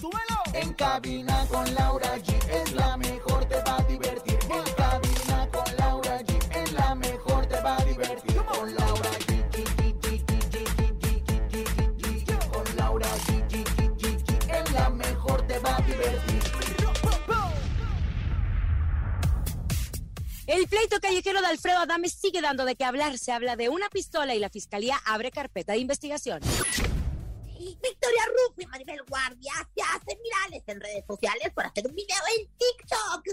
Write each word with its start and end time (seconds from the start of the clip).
¡Súbelo! 0.00 0.42
En 0.54 0.74
cabina 0.74 1.46
con 1.48 1.74
Laura 1.74 2.16
G 2.18 2.34
es 2.50 2.72
la 2.72 2.96
mejor, 2.96 3.44
te 3.44 3.56
va 3.62 3.76
a 3.78 3.82
divertir. 3.84 4.38
En 4.50 4.74
cabina 4.74 5.48
con 5.52 5.76
Laura 5.76 6.20
G 6.20 6.56
es 6.56 6.72
la 6.72 6.94
mejor, 6.94 7.46
te 7.46 7.60
va 7.60 7.76
a 7.76 7.84
divertir. 7.84 8.36
Con 8.36 8.74
Laura 8.74 9.10
G. 9.10 9.28
Con 12.52 12.76
Laura 12.76 13.08
G. 13.26 13.54
Es 14.50 14.72
la 14.72 14.90
mejor, 14.90 15.46
te 15.46 15.58
va 15.60 15.76
a 15.76 15.80
divertir. 15.82 16.42
El 20.46 20.66
pleito 20.66 20.98
callejero 21.00 21.40
de 21.40 21.46
Alfredo 21.46 21.78
Adame 21.78 22.08
sigue 22.08 22.40
dando 22.40 22.64
de 22.64 22.74
qué 22.74 22.84
hablar. 22.84 23.18
Se 23.18 23.32
habla 23.32 23.54
de 23.54 23.68
una 23.68 23.88
pistola 23.90 24.34
y 24.34 24.38
la 24.38 24.48
fiscalía 24.48 24.98
abre 25.04 25.30
carpeta 25.30 25.72
de 25.72 25.78
investigación. 25.78 26.40
Victoria 27.82 28.22
Rufo 28.26 28.60
y 28.60 28.66
Maribel 28.66 29.02
Guardia 29.08 29.52
se 29.74 29.82
hacen 29.82 30.18
virales 30.22 30.62
en 30.66 30.80
redes 30.80 31.04
sociales 31.06 31.52
por 31.54 31.66
hacer 31.66 31.86
un 31.86 31.94
video 31.94 32.18
en 32.38 32.48
TikTok. 32.56 33.24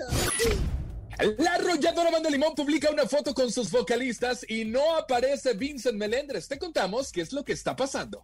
La 1.38 1.54
arrolladora 1.54 2.12
Banda 2.12 2.30
Limón 2.30 2.56
publica 2.56 2.90
una 2.92 3.06
foto 3.06 3.34
con 3.34 3.50
sus 3.52 3.72
vocalistas 3.72 4.46
y 4.50 4.66
no 4.66 4.98
aparece 4.98 5.54
Vincent 5.54 5.98
Melendres. 5.98 6.48
Te 6.48 6.60
contamos 6.60 7.12
qué 7.12 7.22
es 7.22 7.32
lo 7.32 7.46
que 7.46 7.54
está 7.54 7.76
pasando. 7.76 8.24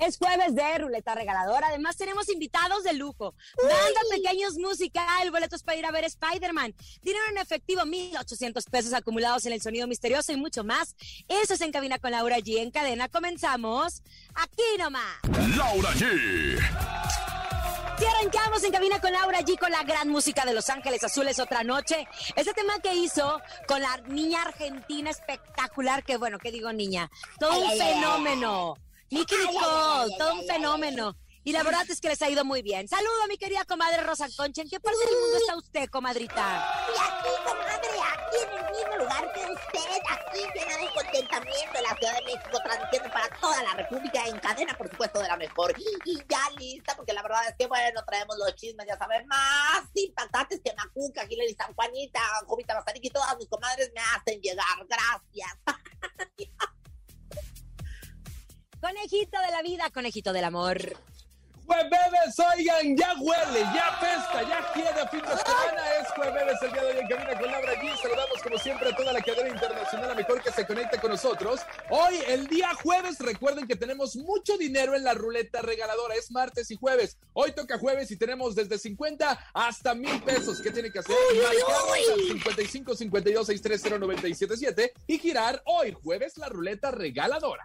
Es 0.00 0.16
jueves 0.16 0.54
de 0.54 0.78
ruleta 0.78 1.14
regaladora. 1.14 1.68
Además, 1.68 1.96
tenemos 1.96 2.30
invitados 2.30 2.82
de 2.84 2.94
lujo. 2.94 3.34
Banda 3.62 4.00
Pequeños 4.10 4.54
Musical, 4.58 5.30
boletos 5.30 5.62
para 5.62 5.76
ir 5.76 5.84
a 5.84 5.90
ver 5.90 6.04
Spider-Man. 6.04 6.74
Dinero 7.02 7.24
en 7.30 7.36
efectivo, 7.36 7.84
1,800 7.84 8.64
pesos 8.64 8.94
acumulados 8.94 9.44
en 9.44 9.52
el 9.52 9.60
sonido 9.60 9.86
misterioso 9.86 10.32
y 10.32 10.36
mucho 10.36 10.64
más. 10.64 10.96
Eso 11.28 11.52
es 11.52 11.60
en 11.60 11.70
cabina 11.70 11.98
con 11.98 12.12
Laura 12.12 12.38
G. 12.38 12.58
En 12.60 12.70
cadena 12.70 13.08
comenzamos 13.08 14.02
aquí 14.34 14.62
nomás. 14.78 15.18
Laura 15.54 15.90
G. 15.90 16.58
Si 17.98 18.06
arrancamos 18.06 18.64
en 18.64 18.72
cabina 18.72 18.98
con 18.98 19.12
Laura 19.12 19.40
G 19.40 19.58
con 19.58 19.70
la 19.70 19.82
gran 19.82 20.08
música 20.08 20.46
de 20.46 20.54
Los 20.54 20.70
Ángeles 20.70 21.04
Azules 21.04 21.38
otra 21.38 21.62
noche. 21.62 22.08
Ese 22.34 22.54
tema 22.54 22.78
que 22.78 22.94
hizo 22.94 23.38
con 23.68 23.82
la 23.82 23.98
niña 24.08 24.40
argentina 24.40 25.10
espectacular, 25.10 26.02
que 26.02 26.16
bueno, 26.16 26.38
¿qué 26.38 26.50
digo 26.50 26.72
niña? 26.72 27.10
Todo 27.38 27.58
un 27.58 27.66
Ay, 27.66 27.78
ay, 27.78 27.80
ay, 27.80 27.94
fenómeno. 27.94 28.74
Ay, 28.74 28.89
ay, 29.10 29.18
Nicole, 29.20 30.16
todo 30.18 30.34
un 30.34 30.46
fenómeno. 30.46 31.16
Y 31.42 31.52
la 31.52 31.62
verdad 31.62 31.82
es 31.88 32.00
que 32.02 32.08
les 32.08 32.20
ha 32.20 32.28
ido 32.28 32.44
muy 32.44 32.60
bien. 32.60 32.86
Saludo 32.86 33.22
a 33.24 33.26
mi 33.26 33.38
querida 33.38 33.64
comadre 33.64 34.02
Rosa 34.02 34.28
Concha. 34.36 34.60
¿En 34.60 34.68
qué 34.68 34.78
parte 34.78 34.98
del 34.98 35.18
mundo 35.18 35.38
está 35.38 35.56
usted, 35.56 35.88
comadrita? 35.88 36.84
Y 36.86 37.00
aquí, 37.00 37.34
comadre, 37.46 37.88
aquí 38.12 38.36
en 38.42 38.58
el 38.58 38.72
mismo 38.72 38.96
lugar 38.98 39.32
que 39.32 39.40
usted, 39.40 40.02
aquí 40.10 40.40
llena 40.54 40.76
de 40.76 40.90
contentamiento 40.94 41.78
en 41.78 41.82
la 41.82 41.96
Ciudad 41.96 42.14
de 42.18 42.24
México, 42.26 42.58
transmitiendo 42.62 43.10
para 43.10 43.40
toda 43.40 43.62
la 43.62 43.72
República 43.72 44.26
en 44.26 44.38
cadena, 44.38 44.76
por 44.76 44.90
supuesto, 44.90 45.18
de 45.20 45.28
la 45.28 45.36
mejor. 45.38 45.74
Y 46.04 46.18
ya 46.28 46.50
lista, 46.58 46.94
porque 46.94 47.14
la 47.14 47.22
verdad 47.22 47.40
es 47.48 47.54
que, 47.58 47.66
bueno, 47.66 48.04
traemos 48.04 48.36
los 48.36 48.54
chismes, 48.56 48.86
ya 48.86 48.98
saben, 48.98 49.26
más 49.26 49.84
impactantes 49.94 50.60
que 50.62 50.74
Macuca, 50.74 51.24
Hilary 51.24 51.54
San 51.54 51.72
Juanita, 51.74 52.20
Jovita 52.46 52.74
Mazarik 52.74 53.04
y 53.06 53.10
todas 53.10 53.34
mis 53.38 53.48
comadres 53.48 53.90
me 53.94 54.00
hacen 54.02 54.42
llegar. 54.42 54.86
Gracias. 54.86 55.56
Conejito 58.80 59.38
de 59.40 59.50
la 59.50 59.62
vida, 59.62 59.90
conejito 59.92 60.32
del 60.32 60.44
amor. 60.44 60.96
Jueves, 61.66 62.34
oigan, 62.56 62.96
ya 62.96 63.14
huele, 63.20 63.60
ya 63.60 63.98
pesta, 64.00 64.42
ya 64.42 64.72
quiere 64.72 65.08
fin 65.08 65.20
de 65.20 65.36
semana. 65.36 65.82
Es 66.00 66.08
jueves 66.16 66.56
el 66.62 66.72
día 66.72 66.82
de 66.82 66.88
hoy 66.88 66.98
en 66.98 67.06
Cabina 67.06 67.38
con 67.38 67.50
Laura 67.50 67.74
G. 67.74 68.02
Saludamos 68.02 68.42
como 68.42 68.58
siempre 68.58 68.88
a 68.88 68.96
toda 68.96 69.12
la 69.12 69.20
cadena 69.20 69.50
internacional, 69.50 70.10
a 70.10 70.14
mejor 70.14 70.42
que 70.42 70.50
se 70.50 70.66
conecte 70.66 70.98
con 70.98 71.10
nosotros. 71.10 71.60
Hoy, 71.90 72.14
el 72.26 72.48
día 72.48 72.70
jueves, 72.82 73.18
recuerden 73.20 73.68
que 73.68 73.76
tenemos 73.76 74.16
mucho 74.16 74.56
dinero 74.56 74.96
en 74.96 75.04
la 75.04 75.14
ruleta 75.14 75.60
regaladora. 75.62 76.14
Es 76.16 76.30
martes 76.32 76.70
y 76.70 76.76
jueves. 76.76 77.18
Hoy 77.34 77.52
toca 77.52 77.78
jueves 77.78 78.10
y 78.10 78.16
tenemos 78.16 78.56
desde 78.56 78.78
50 78.78 79.50
hasta 79.52 79.94
mil 79.94 80.22
pesos. 80.22 80.60
¿Qué 80.60 80.70
tiene 80.72 80.90
que 80.90 81.00
hacer? 81.00 81.14
Marcar 81.36 82.14
al 82.14 82.20
55 82.28 82.96
52 82.96 83.46
630 83.46 83.98
977 83.98 84.92
y 85.06 85.18
girar 85.18 85.62
hoy, 85.66 85.92
jueves, 85.92 86.36
la 86.38 86.48
ruleta 86.48 86.90
regaladora. 86.90 87.64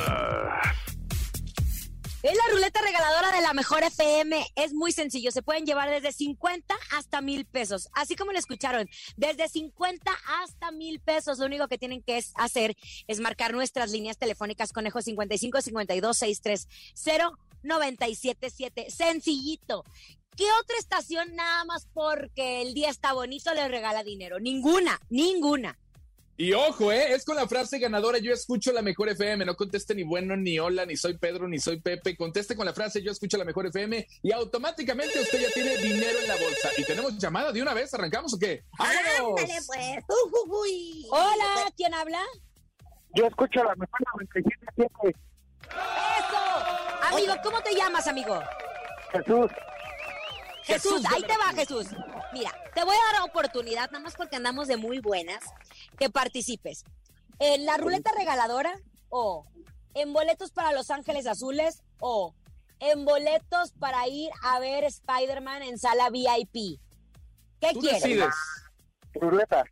Es 2.23 2.37
la 2.37 2.53
ruleta 2.53 2.79
regaladora 2.81 3.31
de 3.31 3.41
la 3.41 3.53
mejor 3.53 3.81
FM. 3.81 4.45
Es 4.55 4.75
muy 4.75 4.91
sencillo. 4.91 5.31
Se 5.31 5.41
pueden 5.41 5.65
llevar 5.65 5.89
desde 5.89 6.11
50 6.11 6.75
hasta 6.91 7.19
mil 7.19 7.45
pesos. 7.45 7.89
Así 7.93 8.15
como 8.15 8.31
lo 8.31 8.37
escucharon, 8.37 8.87
desde 9.17 9.49
50 9.49 10.11
hasta 10.43 10.71
mil 10.71 10.99
pesos. 10.99 11.39
Lo 11.39 11.47
único 11.47 11.67
que 11.67 11.79
tienen 11.79 12.03
que 12.03 12.23
hacer 12.35 12.75
es 13.07 13.19
marcar 13.19 13.53
nuestras 13.53 13.89
líneas 13.89 14.19
telefónicas 14.19 14.71
conejo 14.71 15.01
55 15.01 15.61
52 15.61 16.15
630 16.15 17.37
977. 17.63 18.91
Sencillito. 18.91 19.83
¿Qué 20.37 20.45
otra 20.61 20.77
estación 20.77 21.35
nada 21.35 21.65
más 21.65 21.87
porque 21.91 22.61
el 22.61 22.75
día 22.75 22.89
está 22.89 23.13
bonito 23.13 23.51
les 23.55 23.69
regala 23.69 24.03
dinero? 24.03 24.39
Ninguna, 24.39 25.01
ninguna. 25.09 25.77
Y 26.41 26.53
ojo, 26.53 26.91
¿eh? 26.91 27.13
Es 27.13 27.23
con 27.23 27.35
la 27.35 27.47
frase 27.47 27.77
ganadora, 27.77 28.17
yo 28.17 28.33
escucho 28.33 28.71
la 28.71 28.81
mejor 28.81 29.09
FM, 29.09 29.45
no 29.45 29.55
conteste 29.55 29.93
ni 29.93 30.01
bueno, 30.01 30.35
ni 30.35 30.57
hola, 30.57 30.87
ni 30.87 30.97
soy 30.97 31.15
Pedro, 31.15 31.47
ni 31.47 31.59
soy 31.59 31.79
Pepe, 31.79 32.17
conteste 32.17 32.55
con 32.55 32.65
la 32.65 32.73
frase 32.73 33.03
yo 33.03 33.11
escucho 33.11 33.37
la 33.37 33.45
mejor 33.45 33.67
FM 33.67 34.07
y 34.23 34.31
automáticamente 34.31 35.19
usted 35.19 35.39
ya 35.39 35.49
tiene 35.53 35.77
dinero 35.77 36.17
en 36.19 36.27
la 36.27 36.33
bolsa. 36.37 36.69
Y 36.77 36.83
tenemos 36.83 37.15
llamada 37.19 37.51
de 37.51 37.61
una 37.61 37.75
vez, 37.75 37.93
¿arrancamos 37.93 38.33
o 38.33 38.39
qué? 38.39 38.63
¡Vámonos! 38.75 39.39
Ándale, 39.39 39.59
pues. 39.67 40.03
Uy. 40.49 41.05
Hola, 41.11 41.71
¿quién 41.77 41.93
habla? 41.93 42.23
Yo 43.13 43.27
escucho 43.27 43.63
la 43.63 43.75
mejor 43.75 43.99
97.7. 44.33 45.13
¡Eso! 45.69 47.13
Amigo, 47.13 47.35
¿cómo 47.43 47.61
te 47.61 47.75
llamas, 47.75 48.07
amigo? 48.07 48.41
Jesús. 49.11 49.51
Jesús, 50.63 51.03
ahí 51.07 51.21
te 51.21 51.37
va. 51.37 51.53
Jesús. 51.53 51.85
Mira, 52.33 52.51
te 52.73 52.83
voy 52.83 52.95
a 52.95 53.13
dar 53.13 53.29
oportunidad, 53.29 53.91
nada 53.91 54.03
más 54.03 54.15
porque 54.15 54.35
andamos 54.37 54.67
de 54.67 54.77
muy 54.77 54.99
buenas, 54.99 55.43
que 55.97 56.09
participes 56.09 56.83
en 57.39 57.65
la 57.65 57.77
ruleta 57.77 58.11
regaladora 58.17 58.73
o 59.09 59.45
en 59.93 60.13
boletos 60.13 60.51
para 60.51 60.71
Los 60.71 60.89
Ángeles 60.91 61.27
Azules 61.27 61.81
o 61.99 62.33
en 62.79 63.03
boletos 63.05 63.73
para 63.79 64.07
ir 64.07 64.29
a 64.43 64.59
ver 64.59 64.83
Spider-Man 64.85 65.63
en 65.63 65.77
sala 65.77 66.09
VIP. 66.09 66.79
¿Qué 67.59 67.73
Tú 67.73 67.79
quieres? 67.81 68.01
decides. 68.01 68.33
Ruleta. 69.13 69.63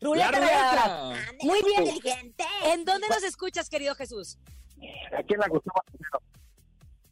Ruleta 0.00 0.30
La 0.30 0.38
regaladora. 0.38 1.08
ruleta. 1.10 1.32
Muy 1.44 1.62
bien. 1.62 1.86
inteligente. 1.86 2.44
¿En 2.66 2.84
dónde 2.84 3.08
nos 3.08 3.22
escuchas, 3.22 3.68
querido 3.68 3.94
Jesús? 3.96 4.38
Aquí 5.18 5.34
en 5.34 5.40
la 5.40 5.48
Gustavo. 5.48 5.80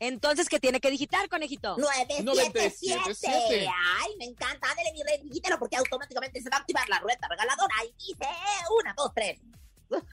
Entonces, 0.06 0.50
¿qué 0.50 0.60
tiene 0.60 0.80
que 0.80 0.90
digitar, 0.90 1.28
conejito? 1.30 1.76
977. 1.78 2.94
977. 2.94 3.68
Ay, 4.00 4.16
me 4.18 4.26
encanta. 4.26 4.68
Ándale, 4.70 4.92
mi 4.92 5.02
rey, 5.02 5.18
digítelo 5.22 5.58
porque 5.58 5.76
automáticamente 5.76 6.42
se 6.42 6.50
va 6.50 6.58
a 6.58 6.60
activar 6.60 6.86
la 6.90 6.98
rueda 6.98 7.26
regaladora. 7.28 7.74
Y 7.88 7.94
dice: 8.12 8.28
una, 8.80 8.92
dos, 8.94 9.10
tres. 9.14 9.40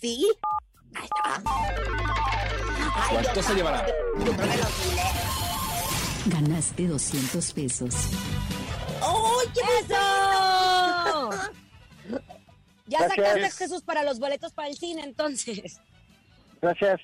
¿Sí? 0.00 0.26
Ahí 0.94 1.04
está. 1.04 1.42
Ay, 2.94 3.08
¿Cuánto 3.10 3.32
Dios 3.34 3.44
se 3.44 3.54
llevará? 3.54 3.86
yo 3.86 4.24
creo 4.24 4.36
que 4.36 4.56
los 4.56 4.78
miles. 4.86 5.04
Ganaste 6.26 6.86
200 6.86 7.52
pesos. 7.52 7.94
¡Ay, 9.02 9.48
qué 9.54 9.60
¡Eso! 9.80 11.30
Ya 12.88 13.00
Gracias. 13.00 13.26
sacaste, 13.26 13.64
Jesús, 13.64 13.82
para 13.82 14.04
los 14.04 14.20
boletos 14.20 14.52
para 14.52 14.68
el 14.68 14.76
cine, 14.76 15.02
entonces. 15.02 15.80
Gracias. 16.62 17.00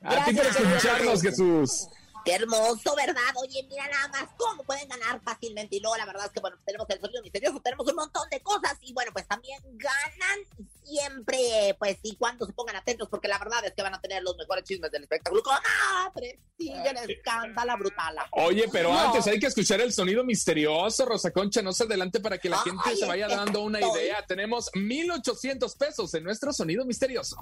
Gracias, 0.00 0.22
a 0.22 0.24
ti 0.24 0.36
por 0.36 0.46
escucharnos, 0.46 1.22
Jesús. 1.22 1.88
Qué 2.24 2.34
hermoso, 2.34 2.94
¿verdad? 2.94 3.32
Oye, 3.36 3.66
mira 3.68 3.88
nada 3.88 4.08
más 4.08 4.28
cómo 4.36 4.62
pueden 4.64 4.88
ganar 4.88 5.20
fácilmente. 5.22 5.76
Y 5.76 5.80
luego, 5.80 5.96
la 5.96 6.06
verdad 6.06 6.26
es 6.26 6.32
que, 6.32 6.40
bueno, 6.40 6.56
pues 6.56 6.66
tenemos 6.66 6.90
el 6.90 7.00
sonido 7.00 7.22
misterioso, 7.22 7.60
tenemos 7.60 7.88
un 7.88 7.96
montón 7.96 8.28
de 8.30 8.40
cosas. 8.40 8.76
Y 8.82 8.92
bueno, 8.92 9.12
pues 9.12 9.26
también 9.26 9.58
ganan 9.64 10.67
que, 11.26 11.74
pues 11.78 11.98
sí, 12.02 12.16
cuando 12.18 12.46
se 12.46 12.52
pongan 12.52 12.76
atentos, 12.76 13.08
porque 13.10 13.28
la 13.28 13.38
verdad 13.38 13.64
es 13.64 13.72
que 13.74 13.82
van 13.82 13.94
a 13.94 14.00
tener 14.00 14.22
los 14.22 14.36
mejores 14.36 14.64
chismes 14.64 14.90
del 14.90 15.02
espectáculo. 15.04 15.42
¡Comadre! 15.42 16.38
Sigue 16.56 16.90
el 16.90 17.10
escándalo 17.10 17.76
brutal. 17.78 18.16
Oye, 18.32 18.66
pero 18.72 18.92
No. 18.92 18.98
antes 18.98 19.26
hay 19.26 19.38
que 19.38 19.46
escuchar 19.46 19.80
el 19.80 19.92
sonido 19.92 20.24
misterioso, 20.24 21.04
Rosa 21.04 21.30
Concha, 21.30 21.62
no 21.62 21.72
se 21.72 21.84
adelante 21.84 22.20
para 22.20 22.38
que 22.38 22.48
la 22.48 22.58
gente 22.58 22.82
Ay, 22.84 22.96
se 22.96 23.06
vaya 23.06 23.28
dando 23.28 23.62
una 23.62 23.78
estoy- 23.80 24.00
idea. 24.00 24.24
Tenemos 24.26 24.70
1800 24.74 25.74
pesos 25.76 26.12
en 26.14 26.24
nuestro 26.24 26.52
sonido 26.52 26.84
misterioso. 26.84 27.36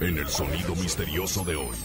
En 0.00 0.18
el 0.18 0.28
sonido 0.28 0.74
misterioso 0.74 1.44
de 1.44 1.56
hoy. 1.56 1.76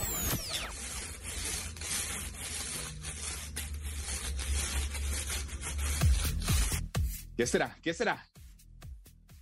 ¿Qué 7.36 7.48
será? 7.48 7.78
¿Qué 7.82 7.94
será? 7.94 8.24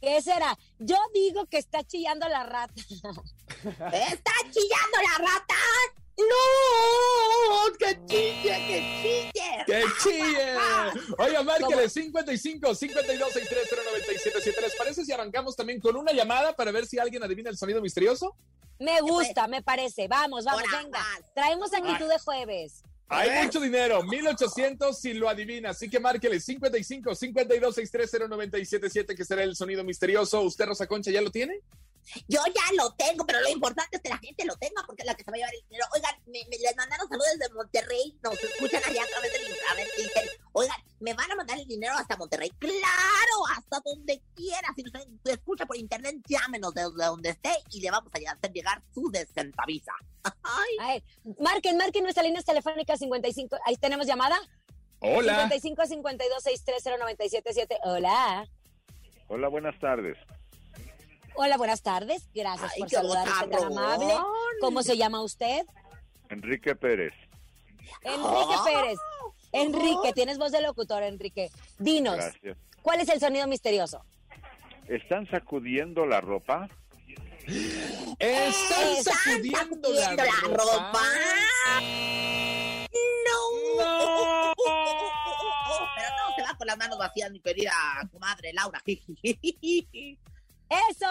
¿Qué 0.02 0.20
será? 0.22 0.58
Yo 0.80 0.98
digo 1.14 1.46
que 1.46 1.60
está 1.60 1.84
chillando 1.84 2.28
la 2.28 2.44
rata. 2.44 2.74
¡Está 3.64 4.34
chillando 4.50 4.98
la 5.04 5.18
rata! 5.20 5.56
¡No! 6.18 7.78
¡Que 7.78 8.00
chille, 8.08 8.42
que 8.44 9.32
chille! 9.32 9.64
¡Que 9.66 9.84
chille! 10.02 10.56
Oiga, 11.20 11.44
márquele 11.44 11.88
55 11.88 12.76
52 12.76 13.34
63 13.34 13.70
0977. 13.70 14.62
¿Les 14.62 14.76
parece 14.76 15.06
si 15.06 15.12
arrancamos 15.12 15.56
también 15.56 15.80
con 15.80 15.96
una 15.96 16.12
llamada 16.12 16.56
para 16.56 16.72
ver 16.72 16.88
si 16.88 16.98
alguien 16.98 17.24
adivina 17.24 17.52
el 17.52 17.58
sonido 17.58 17.80
misterioso? 17.82 18.36
Me 18.80 19.02
gusta, 19.02 19.48
me 19.48 19.62
parece. 19.62 20.08
Vamos, 20.08 20.46
vamos, 20.46 20.64
venga. 20.72 21.06
Traemos 21.36 21.72
actitud 21.74 22.10
de 22.10 22.18
jueves. 22.18 22.84
Hay 23.14 23.44
mucho 23.44 23.60
dinero, 23.60 24.04
1800 24.04 24.98
si 24.98 25.14
lo 25.14 25.28
adivina. 25.28 25.72
Así 25.72 25.90
que 25.90 26.00
márquele 26.00 26.40
55 26.40 27.14
52 27.14 27.76
63 27.76 28.30
0977 28.30 29.16
que 29.16 29.26
será 29.26 29.44
el 29.44 29.56
sonido 29.56 29.84
misterioso. 29.84 30.42
¿Usted, 30.42 30.66
Rosa 30.66 30.88
Concha, 30.88 31.12
ya 31.12 31.22
lo 31.22 31.30
tiene? 31.30 31.60
Yo 32.28 32.42
ya 32.48 32.74
lo 32.78 32.94
tengo, 32.94 33.26
pero 33.26 33.42
lo 33.42 33.50
importante 33.50 33.98
es 33.98 34.02
que 34.02 34.10
la 34.10 34.18
gente 34.18 34.46
lo 34.46 34.56
tenga 34.56 34.84
porque 34.88 35.04
es 35.04 35.06
la 35.06 35.16
que 35.16 35.24
se 35.24 35.30
va 35.30 35.36
a 35.36 35.40
llevar 35.40 35.54
el 35.54 35.62
dinero. 35.68 35.86
Oigan, 35.94 36.16
me, 36.26 36.40
me 36.50 36.58
les 36.58 36.76
mandaron 36.76 37.08
saludos 37.08 37.28
desde 37.38 37.54
Monterrey, 37.54 38.18
nos 38.24 38.44
escuchan 38.44 38.82
allá 38.86 39.04
a 39.04 39.08
través 39.08 39.34
del 39.34 39.42
dicen, 39.98 40.30
oigan, 40.54 40.78
me 41.00 41.14
van 41.14 41.32
a 41.32 41.36
mandar 41.36 41.60
el 41.60 41.68
dinero 41.68 41.94
hasta 41.98 42.16
Monterrey. 42.16 42.50
¡Claro! 42.60 43.48
Hasta 43.56 43.82
donde 43.84 44.22
quiera. 44.36 44.70
Si 44.76 44.84
nos 44.84 44.94
escucha 45.26 45.66
por 45.66 45.76
internet, 45.76 46.16
llámenos 46.28 46.74
desde 46.74 46.92
donde 46.92 47.30
esté 47.30 47.52
y 47.72 47.82
le 47.82 47.92
vamos 47.92 48.12
a 48.14 48.32
hacer 48.32 48.52
llegar 48.54 48.82
su 48.94 49.12
descentavisa. 49.12 49.94
Ay, 51.72 51.78
A 51.78 51.78
ver, 51.78 51.78
marquen, 51.78 51.78
marquen 51.78 52.04
nuestra 52.04 52.24
línea 52.24 52.42
telefónica 52.42 52.98
55. 52.98 53.58
Ahí 53.66 53.76
tenemos 53.78 54.06
llamada. 54.08 54.38
Hola. 55.00 55.50
55 55.50 55.86
52 55.86 56.44
630 56.44 56.98
977. 56.98 57.78
Hola. 57.84 58.48
Hola, 59.28 59.48
buenas 59.48 59.80
tardes. 59.80 60.18
Hola, 61.36 61.58
buenas 61.58 61.82
tardes. 61.82 62.28
Gracias 62.34 62.72
Ay, 62.76 62.80
por 62.82 62.90
saludar, 62.90 63.26
tan 63.50 63.64
amable. 63.64 64.14
¿Cómo 64.60 64.84
se 64.84 64.98
llama 64.98 65.22
usted? 65.24 65.66
Enrique 66.30 66.76
Pérez. 66.76 67.14
Enrique 68.04 68.56
Ah. 68.58 68.64
Pérez. 68.66 69.00
Enrique, 69.54 70.14
tienes 70.14 70.38
voz 70.38 70.52
de 70.52 70.62
locutor, 70.62 71.04
Enrique. 71.04 71.50
Dinos, 71.78 72.16
Gracias. 72.16 72.58
¿cuál 72.82 73.00
es 73.02 73.10
el 73.10 73.20
sonido 73.20 73.48
misterioso? 73.48 74.04
¿Están 74.88 75.30
sacudiendo 75.30 76.06
la 76.06 76.22
ropa? 76.22 76.70
Están 77.48 78.16
¿Están 78.20 79.04
sacudiendo 79.04 79.90
la 79.90 80.02
sacudiendo 80.02 80.24
la 80.24 80.32
ropa. 80.42 80.92
ropa? 80.92 81.04
No. 83.26 83.40
No. 83.84 84.54
Pero 85.96 86.10
no 86.30 86.36
se 86.36 86.42
va 86.44 86.54
con 86.58 86.68
las 86.68 86.78
manos 86.78 86.98
vacías, 86.98 87.32
mi 87.32 87.40
querida 87.40 87.72
comadre 88.12 88.52
Laura. 88.54 88.82
Eso, 88.86 89.08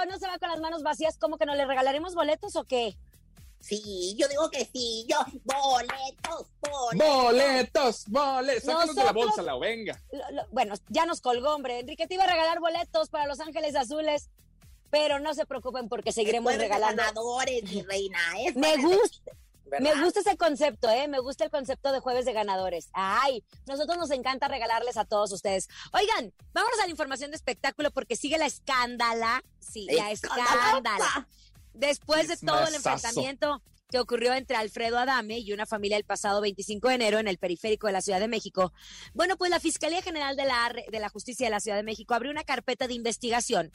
no 0.08 0.18
se 0.18 0.26
va 0.26 0.38
con 0.38 0.48
las 0.50 0.60
manos 0.60 0.82
vacías. 0.82 1.16
¿Cómo 1.18 1.36
que 1.36 1.44
no 1.46 1.54
le 1.54 1.66
regalaremos 1.66 2.14
boletos 2.14 2.56
o 2.56 2.64
qué? 2.64 2.96
Sí, 3.60 4.16
yo 4.18 4.26
digo 4.28 4.50
que 4.50 4.64
sí, 4.64 5.04
yo, 5.06 5.18
boletos, 5.44 6.46
boletos. 6.60 6.96
Boletos, 6.96 8.04
boletos. 8.08 8.64
Sácalos 8.64 8.96
de 8.96 9.04
la 9.04 9.12
bolsa, 9.12 9.42
la 9.42 9.58
venga. 9.58 10.00
Lo- 10.12 10.30
lo- 10.30 10.46
bueno, 10.50 10.74
ya 10.88 11.04
nos 11.04 11.20
colgó, 11.20 11.54
hombre. 11.56 11.80
Enrique 11.80 12.06
te 12.06 12.14
iba 12.14 12.24
a 12.24 12.26
regalar 12.26 12.58
boletos 12.58 13.10
para 13.10 13.26
Los 13.26 13.38
Ángeles 13.40 13.76
Azules, 13.76 14.30
pero 14.90 15.18
no 15.20 15.34
se 15.34 15.46
preocupen 15.46 15.88
porque 15.88 16.12
seguiremos 16.12 16.52
Jueves 16.52 16.60
de 16.68 16.74
regalando. 16.74 17.02
ganadores, 17.02 17.62
mi 17.64 17.82
reina. 17.82 18.18
Es 18.44 18.56
Me 18.56 18.76
jueves 18.76 18.82
de- 18.90 18.96
gusta, 18.96 19.32
¿verdad? 19.64 19.94
me 19.94 20.02
gusta 20.04 20.20
ese 20.20 20.36
concepto, 20.36 20.90
¿eh? 20.90 21.08
Me 21.08 21.20
gusta 21.20 21.44
el 21.44 21.50
concepto 21.50 21.92
de 21.92 22.00
jueves 22.00 22.24
de 22.24 22.32
ganadores. 22.32 22.88
Ay, 22.92 23.44
nosotros 23.66 23.96
nos 23.98 24.10
encanta 24.10 24.48
regalarles 24.48 24.96
a 24.96 25.04
todos 25.04 25.32
ustedes. 25.32 25.68
Oigan, 25.92 26.32
vámonos 26.52 26.78
a 26.80 26.84
la 26.84 26.90
información 26.90 27.30
de 27.30 27.36
espectáculo 27.36 27.90
porque 27.90 28.16
sigue 28.16 28.36
la 28.38 28.46
escándala. 28.46 29.42
Sí, 29.60 29.86
la 29.90 30.10
escándala. 30.10 31.28
Después 31.72 32.28
de 32.28 32.36
todo 32.36 32.66
el 32.66 32.74
enfrentamiento 32.74 33.62
que 33.90 33.98
ocurrió 33.98 34.34
entre 34.34 34.56
Alfredo 34.56 34.98
Adame 34.98 35.38
y 35.38 35.52
una 35.52 35.66
familia 35.66 35.96
el 35.96 36.04
pasado 36.04 36.40
25 36.40 36.88
de 36.88 36.94
enero 36.94 37.18
en 37.18 37.26
el 37.26 37.38
periférico 37.38 37.86
de 37.88 37.92
la 37.92 38.00
Ciudad 38.02 38.20
de 38.20 38.28
México, 38.28 38.72
bueno, 39.14 39.36
pues 39.36 39.50
la 39.50 39.58
Fiscalía 39.60 40.00
General 40.02 40.36
de 40.36 40.44
la, 40.44 40.72
de 40.90 41.00
la 41.00 41.08
Justicia 41.08 41.46
de 41.46 41.50
la 41.50 41.58
Ciudad 41.60 41.76
de 41.76 41.82
México 41.82 42.14
abrió 42.14 42.30
una 42.30 42.44
carpeta 42.44 42.86
de 42.86 42.94
investigación 42.94 43.72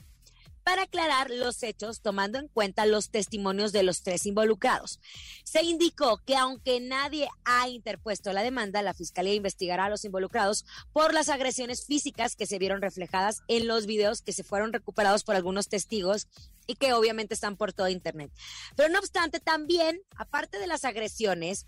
para 0.65 0.81
aclarar 0.81 1.29
los 1.29 1.61
hechos 1.61 2.01
tomando 2.01 2.39
en 2.39 2.47
cuenta 2.47 2.87
los 2.87 3.11
testimonios 3.11 3.71
de 3.71 3.83
los 3.83 4.01
tres 4.01 4.25
involucrados. 4.25 4.99
Se 5.43 5.61
indicó 5.61 6.17
que 6.25 6.35
aunque 6.35 6.79
nadie 6.79 7.29
ha 7.45 7.69
interpuesto 7.69 8.33
la 8.33 8.41
demanda, 8.41 8.81
la 8.81 8.95
Fiscalía 8.95 9.35
investigará 9.35 9.85
a 9.85 9.89
los 9.89 10.05
involucrados 10.05 10.65
por 10.91 11.13
las 11.13 11.29
agresiones 11.29 11.85
físicas 11.85 12.35
que 12.35 12.47
se 12.47 12.57
vieron 12.57 12.81
reflejadas 12.81 13.43
en 13.47 13.67
los 13.67 13.85
videos 13.85 14.23
que 14.23 14.33
se 14.33 14.43
fueron 14.43 14.73
recuperados 14.73 15.23
por 15.23 15.35
algunos 15.35 15.69
testigos 15.69 16.27
y 16.65 16.73
que 16.73 16.93
obviamente 16.93 17.35
están 17.35 17.57
por 17.57 17.71
todo 17.71 17.87
Internet. 17.87 18.31
Pero 18.75 18.89
no 18.89 18.97
obstante, 18.97 19.39
también, 19.39 20.01
aparte 20.17 20.57
de 20.57 20.65
las 20.65 20.83
agresiones, 20.83 21.67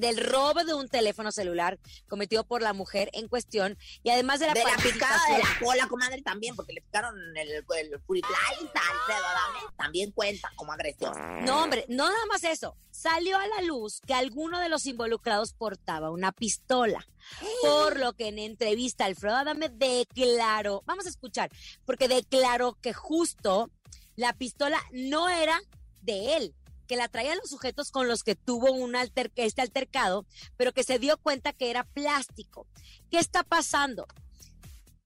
del 0.00 0.18
robo 0.18 0.64
de 0.64 0.74
un 0.74 0.88
teléfono 0.88 1.32
celular 1.32 1.78
cometido 2.08 2.44
por 2.44 2.62
la 2.62 2.72
mujer 2.72 3.10
en 3.12 3.28
cuestión 3.28 3.76
y 4.02 4.10
además 4.10 4.40
de 4.40 4.46
la 4.46 4.54
De 4.54 4.64
la 4.64 4.76
picada 4.76 5.20
de 5.30 5.38
la 5.38 5.58
cola, 5.60 5.88
comadre, 5.88 6.22
también, 6.22 6.56
porque 6.56 6.72
le 6.72 6.80
picaron 6.80 7.14
el, 7.36 7.50
el 7.50 7.94
Adame, 7.94 9.58
también 9.76 10.10
cuenta 10.12 10.50
como 10.56 10.72
agresión. 10.72 11.12
No, 11.44 11.62
hombre, 11.62 11.84
no 11.88 12.08
nada 12.08 12.26
más 12.26 12.44
eso. 12.44 12.76
Salió 12.90 13.36
a 13.38 13.46
la 13.46 13.62
luz 13.62 14.00
que 14.06 14.14
alguno 14.14 14.58
de 14.58 14.68
los 14.68 14.86
involucrados 14.86 15.52
portaba 15.52 16.10
una 16.10 16.32
pistola. 16.32 17.06
Por 17.60 17.98
lo 17.98 18.12
que 18.12 18.28
en 18.28 18.38
entrevista 18.38 19.04
Alfredo 19.04 19.36
Adame 19.36 19.68
declaró, 19.68 20.82
vamos 20.86 21.06
a 21.06 21.10
escuchar, 21.10 21.50
porque 21.84 22.08
declaró 22.08 22.78
que 22.80 22.92
justo 22.92 23.70
la 24.14 24.32
pistola 24.32 24.80
no 24.92 25.28
era 25.28 25.60
de 26.02 26.36
él, 26.36 26.54
que 26.86 26.96
la 26.96 27.08
traían 27.08 27.38
los 27.38 27.50
sujetos 27.50 27.90
con 27.90 28.08
los 28.08 28.22
que 28.22 28.34
tuvo 28.34 28.72
un 28.72 28.96
alter, 28.96 29.32
este 29.36 29.62
altercado, 29.62 30.26
pero 30.56 30.72
que 30.72 30.84
se 30.84 30.98
dio 30.98 31.18
cuenta 31.18 31.52
que 31.52 31.70
era 31.70 31.84
plástico. 31.84 32.66
¿Qué 33.10 33.18
está 33.18 33.42
pasando? 33.42 34.06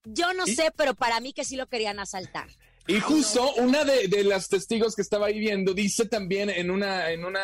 Yo 0.04 0.32
no 0.32 0.46
sé, 0.46 0.72
pero 0.76 0.94
para 0.94 1.20
mí 1.20 1.32
que 1.32 1.44
sí 1.44 1.56
lo 1.56 1.66
querían 1.66 1.98
asaltar. 1.98 2.48
Y 2.90 2.98
justo 2.98 3.54
una 3.54 3.84
de, 3.84 4.08
de 4.08 4.24
las 4.24 4.48
testigos 4.48 4.96
que 4.96 5.02
estaba 5.02 5.26
ahí 5.26 5.38
viendo 5.38 5.74
dice 5.74 6.06
también 6.06 6.50
en 6.50 6.72
una, 6.72 7.10
en 7.12 7.24
una, 7.24 7.40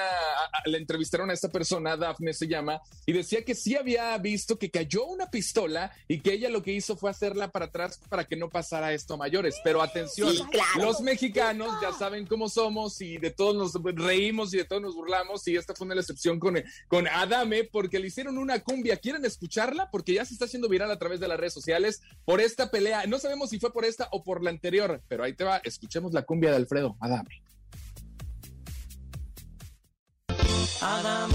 le 0.64 0.76
entrevistaron 0.78 1.30
a 1.30 1.34
esta 1.34 1.50
persona, 1.52 1.96
Dafne 1.96 2.32
se 2.32 2.48
llama, 2.48 2.80
y 3.06 3.12
decía 3.12 3.44
que 3.44 3.54
sí 3.54 3.76
había 3.76 4.18
visto 4.18 4.58
que 4.58 4.72
cayó 4.72 5.04
una 5.06 5.30
pistola 5.30 5.92
y 6.08 6.18
que 6.18 6.32
ella 6.32 6.48
lo 6.48 6.64
que 6.64 6.72
hizo 6.72 6.96
fue 6.96 7.10
hacerla 7.10 7.52
para 7.52 7.66
atrás 7.66 8.00
para 8.08 8.24
que 8.24 8.34
no 8.34 8.50
pasara 8.50 8.92
esto 8.92 9.14
a 9.14 9.18
mayores. 9.18 9.54
Pero 9.62 9.82
atención, 9.82 10.32
Sí, 10.34 10.42
claro. 10.50 10.84
los 10.84 11.00
mexicanos 11.00 11.72
ya 11.80 11.92
saben 11.92 12.26
cómo 12.26 12.48
somos 12.48 13.00
y 13.00 13.18
de 13.18 13.30
todos 13.30 13.54
nos 13.54 13.72
reímos 13.94 14.52
y 14.52 14.56
de 14.56 14.64
todos 14.64 14.82
nos 14.82 14.96
burlamos 14.96 15.46
y 15.46 15.56
esta 15.56 15.76
fue 15.76 15.86
una 15.86 15.94
excepción 15.94 16.40
con, 16.40 16.60
con 16.88 17.06
Adame 17.06 17.62
porque 17.62 18.00
le 18.00 18.08
hicieron 18.08 18.36
una 18.38 18.64
cumbia. 18.64 18.96
¿Quieren 18.96 19.24
escucharla? 19.24 19.90
Porque 19.92 20.14
ya 20.14 20.24
se 20.24 20.32
está 20.32 20.46
haciendo 20.46 20.68
viral 20.68 20.90
a 20.90 20.98
través 20.98 21.20
de 21.20 21.28
las 21.28 21.38
redes 21.38 21.54
sociales 21.54 22.02
por 22.24 22.40
esta 22.40 22.72
pelea. 22.72 23.06
No 23.06 23.20
sabemos 23.20 23.50
si 23.50 23.60
fue 23.60 23.72
por 23.72 23.84
esta 23.84 24.08
o 24.10 24.24
por 24.24 24.42
la 24.42 24.50
anterior, 24.50 25.00
pero 25.06 25.22
ahí 25.22 25.35
Escuchemos 25.64 26.12
la 26.12 26.22
cumbia 26.22 26.50
de 26.50 26.56
Alfredo 26.56 26.96
Adame. 27.00 27.42
Adame, 30.80 31.34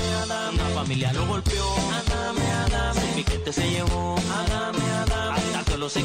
una 0.53 0.65
familia 0.75 1.13
lo 1.13 1.27
golpeó. 1.27 1.65
Adame, 1.91 2.41
Adame, 2.51 3.01
el 3.01 3.51
se 3.51 3.61
se 5.89 6.01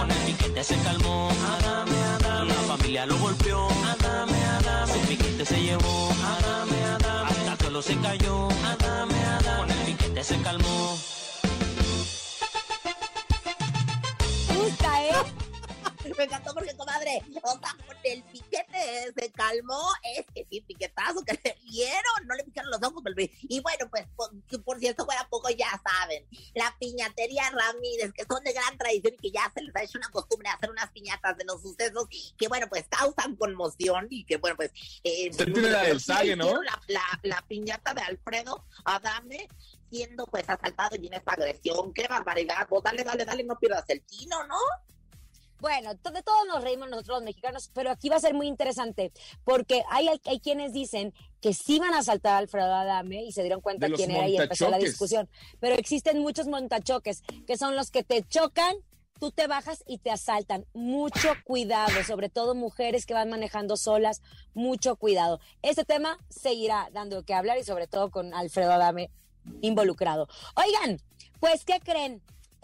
con 0.00 0.10
el 0.10 0.18
piquete 0.26 0.64
se 0.64 0.76
una 2.42 2.54
familia 2.66 3.06
lo 3.06 3.18
golpeó. 3.18 3.68
Adame, 3.68 4.44
Adame, 4.44 4.92
el 7.68 7.82
se 7.82 8.00
cayó. 8.00 8.48
Se. 10.24 11.13
Me 16.24 16.30
encantó 16.30 16.54
porque, 16.54 16.74
comadre, 16.74 17.22
o 17.42 17.50
sea, 17.50 17.76
con 17.86 17.96
el 18.02 18.22
piquete 18.24 19.12
se 19.14 19.30
calmó. 19.32 19.78
Es 20.16 20.24
que 20.34 20.46
sí, 20.50 20.62
piquetazo 20.62 21.22
que 21.22 21.38
le 21.44 21.54
dieron. 21.70 22.26
No 22.26 22.34
le 22.34 22.44
picaron 22.44 22.70
los 22.70 22.82
ojos, 22.82 23.02
pero- 23.04 23.30
Y 23.42 23.60
bueno, 23.60 23.88
pues, 23.90 24.06
por, 24.16 24.30
por 24.64 24.78
si 24.80 24.86
esto 24.86 25.04
fuera 25.04 25.28
poco, 25.28 25.50
ya 25.50 25.68
saben. 25.84 26.26
La 26.54 26.74
piñatería 26.80 27.50
Ramírez, 27.50 28.12
que 28.14 28.24
son 28.24 28.42
de 28.42 28.54
gran 28.54 28.78
tradición 28.78 29.14
y 29.14 29.18
que 29.18 29.30
ya 29.32 29.52
se 29.54 29.62
les 29.62 29.76
ha 29.76 29.82
hecho 29.82 29.98
una 29.98 30.08
costumbre 30.08 30.48
hacer 30.48 30.70
unas 30.70 30.90
piñatas 30.92 31.36
de 31.36 31.44
los 31.44 31.60
sucesos 31.60 32.06
que, 32.38 32.48
bueno, 32.48 32.68
pues 32.70 32.86
causan 32.88 33.36
conmoción 33.36 34.06
y 34.08 34.24
que, 34.24 34.38
bueno, 34.38 34.56
pues. 34.56 34.70
Eh, 35.02 35.28
Usted 35.30 35.52
tiene 35.52 35.68
la 35.70 35.82
del 35.82 36.00
Sague, 36.00 36.36
¿no? 36.36 36.62
La, 36.62 36.80
la, 36.86 37.02
la 37.22 37.42
piñata 37.46 37.92
de 37.92 38.00
Alfredo 38.00 38.64
Adame 38.86 39.46
siendo 39.90 40.26
pues 40.26 40.48
asaltado 40.48 40.96
y 40.96 41.06
en 41.06 41.14
esta 41.14 41.32
agresión. 41.32 41.92
Qué 41.92 42.08
barbaridad. 42.08 42.66
Vos 42.68 42.82
dale, 42.82 43.04
dale, 43.04 43.24
dale, 43.24 43.44
no 43.44 43.58
pierdas 43.58 43.84
el 43.88 44.00
tino, 44.02 44.44
¿no? 44.46 44.56
Bueno, 45.60 45.94
de 45.94 46.22
todos 46.22 46.46
nos 46.46 46.62
reímos 46.62 46.90
nosotros 46.90 47.18
los 47.18 47.24
mexicanos, 47.24 47.70
pero 47.72 47.90
aquí 47.90 48.08
va 48.08 48.16
a 48.16 48.20
ser 48.20 48.34
muy 48.34 48.46
interesante 48.46 49.12
porque 49.44 49.82
hay, 49.90 50.08
hay 50.24 50.40
quienes 50.40 50.72
dicen 50.72 51.14
que 51.40 51.54
sí 51.54 51.78
van 51.78 51.94
a 51.94 51.98
asaltar 51.98 52.34
a 52.34 52.38
Alfredo 52.38 52.72
Adame 52.74 53.24
y 53.24 53.32
se 53.32 53.42
dieron 53.42 53.60
cuenta 53.60 53.88
quién 53.90 54.10
era 54.10 54.28
y 54.28 54.36
empezó 54.36 54.70
la 54.70 54.78
discusión. 54.78 55.28
Pero 55.60 55.74
existen 55.74 56.18
muchos 56.20 56.48
montachoques 56.48 57.22
que 57.46 57.56
son 57.56 57.76
los 57.76 57.90
que 57.90 58.02
te 58.02 58.22
chocan, 58.22 58.76
tú 59.20 59.30
te 59.30 59.46
bajas 59.46 59.84
y 59.86 59.98
te 59.98 60.10
asaltan. 60.10 60.66
Mucho 60.74 61.28
cuidado, 61.44 61.92
sobre 62.06 62.28
todo 62.28 62.54
mujeres 62.54 63.06
que 63.06 63.14
van 63.14 63.30
manejando 63.30 63.76
solas, 63.76 64.22
mucho 64.54 64.96
cuidado. 64.96 65.40
Este 65.62 65.84
tema 65.84 66.18
seguirá 66.28 66.88
dando 66.92 67.24
que 67.24 67.34
hablar 67.34 67.58
y 67.58 67.64
sobre 67.64 67.86
todo 67.86 68.10
con 68.10 68.34
Alfredo 68.34 68.72
Adame 68.72 69.10
involucrado. 69.60 70.28
Oigan, 70.56 71.00
pues, 71.40 71.64
¿qué 71.64 71.80
creen? 71.80 72.22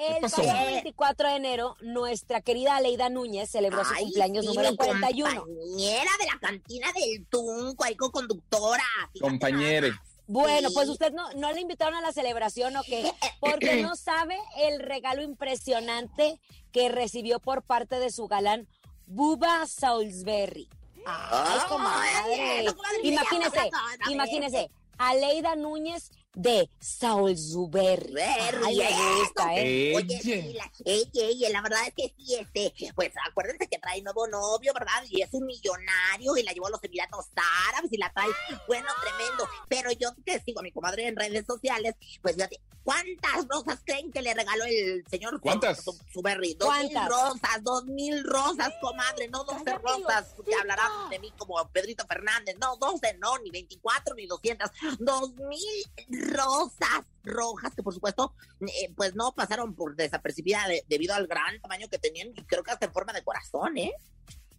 El 0.08 0.20
pasó? 0.22 0.36
pasado 0.38 0.66
24 0.66 1.28
de 1.28 1.36
enero, 1.36 1.76
nuestra 1.80 2.40
querida 2.40 2.76
Aleida 2.76 3.08
Núñez 3.08 3.50
celebró 3.50 3.84
su 3.84 3.94
cumpleaños 3.94 4.44
sí, 4.44 4.48
número 4.48 4.70
mi 4.70 4.76
41. 4.76 5.44
Compañera 5.44 6.10
de 6.18 6.26
la 6.26 6.38
cantina 6.40 6.92
del 6.92 7.26
Tunco, 7.26 7.84
ahí 7.84 7.96
co-conductora. 7.96 8.82
fíjate 9.12 9.20
Compañere. 9.20 9.88
nada 9.90 10.00
más. 10.02 10.10
Bueno, 10.26 10.68
Sí. 10.68 10.74
pues 10.74 10.88
usted 10.88 11.12
no, 11.12 11.30
no 11.32 11.52
le 11.52 11.60
invitaron 11.60 11.94
a 11.96 12.00
la 12.00 12.12
celebración 12.12 12.76
o 12.76 12.82
qué? 12.84 13.02
Porque 13.40 13.82
no 13.82 13.96
sabe 13.96 14.38
el 14.58 14.78
regalo 14.80 15.22
impresionante 15.22 16.40
que 16.72 16.88
recibió 16.88 17.40
por 17.40 17.62
parte 17.62 17.98
de 17.98 18.10
su 18.10 18.28
galán, 18.28 18.68
Buba 19.06 19.66
Salisbury. 19.66 20.68
Ay, 21.04 21.58
Ay, 21.60 21.60
comadre. 21.68 22.66
Imagínese, 23.02 23.70
imagínese, 24.10 24.70
Aleida 24.98 25.56
Núñez 25.56 26.10
de 26.34 26.70
Salisbury. 26.78 28.12
Berry, 28.12 28.64
Ay, 28.64 28.78
me 28.78 29.20
gusta, 29.20 29.56
¿eh? 29.56 29.92
Oye, 29.96 30.20
sí, 30.22 30.52
la, 30.54 30.70
ella, 30.84 31.24
ella, 31.26 31.50
la 31.50 31.62
verdad 31.62 31.80
es 31.88 31.94
que 31.94 32.14
sí, 32.16 32.34
este, 32.34 32.72
pues 32.94 33.12
acuérdense 33.28 33.68
que 33.68 33.78
trae 33.78 34.00
nuevo 34.02 34.26
novio, 34.28 34.72
¿verdad? 34.72 35.04
Y 35.08 35.22
es 35.22 35.28
un 35.32 35.46
millonario 35.46 36.36
y 36.36 36.42
la 36.42 36.52
llevó 36.52 36.68
a 36.68 36.70
los 36.70 36.84
Emiratos 36.84 37.26
Árabes 37.68 37.92
y 37.92 37.98
la 37.98 38.12
trae, 38.12 38.30
bueno, 38.66 38.88
tremendo. 39.02 39.48
Pero 39.68 39.90
yo 39.92 40.10
que 40.24 40.40
sigo 40.40 40.60
a 40.60 40.62
mi 40.62 40.72
comadre 40.72 41.06
en 41.08 41.16
redes 41.16 41.46
sociales, 41.46 41.94
pues 42.22 42.36
fíjate, 42.36 42.60
¿cuántas 42.84 43.46
rosas 43.48 43.80
creen 43.84 44.12
que 44.12 44.22
le 44.22 44.32
regaló 44.34 44.64
el 44.64 45.04
señor 45.10 45.40
¿Cuántas? 45.40 45.84
Berry? 46.22 46.54
Dos 46.54 46.68
mil 46.78 46.92
¿Cuántas? 46.92 47.08
rosas, 47.08 47.62
dos 47.62 47.84
mil 47.86 48.24
rosas, 48.24 48.72
comadre, 48.80 49.28
no 49.28 49.44
doce 49.44 49.78
rosas, 49.78 50.34
que 50.44 50.54
hablarán 50.54 51.10
de 51.10 51.18
mí 51.18 51.32
como 51.36 51.56
Pedrito 51.70 52.06
Fernández, 52.06 52.56
no, 52.60 52.76
doce, 52.76 53.16
no, 53.18 53.38
ni 53.38 53.50
veinticuatro, 53.50 54.14
ni 54.14 54.26
doscientas, 54.26 54.70
dos 54.98 55.34
mil 55.34 56.19
rosas 56.20 57.04
rojas 57.22 57.74
que 57.74 57.82
por 57.82 57.92
supuesto 57.94 58.34
eh, 58.60 58.92
pues 58.96 59.14
no 59.14 59.32
pasaron 59.32 59.74
por 59.74 59.94
desapercibida 59.96 60.66
de- 60.68 60.84
debido 60.88 61.14
al 61.14 61.26
gran 61.26 61.60
tamaño 61.60 61.88
que 61.88 61.98
tenían 61.98 62.28
y 62.28 62.42
creo 62.44 62.62
que 62.62 62.70
hasta 62.70 62.86
en 62.86 62.92
forma 62.92 63.12
de 63.12 63.22
corazón, 63.22 63.76
¿eh? 63.78 63.92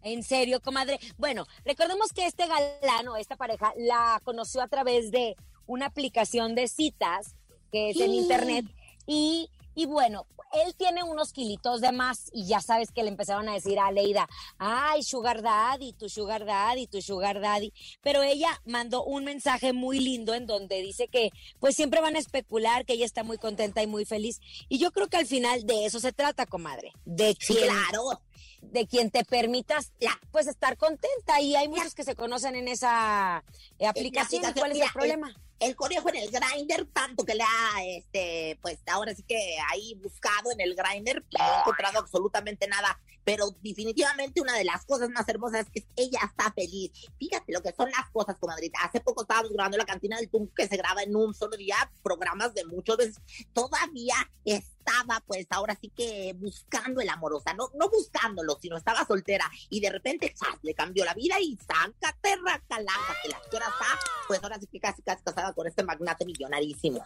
En 0.04 0.22
serio, 0.24 0.60
comadre. 0.60 0.98
Bueno, 1.16 1.46
recordemos 1.64 2.12
que 2.12 2.26
este 2.26 2.46
galán 2.46 3.06
o 3.08 3.16
esta 3.16 3.36
pareja 3.36 3.72
la 3.76 4.20
conoció 4.24 4.60
a 4.62 4.68
través 4.68 5.10
de 5.12 5.36
una 5.66 5.86
aplicación 5.86 6.54
de 6.56 6.66
citas 6.66 7.36
que 7.70 7.90
es 7.90 7.96
en 8.00 8.12
internet 8.12 8.64
y, 9.06 9.48
y 9.74 9.86
bueno, 9.86 10.26
él 10.52 10.74
tiene 10.74 11.02
unos 11.02 11.32
kilitos 11.32 11.80
de 11.80 11.92
más 11.92 12.28
y 12.32 12.46
ya 12.46 12.60
sabes 12.60 12.92
que 12.92 13.02
le 13.02 13.08
empezaron 13.08 13.48
a 13.48 13.54
decir 13.54 13.78
a 13.78 13.90
Leida, 13.90 14.28
ay, 14.58 15.02
Sugar 15.02 15.40
Daddy, 15.42 15.94
tu 15.94 16.08
Sugar 16.10 16.44
Daddy, 16.44 16.86
tu 16.86 17.00
Sugar 17.00 17.40
Daddy. 17.40 17.72
Pero 18.02 18.22
ella 18.22 18.60
mandó 18.66 19.02
un 19.04 19.24
mensaje 19.24 19.72
muy 19.72 19.98
lindo 19.98 20.34
en 20.34 20.46
donde 20.46 20.82
dice 20.82 21.08
que 21.08 21.30
pues 21.58 21.74
siempre 21.74 22.00
van 22.02 22.16
a 22.16 22.18
especular, 22.18 22.84
que 22.84 22.92
ella 22.92 23.06
está 23.06 23.22
muy 23.24 23.38
contenta 23.38 23.82
y 23.82 23.86
muy 23.86 24.04
feliz. 24.04 24.40
Y 24.68 24.78
yo 24.78 24.92
creo 24.92 25.08
que 25.08 25.16
al 25.16 25.26
final 25.26 25.64
de 25.64 25.86
eso 25.86 26.00
se 26.00 26.12
trata, 26.12 26.44
comadre. 26.44 26.92
De 27.06 27.34
Sí, 27.40 27.54
quien 27.54 27.68
claro. 27.68 28.20
de 28.60 28.86
quien 28.86 29.10
te 29.10 29.24
permitas 29.24 29.92
Ya. 30.00 30.20
pues 30.30 30.46
estar 30.46 30.76
contenta 30.76 31.40
y 31.40 31.56
hay 31.56 31.68
muchos 31.68 31.94
que 31.94 32.04
se 32.04 32.14
conocen 32.14 32.54
en 32.56 32.68
esa 32.68 33.42
eh, 33.78 33.86
aplicación. 33.86 34.42
¿Cuál 34.54 34.72
es 34.72 34.80
el 34.82 34.92
problema? 34.92 35.34
El 35.62 35.76
conejo 35.76 36.08
en 36.08 36.16
el 36.16 36.30
grinder, 36.30 36.86
tanto 36.92 37.24
que 37.24 37.36
le 37.36 37.44
ha, 37.44 37.84
este, 37.84 38.58
pues 38.60 38.80
ahora 38.86 39.14
sí 39.14 39.22
que 39.22 39.56
ahí 39.70 39.94
buscado 39.94 40.50
en 40.50 40.60
el 40.60 40.74
grinder, 40.74 41.24
no 41.38 41.44
ha 41.44 41.60
encontrado 41.60 42.00
absolutamente 42.00 42.66
nada. 42.66 43.00
Pero 43.24 43.50
definitivamente 43.62 44.40
una 44.40 44.54
de 44.54 44.64
las 44.64 44.84
cosas 44.84 45.08
más 45.10 45.28
hermosas 45.28 45.66
es 45.66 45.70
que 45.70 45.86
ella 45.94 46.18
está 46.24 46.52
feliz. 46.52 46.90
Fíjate 47.16 47.52
lo 47.52 47.62
que 47.62 47.72
son 47.72 47.88
las 47.90 48.10
cosas, 48.10 48.36
comadrita. 48.40 48.80
Hace 48.82 49.00
poco 49.00 49.22
estábamos 49.22 49.52
grabando 49.52 49.78
la 49.78 49.84
cantina 49.84 50.16
del 50.16 50.28
Tum 50.28 50.48
que 50.48 50.66
se 50.66 50.76
graba 50.76 51.04
en 51.04 51.14
un 51.14 51.32
solo 51.32 51.56
día, 51.56 51.76
programas 52.02 52.54
de 52.54 52.64
muchas 52.64 52.96
veces. 52.96 53.20
Todavía 53.52 54.16
estaba, 54.84 55.22
pues 55.26 55.46
ahora 55.50 55.76
sí 55.80 55.90
que 55.94 56.34
buscando 56.36 57.00
el 57.00 57.08
amor, 57.08 57.34
o 57.34 57.40
sea, 57.40 57.54
no, 57.54 57.70
no 57.74 57.88
buscándolo, 57.88 58.58
sino 58.60 58.76
estaba 58.76 59.06
soltera. 59.06 59.50
Y 59.70 59.80
de 59.80 59.90
repente, 59.90 60.34
¡zas! 60.36 60.58
le 60.62 60.74
cambió 60.74 61.04
la 61.04 61.14
vida 61.14 61.40
y 61.40 61.56
sácate, 61.56 62.36
racalácate. 62.36 63.28
La 63.30 63.40
señora 63.44 63.66
está, 63.66 64.00
pues 64.26 64.42
ahora 64.42 64.58
sí 64.58 64.66
que 64.66 64.80
casi, 64.80 65.02
casi 65.02 65.22
casada 65.22 65.52
con 65.52 65.66
este 65.66 65.84
magnate 65.84 66.24
millonarísimo. 66.24 67.04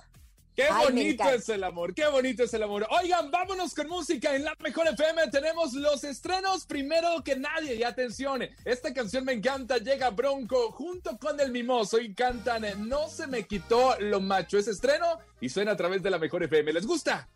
Qué 0.54 0.64
Ay, 0.70 0.86
bonito 0.86 1.24
es 1.28 1.50
el 1.50 1.62
amor, 1.64 1.92
qué 1.92 2.06
bonito 2.06 2.44
es 2.44 2.54
el 2.54 2.62
amor. 2.62 2.86
Oigan, 2.88 3.30
vámonos 3.30 3.74
con 3.74 3.88
música 3.88 4.34
en 4.34 4.42
la 4.42 4.56
mejor 4.60 4.88
FM. 4.88 5.28
Tenemos 5.28 5.74
los 5.74 6.02
estrenos 6.02 6.64
primero 6.64 7.22
que 7.22 7.36
nadie. 7.36 7.74
Y 7.74 7.82
atención, 7.82 8.42
esta 8.64 8.94
canción 8.94 9.26
me 9.26 9.34
encanta. 9.34 9.76
Llega 9.76 10.08
Bronco 10.08 10.72
junto 10.72 11.18
con 11.18 11.38
el 11.40 11.52
Mimoso 11.52 12.00
y 12.00 12.14
cantan 12.14 12.64
No 12.88 13.10
se 13.10 13.26
me 13.26 13.46
quitó 13.46 14.00
lo 14.00 14.22
macho. 14.22 14.56
Es 14.56 14.66
estreno 14.66 15.18
y 15.42 15.50
suena 15.50 15.72
a 15.72 15.76
través 15.76 16.02
de 16.02 16.08
la 16.08 16.18
mejor 16.18 16.42
FM. 16.42 16.72
¿Les 16.72 16.86
gusta? 16.86 17.28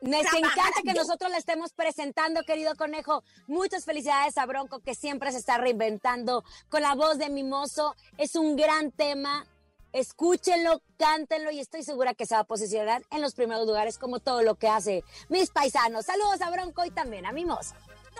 Nos 0.00 0.24
encanta 0.32 0.82
que 0.82 0.94
nosotros 0.94 1.30
le 1.30 1.36
estemos 1.36 1.72
presentando, 1.72 2.42
querido 2.42 2.74
conejo. 2.74 3.22
Muchas 3.46 3.84
felicidades 3.84 4.38
a 4.38 4.46
Bronco, 4.46 4.80
que 4.80 4.94
siempre 4.94 5.30
se 5.30 5.38
está 5.38 5.58
reinventando 5.58 6.42
con 6.70 6.82
la 6.82 6.94
voz 6.94 7.18
de 7.18 7.28
Mimoso. 7.28 7.94
Es 8.16 8.34
un 8.34 8.56
gran 8.56 8.92
tema. 8.92 9.46
Escúchenlo, 9.92 10.80
cántenlo 10.98 11.50
y 11.50 11.58
estoy 11.58 11.82
segura 11.82 12.14
que 12.14 12.24
se 12.24 12.34
va 12.34 12.42
a 12.42 12.44
posicionar 12.44 13.02
en 13.10 13.20
los 13.20 13.34
primeros 13.34 13.66
lugares 13.66 13.98
como 13.98 14.20
todo 14.20 14.42
lo 14.42 14.54
que 14.54 14.68
hace 14.68 15.04
mis 15.28 15.50
paisanos. 15.50 16.06
Saludos 16.06 16.40
a 16.42 16.50
Bronco 16.50 16.84
y 16.84 16.90
también 16.90 17.26
a 17.26 17.32
Mimoso. 17.32 17.74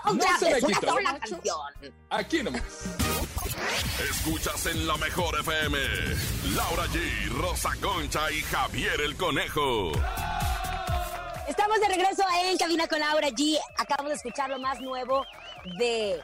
No, 0.05 0.21
se 0.39 0.49
me 0.49 0.91
una 0.91 1.13
macho. 1.13 1.35
canción. 1.35 1.57
Aquí 2.09 2.43
nomás. 2.43 2.61
Escuchas 4.09 4.65
en 4.65 4.85
la 4.85 4.97
mejor 4.97 5.39
FM. 5.39 5.77
Laura 6.55 6.85
G, 6.87 7.29
Rosa 7.29 7.71
Concha 7.81 8.31
y 8.31 8.41
Javier 8.41 8.99
el 9.01 9.15
Conejo. 9.15 9.91
Estamos 11.47 11.79
de 11.79 11.87
regreso 11.87 12.23
en 12.45 12.57
Cabina 12.57 12.87
con 12.87 12.99
Laura 12.99 13.29
G. 13.29 13.57
Acabamos 13.77 14.11
de 14.11 14.15
escuchar 14.15 14.49
lo 14.49 14.59
más 14.59 14.79
nuevo 14.79 15.25
de 15.77 16.19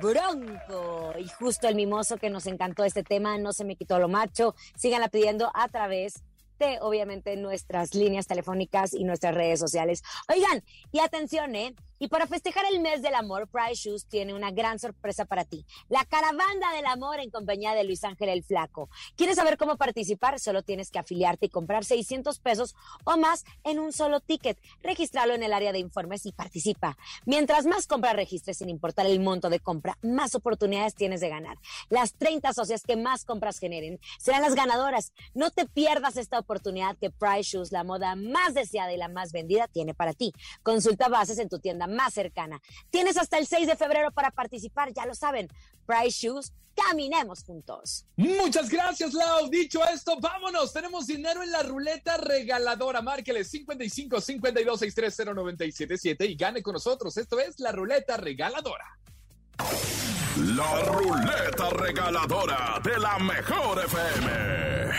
Bronco. 0.00 1.14
Y 1.18 1.28
justo 1.28 1.68
el 1.68 1.74
mimoso 1.74 2.18
que 2.18 2.30
nos 2.30 2.46
encantó 2.46 2.84
este 2.84 3.02
tema, 3.02 3.38
no 3.38 3.52
se 3.52 3.64
me 3.64 3.76
quitó 3.76 3.98
lo 3.98 4.08
macho. 4.08 4.54
Síganla 4.76 5.08
pidiendo 5.08 5.50
a 5.54 5.68
través 5.68 6.22
de, 6.58 6.78
obviamente, 6.80 7.36
nuestras 7.36 7.94
líneas 7.94 8.26
telefónicas 8.26 8.92
y 8.92 9.04
nuestras 9.04 9.34
redes 9.34 9.60
sociales. 9.60 10.02
Oigan, 10.28 10.62
y 10.92 11.00
atención, 11.00 11.54
¿eh? 11.54 11.74
Y 12.02 12.08
para 12.08 12.26
festejar 12.26 12.64
el 12.72 12.80
mes 12.80 13.02
del 13.02 13.14
amor, 13.14 13.46
Price 13.46 13.74
Shoes 13.74 14.06
tiene 14.06 14.32
una 14.32 14.50
gran 14.50 14.78
sorpresa 14.78 15.26
para 15.26 15.44
ti. 15.44 15.66
La 15.90 16.06
caravana 16.06 16.72
del 16.74 16.86
amor 16.86 17.20
en 17.20 17.28
compañía 17.28 17.74
de 17.74 17.84
Luis 17.84 18.04
Ángel 18.04 18.30
el 18.30 18.42
Flaco. 18.42 18.88
¿Quieres 19.16 19.36
saber 19.36 19.58
cómo 19.58 19.76
participar? 19.76 20.40
Solo 20.40 20.62
tienes 20.62 20.90
que 20.90 20.98
afiliarte 20.98 21.44
y 21.44 21.48
comprar 21.50 21.84
600 21.84 22.38
pesos 22.38 22.74
o 23.04 23.18
más 23.18 23.44
en 23.64 23.78
un 23.78 23.92
solo 23.92 24.20
ticket. 24.20 24.58
Registrarlo 24.82 25.34
en 25.34 25.42
el 25.42 25.52
área 25.52 25.72
de 25.72 25.78
informes 25.78 26.24
y 26.24 26.32
participa. 26.32 26.96
Mientras 27.26 27.66
más 27.66 27.86
compras 27.86 28.16
registres 28.16 28.56
sin 28.56 28.70
importar 28.70 29.04
el 29.04 29.20
monto 29.20 29.50
de 29.50 29.60
compra, 29.60 29.98
más 30.00 30.34
oportunidades 30.34 30.94
tienes 30.94 31.20
de 31.20 31.28
ganar. 31.28 31.58
Las 31.90 32.14
30 32.14 32.54
socias 32.54 32.82
que 32.82 32.96
más 32.96 33.26
compras 33.26 33.58
generen 33.58 34.00
serán 34.18 34.40
las 34.40 34.54
ganadoras. 34.54 35.12
No 35.34 35.50
te 35.50 35.66
pierdas 35.66 36.16
esta 36.16 36.38
oportunidad 36.38 36.96
que 36.96 37.10
Price 37.10 37.42
Shoes, 37.42 37.72
la 37.72 37.84
moda 37.84 38.16
más 38.16 38.54
deseada 38.54 38.90
y 38.90 38.96
la 38.96 39.08
más 39.08 39.32
vendida, 39.32 39.68
tiene 39.68 39.92
para 39.92 40.14
ti. 40.14 40.32
Consulta 40.62 41.10
bases 41.10 41.38
en 41.38 41.50
tu 41.50 41.58
tienda 41.58 41.89
más 41.90 42.14
cercana. 42.14 42.60
Tienes 42.90 43.16
hasta 43.16 43.38
el 43.38 43.46
6 43.46 43.66
de 43.66 43.76
febrero 43.76 44.10
para 44.10 44.30
participar, 44.30 44.92
ya 44.92 45.06
lo 45.06 45.14
saben. 45.14 45.48
Price 45.86 46.26
Shoes, 46.26 46.52
caminemos 46.74 47.42
juntos. 47.44 48.06
Muchas 48.16 48.68
gracias, 48.68 49.12
Lau. 49.12 49.48
Dicho 49.48 49.84
esto, 49.86 50.18
vámonos. 50.20 50.72
Tenemos 50.72 51.06
dinero 51.06 51.42
en 51.42 51.50
la 51.50 51.62
ruleta 51.62 52.16
regaladora. 52.16 53.02
Márquele 53.02 53.44
55 53.44 54.20
52 54.20 54.78
630 54.78 55.34
977 55.34 56.26
y 56.26 56.34
gane 56.36 56.62
con 56.62 56.74
nosotros. 56.74 57.16
Esto 57.16 57.38
es 57.38 57.58
la 57.60 57.72
ruleta 57.72 58.16
regaladora. 58.16 58.98
La 60.36 60.82
ruleta 60.84 61.70
regaladora 61.70 62.80
de 62.82 62.98
la 62.98 63.18
mejor 63.18 63.84
FM. 63.84 64.89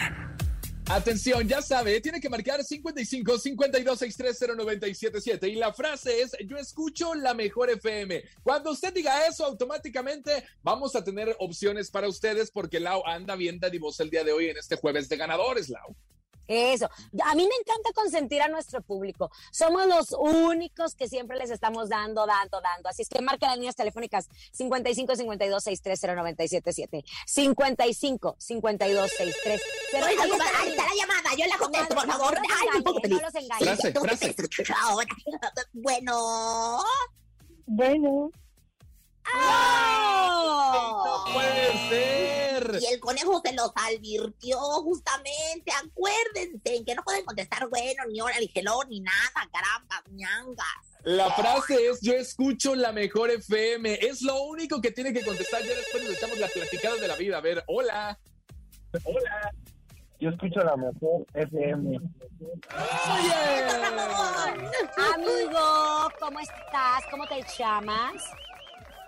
Atención, 0.93 1.47
ya 1.47 1.61
sabe, 1.61 2.01
tiene 2.01 2.19
que 2.19 2.29
marcar 2.29 2.61
55 2.61 3.37
52 3.37 3.97
630 3.97 4.61
977 4.61 5.47
y 5.47 5.55
la 5.55 5.71
frase 5.71 6.21
es 6.21 6.35
yo 6.45 6.57
escucho 6.57 7.15
la 7.15 7.33
mejor 7.33 7.69
FM. 7.69 8.21
Cuando 8.43 8.71
usted 8.71 8.93
diga 8.93 9.25
eso, 9.25 9.45
automáticamente 9.45 10.43
vamos 10.61 10.93
a 10.97 11.01
tener 11.01 11.33
opciones 11.39 11.89
para 11.89 12.09
ustedes 12.09 12.51
porque 12.51 12.81
Lau 12.81 13.03
anda 13.05 13.37
bien 13.37 13.57
dadivosa 13.57 14.03
el 14.03 14.09
día 14.09 14.25
de 14.25 14.33
hoy 14.33 14.49
en 14.49 14.57
este 14.57 14.75
jueves 14.75 15.07
de 15.07 15.15
ganadores, 15.15 15.69
Lau. 15.69 15.95
Eso. 16.51 16.89
A 17.23 17.33
mí 17.33 17.47
me 17.47 17.55
encanta 17.61 17.93
consentir 17.95 18.41
a 18.41 18.49
nuestro 18.49 18.81
público. 18.81 19.31
Somos 19.51 19.87
los 19.87 20.11
únicos 20.11 20.95
que 20.95 21.07
siempre 21.07 21.37
les 21.37 21.49
estamos 21.49 21.87
dando, 21.87 22.25
dando, 22.25 22.59
dando. 22.59 22.89
Así 22.89 23.03
es 23.03 23.09
que 23.09 23.21
marca 23.21 23.47
las 23.47 23.55
líneas 23.55 23.75
telefónicas 23.77 24.27
55 24.51 25.15
52 25.15 25.63
630 25.63 26.15
977 26.15 27.05
55 27.25 28.35
52 28.37 29.11
630 29.11 30.09
Oiga, 30.09 30.27
comadre, 30.27 30.57
ahí 30.59 30.69
está 30.69 30.83
la 30.83 30.95
llamada, 30.95 31.29
yo 31.37 31.45
la 31.45 31.57
contesto, 31.57 31.95
por 31.95 32.07
favor. 32.07 32.37
Ay, 32.37 32.77
un 32.77 32.83
poco 32.83 32.99
feliz. 32.99 33.17
No 33.17 33.27
los 33.27 33.35
engañes. 33.35 33.79
Frase, 33.79 34.35
bueno. 35.73 36.83
Bueno, 37.65 38.31
¡Oh! 39.33 41.03
No 41.05 41.33
puede 41.33 41.89
ser. 41.89 42.79
Y 42.81 42.85
el 42.93 42.99
conejo 42.99 43.41
se 43.43 43.53
los 43.53 43.71
advirtió 43.75 44.57
justamente. 44.59 45.71
Acuérdense 45.71 46.75
en 46.75 46.85
que 46.85 46.95
no 46.95 47.03
pueden 47.03 47.25
contestar 47.25 47.67
bueno, 47.69 48.03
ni 48.09 48.21
hora, 48.21 48.39
ni 48.39 48.49
hello, 48.53 48.79
ni 48.87 48.99
nada, 49.01 49.49
caramba, 49.51 50.03
ñangas. 50.11 50.91
La 51.03 51.31
frase 51.31 51.87
es 51.87 51.99
yo 52.01 52.13
escucho 52.13 52.75
la 52.75 52.91
mejor 52.91 53.31
FM. 53.31 54.05
Es 54.05 54.21
lo 54.21 54.43
único 54.43 54.79
que 54.81 54.91
tiene 54.91 55.11
que 55.11 55.25
contestar. 55.25 55.63
Ya 55.63 55.75
después 55.75 56.03
nos 56.03 56.13
echamos 56.13 56.37
las 56.37 56.51
platicadas 56.51 57.01
de 57.01 57.07
la 57.07 57.15
vida. 57.15 57.37
A 57.37 57.41
ver, 57.41 57.63
hola. 57.67 58.19
hola. 59.03 59.51
Yo 60.19 60.29
escucho 60.29 60.59
la 60.59 60.77
mejor 60.77 61.25
FM. 61.33 61.97
Oye. 61.97 63.33
Amigo, 65.15 66.11
¿cómo 66.19 66.39
estás? 66.39 67.03
¿Cómo 67.09 67.25
te 67.27 67.43
llamas? 67.57 68.23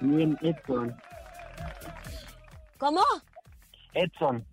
Bien, 0.03 0.37
Edson. 0.41 1.01
¿Cómo? 2.77 3.01
Edson. 3.93 4.45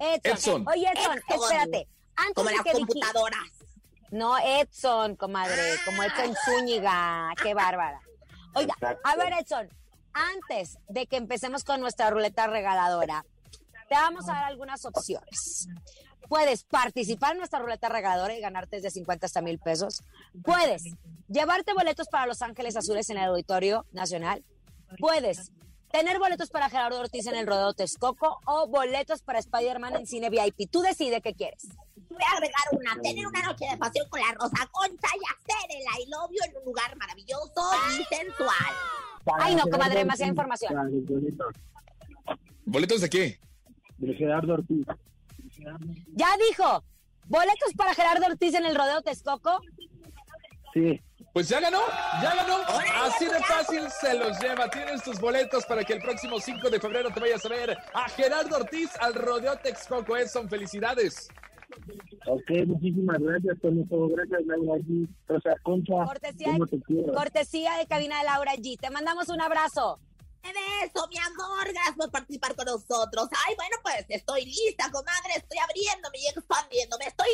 Edson. 0.00 0.32
Edson. 0.32 0.68
Oye, 0.68 0.88
Edson, 0.94 1.18
Edson. 1.18 1.42
espérate. 1.42 1.88
Antes 2.16 2.34
Como 2.34 2.48
de 2.48 2.54
las 2.56 2.64
que 2.64 2.72
computadoras. 2.72 3.50
No, 4.10 4.38
Edson, 4.38 5.16
comadre, 5.16 5.74
como 5.84 6.02
Edson 6.02 6.34
Zúñiga, 6.46 7.32
qué 7.42 7.52
bárbara. 7.52 8.00
Oiga, 8.54 8.72
Exacto. 8.78 9.00
a 9.04 9.16
ver, 9.16 9.34
Edson, 9.34 9.68
antes 10.14 10.78
de 10.88 11.06
que 11.06 11.16
empecemos 11.16 11.62
con 11.62 11.80
nuestra 11.82 12.08
ruleta 12.08 12.46
regaladora, 12.46 13.26
te 13.90 13.94
vamos 13.94 14.26
a 14.30 14.32
dar 14.32 14.44
algunas 14.44 14.82
opciones. 14.86 15.68
Puedes 16.28 16.64
participar 16.64 17.32
en 17.32 17.38
nuestra 17.38 17.60
ruleta 17.60 17.88
regaladora 17.88 18.34
y 18.36 18.40
ganarte 18.40 18.76
desde 18.76 18.90
50 18.90 19.26
hasta 19.26 19.42
mil 19.42 19.58
pesos. 19.58 20.02
Puedes 20.42 20.84
llevarte 21.28 21.72
boletos 21.72 22.08
para 22.08 22.26
Los 22.26 22.42
Ángeles 22.42 22.76
Azules 22.76 23.08
en 23.10 23.18
el 23.18 23.24
Auditorio 23.24 23.86
Nacional. 23.92 24.44
Puedes 24.98 25.52
tener 25.90 26.18
boletos 26.18 26.50
para 26.50 26.68
Gerardo 26.68 27.00
Ortiz 27.00 27.26
en 27.26 27.36
el 27.36 27.46
Rodeo 27.46 27.74
Texcoco 27.74 28.40
o 28.44 28.66
boletos 28.66 29.22
para 29.22 29.38
Spider-Man 29.38 29.96
en 29.96 30.06
Cine 30.06 30.30
VIP. 30.30 30.70
Tú 30.70 30.80
decide 30.80 31.20
qué 31.20 31.34
quieres. 31.34 31.68
Voy 32.08 32.22
a 32.22 32.36
agregar 32.36 32.62
una, 32.72 33.02
tener 33.02 33.26
una 33.26 33.42
noche 33.42 33.66
de 33.70 33.76
pasión 33.76 34.08
con 34.08 34.20
la 34.20 34.32
Rosa 34.32 34.68
Concha 34.72 35.08
y 35.14 35.52
hacer 35.52 35.76
el 35.76 35.82
I 35.82 36.10
love 36.10 36.30
you 36.30 36.38
en 36.48 36.56
un 36.56 36.64
lugar 36.64 36.96
maravilloso 36.96 37.62
y 37.90 38.14
sensual. 38.14 38.74
Ay, 39.38 39.54
no, 39.54 39.64
comadre, 39.64 39.98
demasiada 39.98 40.30
información. 40.30 40.74
¿Boletos 42.64 43.00
de 43.00 43.10
qué? 43.10 43.38
De 43.98 44.14
Gerardo 44.14 44.54
Ortiz. 44.54 44.86
Ya 46.14 46.28
dijo, 46.48 46.84
boletos 47.26 47.72
para 47.76 47.94
Gerardo 47.94 48.26
Ortiz 48.26 48.54
en 48.54 48.66
el 48.66 48.74
Rodeo 48.74 49.02
Texcoco. 49.02 49.60
Sí. 50.72 51.00
Pues 51.32 51.48
ya 51.50 51.60
ganó, 51.60 51.80
ya 52.22 52.34
ganó. 52.34 52.56
Así 53.04 53.26
de 53.26 53.38
fácil 53.42 53.82
se 54.00 54.14
los 54.18 54.38
lleva. 54.40 54.70
Tienes 54.70 55.02
tus 55.02 55.20
boletos 55.20 55.66
para 55.66 55.84
que 55.84 55.92
el 55.94 56.00
próximo 56.00 56.40
5 56.40 56.70
de 56.70 56.80
febrero 56.80 57.10
te 57.10 57.20
vayas 57.20 57.44
a 57.44 57.48
ver 57.50 57.76
a 57.92 58.08
Gerardo 58.08 58.56
Ortiz 58.56 58.90
al 59.00 59.14
Rodeo 59.14 59.54
Texcoco. 59.58 60.14
Son 60.28 60.48
felicidades. 60.48 61.28
Ok, 62.26 62.66
muchísimas 62.66 63.18
gracias, 63.18 63.60
Toño. 63.60 63.84
Gracias, 63.90 64.46
Laura 64.46 64.80
G. 64.82 65.08
Rosa 65.28 65.50
Concha. 65.62 65.94
Cortesía, 66.06 66.52
¿Cómo 66.52 66.66
te 66.66 66.80
quiero? 66.80 67.12
cortesía 67.12 67.76
de 67.76 67.86
cabina 67.86 68.18
de 68.18 68.24
Laura 68.24 68.54
G. 68.54 68.78
Te 68.80 68.90
mandamos 68.90 69.28
un 69.28 69.40
abrazo. 69.42 70.00
¡Qué 70.46 70.52
beso, 70.52 71.08
mi 71.08 71.18
amor! 71.18 71.72
Gracias 71.72 71.96
por 71.96 72.10
participar 72.10 72.54
con 72.54 72.66
nosotros. 72.66 73.28
Ay, 73.46 73.54
bueno, 73.56 73.76
pues 73.82 74.04
estoy 74.08 74.44
lista, 74.44 74.90
comadre. 74.92 75.34
Estoy 75.36 75.58
abriéndome 75.58 76.18
y 76.18 76.26
expandiéndome. 76.28 77.06
Estoy 77.06 77.28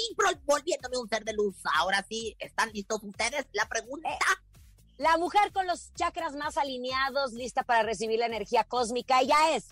volviéndome 0.44 0.96
un 0.96 1.08
ser 1.08 1.24
de 1.24 1.34
luz. 1.34 1.56
Ahora 1.74 2.04
sí, 2.08 2.34
¿están 2.38 2.70
listos 2.72 3.00
ustedes? 3.02 3.46
La 3.52 3.68
pregunta. 3.68 4.08
La 4.96 5.18
mujer 5.18 5.52
con 5.52 5.66
los 5.66 5.92
chakras 5.94 6.34
más 6.36 6.56
alineados, 6.56 7.32
lista 7.32 7.64
para 7.64 7.82
recibir 7.82 8.18
la 8.18 8.26
energía 8.26 8.64
cósmica. 8.64 9.20
Ella 9.20 9.56
es 9.56 9.68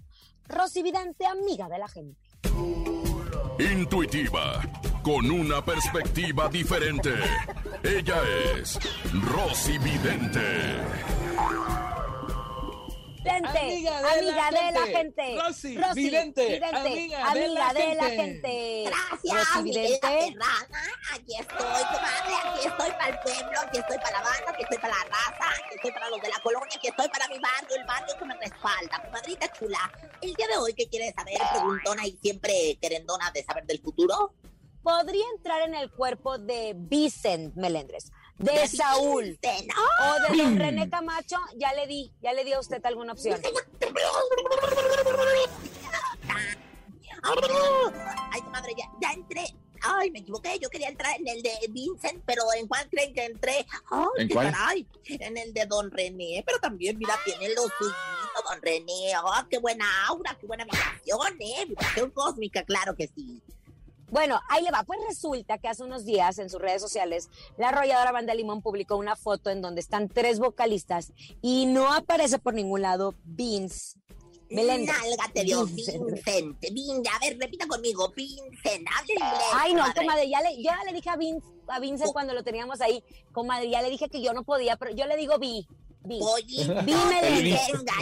Rosy 0.46 0.82
Vidente, 0.82 1.24
amiga 1.24 1.68
de 1.68 1.78
la 1.78 1.88
gente. 1.88 2.20
Intuitiva, 3.58 4.60
con 5.02 5.30
una 5.30 5.64
perspectiva 5.64 6.48
diferente. 6.48 7.14
Ella 7.82 8.22
es 8.54 8.78
Rosy 9.12 9.78
Vidente. 9.78 11.19
Vidente, 13.22 13.58
Amiga 13.58 14.00
de 14.00 14.22
la 14.22 14.46
amiga 14.46 14.50
de 14.50 14.72
la 14.72 14.86
gente. 14.86 15.22
gente. 15.22 15.36
Rosy 15.42 15.76
Vidente, 15.94 16.60
amiga 16.64 17.34
de 17.34 17.48
la 17.48 17.68
amiga 17.68 17.72
de 17.74 17.94
la 17.94 18.04
gente. 18.04 18.22
gente. 18.22 18.84
Gracias, 18.86 19.54
Rosy 19.54 19.62
Vidente. 19.62 20.06
Aquí 21.12 21.36
estoy, 21.38 21.56
comadre. 21.58 22.34
Aquí 22.44 22.66
estoy 22.66 22.90
para 22.92 23.08
el 23.08 23.18
pueblo. 23.20 23.60
Aquí 23.60 23.78
estoy 23.78 23.98
para 23.98 24.10
la 24.12 24.22
banda. 24.22 24.50
Aquí 24.50 24.62
estoy 24.62 24.78
para 24.78 24.94
la 24.94 25.04
raza. 25.04 25.50
Aquí 25.66 25.74
estoy 25.76 25.92
para 25.92 26.08
los 26.08 26.20
de 26.22 26.28
la 26.28 26.40
colonia. 26.42 26.68
Aquí 26.76 26.88
estoy 26.88 27.08
para 27.08 27.28
mi 27.28 27.38
barrio. 27.38 27.76
El 27.76 27.84
barrio 27.86 28.14
que 28.18 28.24
me 28.24 28.34
respalda. 28.36 29.02
Comadrita 29.04 29.52
chula. 29.52 29.92
El 30.22 30.34
día 30.34 30.46
de 30.48 30.56
hoy, 30.56 30.72
¿qué 30.74 30.88
quieres 30.88 31.14
saber? 31.14 31.38
Preguntona 31.52 32.06
y 32.06 32.16
siempre 32.22 32.78
querendona 32.80 33.30
de 33.32 33.44
saber 33.44 33.66
del 33.66 33.80
futuro. 33.80 34.34
Podría 34.82 35.24
entrar 35.36 35.60
en 35.68 35.74
el 35.74 35.90
cuerpo 35.90 36.38
de 36.38 36.72
Vicent 36.74 37.54
Melendres, 37.54 38.10
de 38.40 38.68
Saúl 38.68 39.38
o 39.38 40.32
de 40.32 40.42
don 40.42 40.56
René 40.58 40.88
Camacho. 40.88 41.36
Ya 41.56 41.72
le 41.74 41.86
di, 41.86 42.12
ya 42.22 42.32
le 42.32 42.44
dio 42.44 42.56
a 42.56 42.60
usted 42.60 42.84
alguna 42.84 43.12
opción. 43.12 43.40
Ay, 48.32 48.40
comadre, 48.42 48.74
ya, 48.76 48.84
ya 49.00 49.12
entré. 49.12 49.44
Ay, 49.82 50.10
me 50.10 50.20
equivoqué. 50.20 50.58
Yo 50.58 50.68
quería 50.70 50.88
entrar 50.88 51.18
en 51.18 51.28
el 51.28 51.42
de 51.42 51.52
Vincent, 51.70 52.22
pero 52.26 52.42
¿en 52.56 52.66
cuál 52.66 52.88
creen 52.90 53.14
que 53.14 53.24
entré? 53.24 53.66
Ay, 53.90 54.06
¿En 54.18 54.28
qué 54.28 54.34
cuál? 54.34 54.52
caray. 54.52 54.86
En 55.06 55.36
el 55.36 55.52
de 55.54 55.66
Don 55.66 55.90
René. 55.90 56.42
Pero 56.46 56.58
también, 56.60 56.98
mira, 56.98 57.18
tiene 57.24 57.54
lo 57.54 57.62
suyo, 57.62 57.94
Don 58.48 58.60
René. 58.62 59.12
Oh, 59.22 59.46
qué 59.50 59.58
buena 59.58 59.86
aura, 60.06 60.36
qué 60.40 60.46
buena 60.46 60.64
vibración, 60.64 61.40
¿eh? 61.40 61.64
Vibración 61.66 62.10
cósmica, 62.10 62.62
claro 62.64 62.94
que 62.94 63.08
sí. 63.14 63.42
Bueno, 64.10 64.40
ahí 64.48 64.62
le 64.62 64.70
va. 64.70 64.82
Pues 64.84 64.98
resulta 65.06 65.58
que 65.58 65.68
hace 65.68 65.84
unos 65.84 66.04
días 66.04 66.38
en 66.38 66.50
sus 66.50 66.60
redes 66.60 66.82
sociales, 66.82 67.28
la 67.56 67.68
arrolladora 67.68 68.12
Banda 68.12 68.34
Limón 68.34 68.62
publicó 68.62 68.96
una 68.96 69.16
foto 69.16 69.50
en 69.50 69.62
donde 69.62 69.80
están 69.80 70.08
tres 70.08 70.38
vocalistas 70.38 71.12
y 71.40 71.66
no 71.66 71.92
aparece 71.92 72.38
por 72.38 72.54
ningún 72.54 72.82
lado 72.82 73.14
Vince 73.24 74.00
Melendres. 74.50 74.96
Nalga 74.98 75.30
te 75.32 75.44
dio 75.44 75.64
Vincent. 75.64 76.04
Vincent. 76.04 76.60
Vin, 76.72 77.02
a 77.06 77.18
ver, 77.20 77.38
repita 77.38 77.66
conmigo. 77.68 78.12
Vincent, 78.16 78.86
hable 78.98 79.14
inglés. 79.14 79.48
Ay, 79.54 79.74
no, 79.74 79.82
comadre. 79.82 80.00
comadre, 80.00 80.28
ya 80.28 80.40
le, 80.40 80.56
yo 80.56 80.62
ya 80.64 80.84
le 80.84 80.92
dije 80.92 81.08
a 81.08 81.16
Vince, 81.16 81.46
a 81.68 81.78
Vincent 81.78 82.12
cuando 82.12 82.34
lo 82.34 82.42
teníamos 82.42 82.80
ahí, 82.80 83.04
comadre, 83.32 83.70
ya 83.70 83.80
le 83.80 83.90
dije 83.90 84.08
que 84.08 84.20
yo 84.20 84.32
no 84.32 84.42
podía, 84.42 84.76
pero 84.76 84.90
yo 84.90 85.06
le 85.06 85.16
digo 85.16 85.38
Vi, 85.38 85.68
Vi. 86.02 86.18
Oye, 86.20 86.82
Vi 86.84 86.92
gallina, 86.92 87.92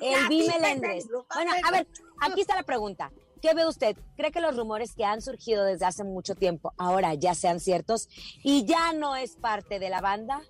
El 0.00 0.28
Vi 0.28 0.48
Melendres. 0.48 1.06
Bueno, 1.32 1.52
a 1.64 1.70
ver, 1.70 1.86
aquí 2.20 2.40
está 2.40 2.56
la 2.56 2.64
pregunta. 2.64 3.12
¿Qué 3.42 3.54
ve 3.54 3.66
usted? 3.66 3.96
¿Cree 4.16 4.30
que 4.30 4.40
los 4.40 4.56
rumores 4.56 4.94
que 4.94 5.04
han 5.04 5.20
surgido 5.20 5.64
desde 5.64 5.84
hace 5.84 6.04
mucho 6.04 6.36
tiempo 6.36 6.72
ahora 6.78 7.14
ya 7.14 7.34
sean 7.34 7.58
ciertos 7.58 8.08
y 8.44 8.64
ya 8.66 8.92
no 8.92 9.16
es 9.16 9.34
parte 9.34 9.80
de 9.80 9.90
la 9.90 10.00
banda? 10.00 10.42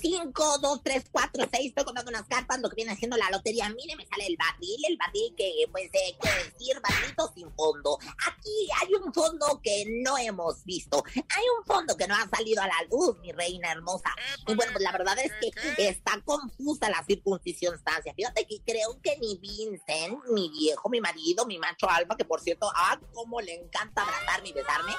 5, 0.00 0.58
2, 0.58 0.80
3, 0.82 1.04
4, 1.10 1.44
6, 1.50 1.66
estoy 1.66 1.84
contando 1.84 2.10
unas 2.10 2.26
cartas, 2.28 2.60
lo 2.60 2.68
que 2.68 2.76
viene 2.76 2.92
haciendo 2.92 3.16
la 3.16 3.30
lotería. 3.30 3.68
Mire, 3.70 3.96
me 3.96 4.06
sale 4.06 4.26
el 4.26 4.36
barril, 4.36 4.80
el 4.88 4.96
barril 4.96 5.34
que, 5.36 5.66
pues, 5.70 5.90
eh, 5.92 6.16
decir 6.22 6.80
barrito 6.80 7.32
sin 7.34 7.52
fondo. 7.54 7.98
Aquí 8.26 8.68
hay 8.80 8.94
un 8.94 9.12
fondo 9.12 9.60
que 9.62 9.84
no 10.02 10.18
hemos 10.18 10.64
visto. 10.64 11.02
Hay 11.14 11.44
un 11.58 11.64
fondo 11.64 11.96
que 11.96 12.06
no 12.06 12.14
ha 12.14 12.28
salido 12.28 12.62
a 12.62 12.66
la 12.66 12.82
luz, 12.90 13.18
mi 13.20 13.32
reina 13.32 13.72
hermosa. 13.72 14.10
Y 14.46 14.54
bueno, 14.54 14.72
pues 14.72 14.84
la 14.84 14.92
verdad 14.92 15.16
es 15.18 15.32
que 15.40 15.88
está 15.88 16.20
confusa 16.24 16.90
la 16.90 17.04
circunstancia. 17.04 18.14
Fíjate 18.14 18.46
que 18.46 18.60
creo 18.64 19.00
que 19.02 19.16
ni 19.18 19.36
Vincent, 19.36 20.18
mi 20.30 20.48
viejo, 20.50 20.88
mi 20.88 21.00
marido, 21.00 21.46
mi 21.46 21.58
macho 21.58 21.88
alfa, 21.88 22.16
que 22.16 22.24
por 22.24 22.40
cierto, 22.40 22.70
ah, 22.74 22.98
cómo 23.12 23.40
le 23.40 23.54
encanta 23.54 24.02
abrazarme 24.02 24.48
y 24.48 24.52
besarme, 24.52 24.92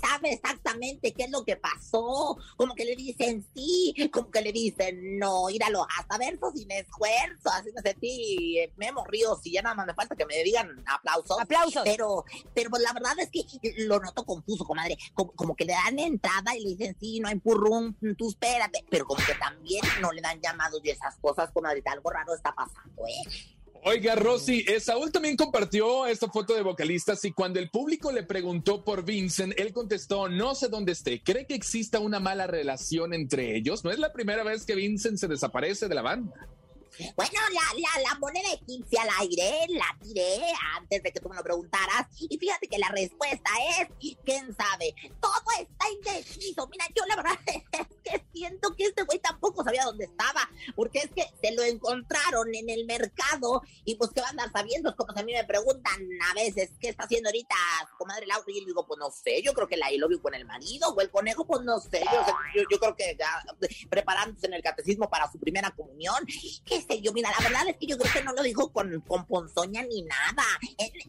sabe 0.00 0.32
exactamente 0.32 1.12
qué 1.12 1.24
es 1.24 1.30
lo 1.30 1.44
que 1.44 1.56
pasó. 1.56 2.36
Como 2.56 2.74
que 2.74 2.84
le 2.84 2.96
dicen 2.96 3.46
sí, 3.54 3.94
como 4.12 4.30
que 4.30 4.42
le 4.42 4.52
dicen 4.52 5.18
no, 5.18 5.50
íralo, 5.50 5.86
hasta 5.98 6.18
verso 6.18 6.52
sin 6.54 6.70
esfuerzo, 6.70 7.50
así 7.52 7.70
me 7.74 7.82
sentí, 7.82 8.58
me 8.76 8.88
hemos 8.88 9.06
río, 9.06 9.36
si 9.42 9.52
ya 9.52 9.62
nada 9.62 9.74
más 9.74 9.86
me 9.86 9.94
falta 9.94 10.16
que 10.16 10.26
me 10.26 10.42
digan 10.42 10.82
aplausos. 10.86 11.38
Aplausos. 11.40 11.82
Pero, 11.84 12.24
pero 12.54 12.70
pues 12.70 12.82
la 12.82 12.92
verdad 12.92 13.18
es 13.18 13.30
que 13.30 13.44
lo 13.84 13.98
noto 14.00 14.24
confuso, 14.24 14.64
comadre, 14.64 14.96
como, 15.14 15.32
como 15.32 15.56
que 15.56 15.64
le 15.64 15.72
dan 15.72 15.98
entrada 15.98 16.56
y 16.56 16.62
le 16.62 16.70
dicen 16.70 16.96
sí, 17.00 17.20
no 17.20 17.28
hay 17.28 17.36
purrum, 17.36 17.94
tú 18.16 18.28
espérate, 18.28 18.84
pero 18.90 19.06
como 19.06 19.24
que 19.24 19.34
también 19.34 19.82
no 20.00 20.12
le 20.12 20.20
dan 20.20 20.40
llamados 20.40 20.80
y 20.84 20.90
esas 20.90 21.16
cosas, 21.18 21.50
comadre, 21.52 21.82
algo 21.86 22.10
raro 22.10 22.34
está 22.34 22.54
pasando, 22.54 23.06
¿eh? 23.06 23.55
Oiga, 23.88 24.16
Rosy, 24.16 24.64
Saúl 24.80 25.12
también 25.12 25.36
compartió 25.36 26.08
esta 26.08 26.26
foto 26.26 26.56
de 26.56 26.62
vocalistas 26.62 27.24
y 27.24 27.30
cuando 27.30 27.60
el 27.60 27.70
público 27.70 28.10
le 28.10 28.24
preguntó 28.24 28.82
por 28.82 29.04
Vincent, 29.04 29.54
él 29.56 29.72
contestó, 29.72 30.28
no 30.28 30.56
sé 30.56 30.66
dónde 30.66 30.90
esté, 30.90 31.22
¿cree 31.22 31.46
que 31.46 31.54
exista 31.54 32.00
una 32.00 32.18
mala 32.18 32.48
relación 32.48 33.14
entre 33.14 33.54
ellos? 33.54 33.84
No 33.84 33.92
es 33.92 34.00
la 34.00 34.12
primera 34.12 34.42
vez 34.42 34.66
que 34.66 34.74
Vincent 34.74 35.18
se 35.18 35.28
desaparece 35.28 35.86
de 35.86 35.94
la 35.94 36.02
banda. 36.02 36.48
Bueno, 37.16 37.40
la, 37.52 37.80
la, 37.80 38.10
la 38.10 38.18
moneda 38.18 38.48
egipcia 38.52 39.02
al 39.02 39.10
aire 39.20 39.66
la 39.70 39.96
tiré 40.00 40.38
antes 40.76 41.02
de 41.02 41.12
que 41.12 41.20
tú 41.20 41.28
me 41.28 41.36
lo 41.36 41.42
preguntaras. 41.42 42.06
Y 42.18 42.38
fíjate 42.38 42.68
que 42.68 42.78
la 42.78 42.88
respuesta 42.88 43.50
es, 43.80 43.88
quién 44.24 44.54
sabe, 44.56 44.94
todo 45.20 45.32
está 45.58 45.90
indeciso. 45.90 46.68
Mira, 46.68 46.86
yo 46.94 47.04
la 47.06 47.16
verdad 47.16 47.38
es 47.46 47.86
que 48.04 48.24
siento 48.32 48.74
que 48.76 48.84
este 48.84 49.02
güey 49.02 49.18
tampoco 49.18 49.64
sabía 49.64 49.84
dónde 49.84 50.04
estaba, 50.04 50.48
porque 50.74 51.00
es 51.00 51.10
que 51.10 51.26
se 51.42 51.54
lo 51.54 51.62
encontraron 51.62 52.54
en 52.54 52.70
el 52.70 52.86
mercado 52.86 53.62
y 53.84 53.96
pues 53.96 54.10
qué 54.14 54.20
va 54.20 54.28
a 54.28 54.30
andar 54.30 54.52
sabiendo. 54.52 54.90
Es 54.90 54.96
como 54.96 55.12
si 55.12 55.20
a 55.20 55.24
mí 55.24 55.32
me 55.32 55.44
preguntan 55.44 56.08
a 56.30 56.34
veces, 56.34 56.70
¿qué 56.80 56.88
está 56.88 57.04
haciendo 57.04 57.28
ahorita 57.28 57.56
comadre 57.98 58.26
Laura? 58.26 58.44
Y 58.48 58.60
yo 58.60 58.66
digo, 58.66 58.86
pues 58.86 58.98
no 58.98 59.10
sé, 59.10 59.42
yo 59.42 59.52
creo 59.52 59.66
que 59.66 59.76
la 59.76 59.86
lo 59.96 60.08
vio 60.08 60.20
con 60.20 60.34
el 60.34 60.44
marido 60.44 60.88
o 60.88 61.00
el 61.00 61.10
conejo, 61.10 61.46
pues 61.46 61.62
no 61.62 61.78
sé. 61.80 62.02
Yo, 62.04 62.20
yo, 62.54 62.62
yo 62.70 62.78
creo 62.78 62.96
que 62.96 63.16
ya 63.18 63.44
preparándose 63.88 64.46
en 64.46 64.54
el 64.54 64.62
catecismo 64.62 65.08
para 65.08 65.30
su 65.30 65.38
primera 65.38 65.70
comunión. 65.70 66.26
¿Qué 66.64 66.85
yo, 67.00 67.12
mira, 67.12 67.30
la 67.30 67.48
verdad 67.48 67.68
es 67.68 67.76
que 67.76 67.86
yo 67.86 67.98
creo 67.98 68.12
que 68.12 68.22
no 68.22 68.32
lo 68.32 68.42
dijo 68.42 68.72
con, 68.72 69.00
con 69.02 69.26
ponzoña 69.26 69.82
ni 69.82 70.02
nada. 70.02 70.44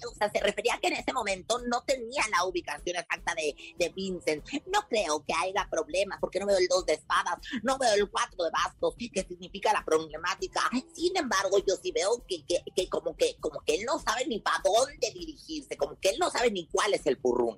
o 0.09 0.15
sea, 0.15 0.31
se 0.31 0.39
refería 0.39 0.75
a 0.75 0.79
que 0.79 0.87
en 0.87 0.93
ese 0.93 1.13
momento 1.13 1.59
no 1.67 1.83
tenía 1.83 2.23
la 2.31 2.45
ubicación 2.45 2.97
exacta 2.97 3.33
de, 3.35 3.55
de 3.77 3.89
Vincent. 3.89 4.45
No 4.67 4.87
creo 4.89 5.23
que 5.25 5.33
haya 5.33 5.67
problemas, 5.69 6.19
porque 6.19 6.39
no 6.39 6.45
veo 6.45 6.57
el 6.57 6.67
dos 6.67 6.85
de 6.85 6.93
espadas, 6.93 7.35
no 7.63 7.77
veo 7.77 7.93
el 7.93 8.09
cuatro 8.09 8.43
de 8.43 8.51
bastos, 8.51 8.95
que 8.95 9.23
significa 9.23 9.73
la 9.73 9.83
problemática. 9.83 10.61
Sin 10.93 11.15
embargo, 11.15 11.57
yo 11.65 11.75
sí 11.81 11.91
veo 11.91 12.23
que, 12.27 12.45
que, 12.45 12.63
que 12.75 12.89
como 12.89 13.15
que 13.15 13.37
como 13.39 13.61
que 13.61 13.75
él 13.75 13.85
no 13.85 13.99
sabe 13.99 14.25
ni 14.27 14.39
para 14.39 14.61
dónde 14.63 15.11
dirigirse, 15.11 15.77
como 15.77 15.99
que 15.99 16.09
él 16.09 16.17
no 16.19 16.29
sabe 16.29 16.51
ni 16.51 16.67
cuál 16.67 16.93
es 16.93 17.05
el 17.05 17.17
purrún. 17.17 17.57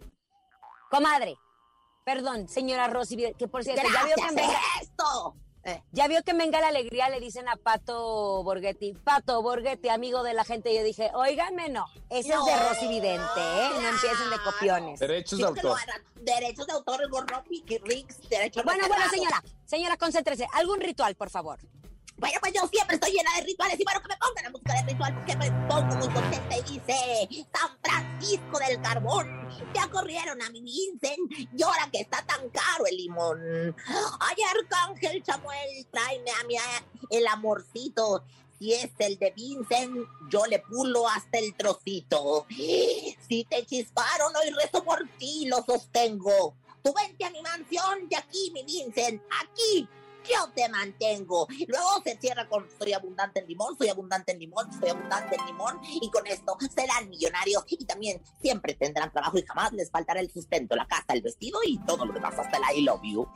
Comadre, 0.90 1.36
perdón, 2.06 2.48
señora 2.48 2.88
Rosy, 2.88 3.34
que 3.38 3.48
por 3.48 3.64
cierto, 3.64 3.84
ya 3.94 4.06
vio 4.06 4.16
que 4.16 4.36
me... 4.36 4.48
esto. 4.82 5.36
Eh. 5.64 5.84
Ya 5.92 6.08
vio 6.08 6.24
que 6.24 6.34
venga 6.34 6.62
la 6.62 6.70
alegría, 6.70 7.10
le 7.10 7.20
dicen 7.20 7.48
a 7.50 7.56
Pato 7.56 8.44
Borghetti. 8.44 8.94
Pato 8.94 9.42
Borghetti, 9.42 9.90
amigo 9.90 10.24
de 10.24 10.34
la 10.34 10.46
gente. 10.46 10.74
Yo 10.74 10.84
dije, 10.84 11.12
óigame, 11.14 11.70
no. 11.70 11.86
Ese 12.10 12.34
es 12.34 12.46
de 12.46 12.70
Rosy 12.70 12.88
Vidente, 12.88 13.40
¿eh? 13.40 13.70
No 13.82 13.90
empiecen 13.90 14.30
de 14.30 14.38
copiones. 14.44 15.00
Derechos 15.00 15.40
de 15.40 15.46
autor. 15.46 15.78
Derechos 16.16 16.68
de 16.68 16.74
autor, 16.74 17.02
el 17.04 17.10
Rocky, 17.10 17.64
Riggs, 17.84 18.30
derechos 18.30 18.64
Bueno, 18.64 18.88
bueno, 18.88 19.10
señora. 19.10 19.44
Señora, 19.66 19.98
concéntrese. 19.98 20.48
¿Algún 20.54 20.80
ritual, 20.80 21.16
por 21.16 21.30
favor? 21.30 21.60
Bueno, 22.20 22.38
pues 22.42 22.54
yo 22.54 22.68
siempre 22.68 22.96
estoy 22.96 23.12
llena 23.12 23.34
de 23.38 23.44
rituales 23.44 23.80
y 23.80 23.84
bueno, 23.86 24.02
que 24.02 24.08
me 24.10 24.18
pongan 24.18 24.44
la 24.44 24.50
música 24.50 24.74
de 24.74 24.92
ritual 24.92 25.16
porque 25.16 25.38
me 25.38 25.52
pongo 25.70 25.96
muy 25.96 26.08
contenta 26.10 26.58
y 26.58 26.62
dice 26.64 27.48
San 27.54 27.78
Francisco 27.82 28.60
del 28.60 28.82
Carbón, 28.82 29.50
ya 29.74 29.88
corrieron 29.90 30.42
a 30.42 30.50
mi 30.50 30.62
Vincent 30.62 31.32
y 31.32 31.64
ahora 31.64 31.90
que 31.92 32.02
está 32.02 32.26
tan 32.26 32.50
caro 32.50 32.86
el 32.88 32.98
limón. 32.98 33.76
Ay, 34.20 34.36
Arcángel 34.44 35.24
Samuel, 35.26 35.88
tráeme 35.92 36.32
a 36.32 36.44
mi 36.44 36.56
el 37.10 37.28
amorcito. 37.28 38.24
Si 38.58 38.74
es 38.74 38.92
el 39.00 39.18
de 39.18 39.32
Vincent, 39.32 40.06
yo 40.30 40.46
le 40.46 40.60
pulo 40.60 41.08
hasta 41.08 41.40
el 41.40 41.56
trocito. 41.56 42.46
Si 42.50 43.48
te 43.50 43.66
chisparon, 43.66 44.36
hoy 44.36 44.50
rezo 44.50 44.84
por 44.84 45.08
ti, 45.18 45.46
lo 45.48 45.64
sostengo. 45.64 46.56
Tú 46.84 46.94
vente 46.94 47.24
a 47.24 47.30
mi 47.30 47.42
mansión 47.42 48.10
de 48.10 48.18
aquí, 48.18 48.52
mi 48.54 48.64
Vincent, 48.64 49.22
aquí 49.42 49.88
yo 50.30 50.50
te 50.54 50.68
mantengo. 50.70 51.48
Luego 51.68 52.02
se 52.04 52.18
cierra 52.18 52.48
con 52.48 52.68
soy 52.78 52.94
abundante 52.94 53.40
en 53.40 53.48
limón, 53.48 53.78
soy 53.78 53.90
abundante 53.90 54.32
en 54.32 54.40
limón, 54.40 54.72
soy 54.80 54.90
abundante 54.90 55.36
en 55.36 55.46
limón 55.46 55.80
y 55.84 56.10
con 56.10 56.26
esto 56.28 56.58
serán 56.74 57.10
millonarios 57.10 57.64
y 57.68 57.86
también 57.86 58.22
siempre 58.42 58.74
tendrán 58.74 59.12
trabajo 59.12 59.38
y 59.38 59.44
jamás 59.44 59.74
les 59.74 59.90
faltará 59.90 60.20
el 60.20 60.32
sustento, 60.32 60.76
la 60.76 60.88
casa, 60.88 61.14
el 61.14 61.22
vestido 61.22 61.60
y 61.66 61.78
todo 61.80 62.06
lo 62.06 62.14
demás 62.14 62.38
hasta 62.38 62.58
el 62.58 62.78
I 62.78 62.82
love 62.84 63.02
you. 63.04 63.28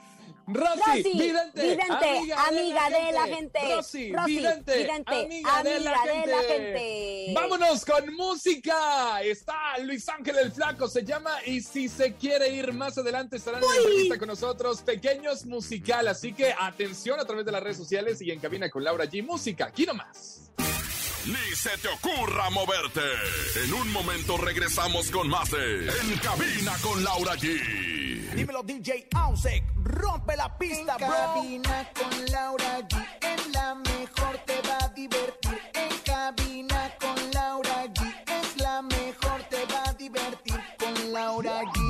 Rosy, 0.45 1.03
vidente, 1.03 1.61
vidente, 1.61 2.33
amiga, 2.35 2.89
de, 2.89 3.11
la 3.13 3.27
gente. 3.27 3.59
Rosy, 3.75 4.13
vidente, 4.25 4.91
amiga, 5.05 5.63
de, 5.63 5.79
la, 5.79 5.97
gente. 6.47 7.31
Vámonos 7.33 7.85
con 7.85 8.13
música. 8.13 9.21
Está 9.21 9.77
Luis 9.79 10.07
Ángel 10.09 10.37
el 10.39 10.51
Flaco, 10.51 10.89
se 10.89 11.05
llama 11.05 11.31
Y 11.45 11.61
si 11.61 11.87
se 11.87 12.13
quiere 12.15 12.49
ir 12.49 12.73
más 12.73 12.97
adelante 12.97 13.37
estarán 13.37 13.63
en 13.63 13.69
la 13.69 13.75
entrevista 13.75 14.19
con 14.19 14.27
nosotros. 14.27 14.81
Pequeños 14.81 15.45
musical, 15.45 16.09
así 16.09 16.33
que 16.33 16.53
atención 16.59 17.19
a 17.21 17.25
través 17.25 17.45
de 17.45 17.51
las 17.51 17.63
redes 17.63 17.77
sociales 17.77 18.21
y 18.21 18.31
en 18.31 18.39
cabina 18.39 18.69
con 18.69 18.83
Laura 18.83 19.05
G. 19.05 19.23
Música, 19.23 19.67
aquí 19.67 19.85
nomás. 19.85 20.51
Ni 21.25 21.55
se 21.55 21.77
te 21.77 21.87
ocurra 21.87 22.49
moverte. 22.49 23.01
En 23.63 23.73
un 23.73 23.89
momento 23.93 24.35
regresamos 24.35 25.09
con 25.09 25.29
más 25.29 25.49
de 25.51 25.87
En 25.87 26.17
cabina 26.17 26.75
con 26.81 27.01
Laura 27.01 27.35
G. 27.35 28.02
Dímelo 28.35 28.63
DJ 28.63 29.07
Ausek, 29.15 29.63
rompe 29.83 30.35
la 30.35 30.57
pista, 30.57 30.95
en 30.99 31.07
cabina 31.07 31.89
con 31.93 32.25
Laura 32.31 32.79
G, 32.79 32.95
en 33.21 33.51
la 33.51 33.75
mejor 33.75 34.37
te 34.45 34.59
va 34.67 34.77
a 34.85 34.89
divertir. 34.89 35.61
En 35.75 35.97
cabina 36.03 36.91
con 36.99 37.15
Laura 37.31 37.85
G, 37.85 38.23
es 38.25 38.57
la 38.57 38.81
mejor 38.81 39.43
te 39.51 39.63
va 39.71 39.83
a 39.87 39.93
divertir. 39.93 40.59
Con 40.79 41.13
Laura 41.13 41.61
G. 41.61 41.82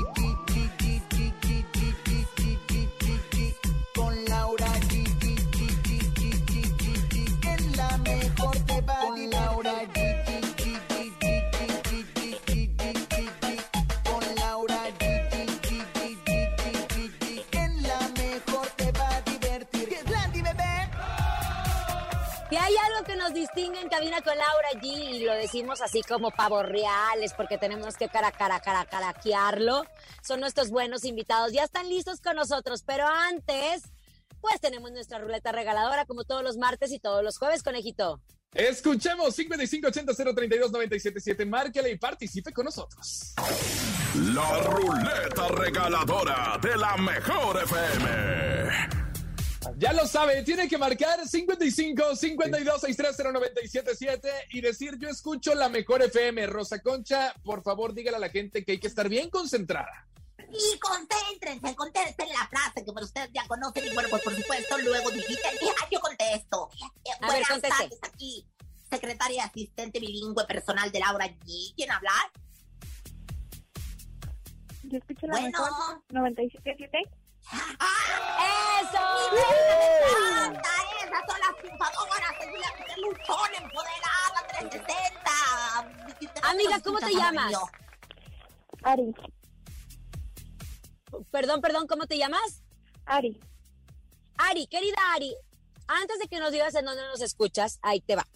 nos 23.23 23.33
distingue 23.33 23.79
en 23.79 23.89
cabina 23.89 24.21
con 24.21 24.37
Laura 24.37 24.69
G 24.81 24.85
y 24.85 25.23
lo 25.23 25.33
decimos 25.33 25.81
así 25.81 26.01
como 26.01 26.31
pavos 26.31 26.65
reales 26.65 27.33
porque 27.35 27.57
tenemos 27.57 27.95
que 27.95 28.09
cara, 28.09 28.31
cara, 28.31 28.59
cara, 28.59 28.85
caraquearlo. 28.85 29.83
Son 30.21 30.39
nuestros 30.39 30.69
buenos 30.69 31.05
invitados. 31.05 31.53
Ya 31.53 31.63
están 31.63 31.89
listos 31.89 32.19
con 32.19 32.35
nosotros, 32.35 32.83
pero 32.85 33.07
antes, 33.07 33.83
pues 34.41 34.59
tenemos 34.59 34.91
nuestra 34.91 35.19
ruleta 35.19 35.51
regaladora 35.51 36.05
como 36.05 36.25
todos 36.25 36.43
los 36.43 36.57
martes 36.57 36.91
y 36.91 36.99
todos 36.99 37.23
los 37.23 37.37
jueves, 37.37 37.63
conejito. 37.63 38.19
Escuchemos 38.53 39.37
5580-032-977. 39.39 41.47
Márquele 41.47 41.91
y 41.91 41.97
participe 41.97 42.51
con 42.51 42.65
nosotros. 42.65 43.33
La 44.33 44.59
ruleta 44.59 45.47
regaladora 45.47 46.59
de 46.61 46.77
la 46.77 46.97
mejor 46.97 47.63
FM. 47.63 49.02
Ya 49.77 49.93
lo 49.93 50.05
sabe, 50.05 50.43
tiene 50.43 50.67
que 50.67 50.77
marcar 50.77 51.27
55 51.27 52.15
52 52.15 52.81
630 52.81 53.31
977 53.31 54.29
y 54.51 54.61
decir 54.61 54.97
yo 54.99 55.09
escucho 55.09 55.55
la 55.55 55.69
mejor 55.69 56.01
FM. 56.01 56.45
Rosa 56.47 56.81
Concha, 56.81 57.33
por 57.43 57.63
favor, 57.63 57.93
dígale 57.93 58.17
a 58.17 58.19
la 58.19 58.29
gente 58.29 58.63
que 58.63 58.73
hay 58.73 58.79
que 58.79 58.87
estar 58.87 59.07
bien 59.09 59.29
concentrada. 59.29 60.07
Y 60.37 60.77
concéntrense, 60.79 61.75
contesten 61.75 62.29
la 62.29 62.47
frase 62.47 62.85
que 62.85 62.91
ustedes 62.91 63.29
ya 63.33 63.47
conocen. 63.47 63.85
Y 63.85 63.93
bueno, 63.93 64.09
pues 64.09 64.23
por 64.23 64.35
supuesto, 64.35 64.77
luego 64.79 65.09
digiten, 65.09 65.55
ah, 65.81 65.87
yo 65.91 65.99
contesto. 65.99 66.69
Eh, 66.75 67.09
a 67.21 67.27
buenas 67.27 67.61
ver, 67.61 67.71
tardes 67.71 67.99
aquí, 68.03 68.45
secretaria 68.89 69.45
asistente 69.45 69.99
bilingüe 69.99 70.45
personal 70.45 70.91
de 70.91 70.99
Laura 70.99 71.27
G. 71.27 71.73
¿Quién 71.75 71.91
habla? 71.91 72.11
Yo 74.83 74.97
escucho 74.97 75.25
la 75.27 75.39
bueno. 75.39 75.47
mejor 75.47 76.03
977. 76.09 77.22
¡Eso! 77.51 79.03
¡Me 79.33 79.41
encanta! 80.45 80.69
Esas 81.03 81.23
son 81.27 81.39
las 81.39 81.53
triunfadoras. 81.57 82.33
Es 82.39 82.47
la 82.59 82.71
mujer 82.77 82.97
luchón, 82.99 83.49
empoderada, 83.61 84.39
360. 84.49 86.49
Amiga, 86.49 86.75
¿cómo 86.83 86.99
te 86.99 87.13
llamas? 87.13 87.53
Ari. 88.83 89.13
Perdón, 91.31 91.61
perdón, 91.61 91.87
¿cómo 91.87 92.05
te 92.05 92.17
llamas? 92.17 92.61
Ari. 93.05 93.39
Ari, 94.37 94.67
querida 94.67 94.97
Ari, 95.15 95.35
antes 95.87 96.19
de 96.19 96.27
que 96.27 96.39
nos 96.39 96.51
digas 96.51 96.75
en 96.75 96.85
dónde 96.85 97.01
nos 97.03 97.21
escuchas, 97.21 97.79
ahí 97.81 98.01
te 98.01 98.15
va. 98.15 98.27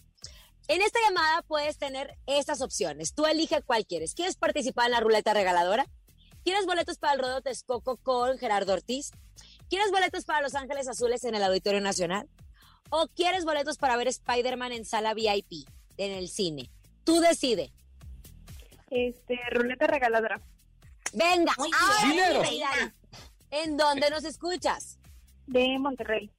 En 0.68 0.82
esta 0.82 1.00
llamada 1.00 1.42
puedes 1.42 1.78
tener 1.78 2.16
estas 2.26 2.60
opciones. 2.60 3.14
Tú 3.14 3.24
elige 3.26 3.62
cuál 3.62 3.86
quieres. 3.86 4.14
¿Quieres 4.14 4.36
participar 4.36 4.86
en 4.86 4.92
la 4.92 5.00
ruleta 5.00 5.32
regaladora? 5.32 5.86
¿Quieres 6.44 6.66
boletos 6.66 6.98
para 6.98 7.14
el 7.14 7.20
Rodeo 7.20 7.42
Texcoco 7.42 7.96
con 7.98 8.38
Gerardo 8.38 8.72
Ortiz? 8.72 9.10
¿Quieres 9.68 9.90
boletos 9.90 10.24
para 10.24 10.40
Los 10.40 10.54
Ángeles 10.54 10.88
Azules 10.88 11.24
en 11.24 11.34
el 11.34 11.42
Auditorio 11.44 11.80
Nacional? 11.80 12.28
¿O 12.90 13.06
quieres 13.08 13.44
boletos 13.44 13.76
para 13.76 13.96
ver 13.96 14.08
Spider-Man 14.08 14.72
en 14.72 14.84
sala 14.84 15.12
VIP, 15.14 15.68
en 15.98 16.12
el 16.12 16.28
cine? 16.28 16.70
Tú 17.04 17.20
decide. 17.20 17.72
Este, 18.90 19.38
ruleta 19.50 19.86
regaladora. 19.86 20.40
Venga, 21.12 21.52
ahora 21.58 22.44
sí. 22.44 22.62
¿En 23.50 23.76
dónde 23.76 24.10
nos 24.10 24.24
escuchas? 24.24 24.98
De 25.46 25.78
Monterrey. 25.78 26.30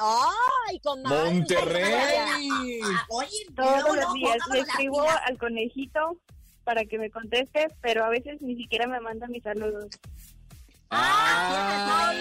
¡Ay, 0.00 0.80
comadre! 0.80 1.34
Monterrey. 1.34 2.80
Oye, 3.10 3.46
Todos 3.54 3.96
los 3.96 4.14
días 4.14 4.38
le 4.50 4.60
escribo 4.60 5.02
al 5.08 5.38
conejito 5.38 6.16
para 6.62 6.84
que 6.84 6.98
me 6.98 7.10
conteste, 7.10 7.68
pero 7.80 8.04
a 8.04 8.08
veces 8.08 8.40
ni 8.40 8.56
siquiera 8.56 8.86
me 8.86 9.00
manda 9.00 9.26
mis 9.28 9.42
saludos. 9.42 9.86
Ah, 10.94 12.12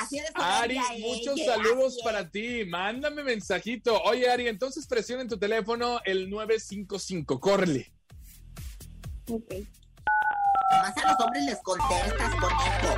así 0.00 0.18
de 0.18 0.26
Ari, 0.34 0.78
muchos 1.00 1.38
saludos 1.44 1.98
para 2.02 2.30
ti. 2.30 2.64
Mándame 2.64 3.22
mensajito. 3.22 4.00
Oye, 4.02 4.30
Ari, 4.30 4.48
entonces 4.48 4.86
presiona 4.86 5.22
en 5.22 5.28
tu 5.28 5.38
teléfono 5.38 6.00
el 6.04 6.30
955. 6.30 7.38
Córrele. 7.38 7.92
Ok. 9.28 9.54
Nomás 10.72 10.96
a 10.96 11.12
los 11.12 11.20
hombres 11.20 11.44
les 11.44 11.62
contestas, 11.62 12.34
conejo. 12.36 12.96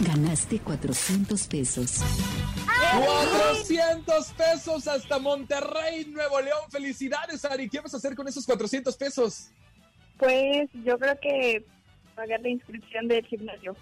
Ganaste 0.00 0.58
400 0.58 1.46
pesos. 1.46 2.02
400 2.98 4.32
pesos 4.32 4.88
hasta 4.88 5.18
Monterrey, 5.18 6.04
Nuevo 6.06 6.40
León. 6.40 6.70
Felicidades, 6.70 7.44
Ari. 7.44 7.68
¿Qué 7.68 7.80
vas 7.80 7.94
a 7.94 7.96
hacer 7.96 8.14
con 8.14 8.28
esos 8.28 8.44
400 8.44 8.94
pesos? 8.96 9.50
Pues 10.18 10.68
yo 10.84 10.98
creo 10.98 11.18
que 11.20 11.64
pagar 12.14 12.40
la 12.40 12.48
inscripción 12.50 13.08
del 13.08 13.24
gimnasio. 13.24 13.74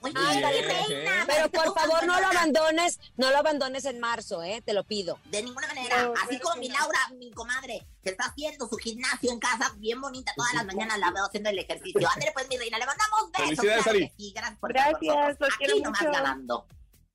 Oye, 0.00 0.14
mi 0.14 0.40
reina, 0.62 1.24
Pero 1.26 1.50
por 1.50 1.74
favor 1.74 2.06
no 2.06 2.20
lo 2.20 2.26
abandones, 2.28 3.00
no 3.16 3.30
lo 3.30 3.38
abandones 3.38 3.84
en 3.84 3.98
marzo, 3.98 4.42
eh, 4.42 4.62
te 4.64 4.72
lo 4.72 4.84
pido. 4.84 5.18
De 5.26 5.42
ninguna 5.42 5.66
manera. 5.66 6.04
No, 6.04 6.14
Así 6.24 6.38
como 6.38 6.56
mi. 6.56 6.68
Laura, 6.68 6.98
mi 7.16 7.30
comadre, 7.32 7.86
que 8.02 8.10
está 8.10 8.26
haciendo 8.26 8.68
su 8.68 8.76
gimnasio 8.76 9.32
en 9.32 9.40
casa, 9.40 9.72
bien 9.78 10.00
bonita. 10.00 10.32
Todas 10.36 10.54
las 10.54 10.64
mañanas 10.66 10.98
la 10.98 11.10
veo 11.10 11.24
haciendo 11.24 11.50
el 11.50 11.58
ejercicio. 11.58 12.08
Ándale, 12.08 12.30
pues, 12.32 12.48
mi 12.48 12.56
reina, 12.56 12.78
le 12.78 12.86
mandamos 12.86 13.30
besos. 13.32 13.46
Felicidades, 13.46 13.82
claro 13.82 13.98
Ari. 13.98 14.12
sí, 14.16 14.32
gracias 14.34 14.58
por 14.60 14.72
Gracias, 14.72 15.36
los 15.40 15.56
quiero 15.56 15.72
Aquí 15.74 15.82
nomás 15.82 16.00
mucho. 16.02 16.12
ganando. 16.12 16.66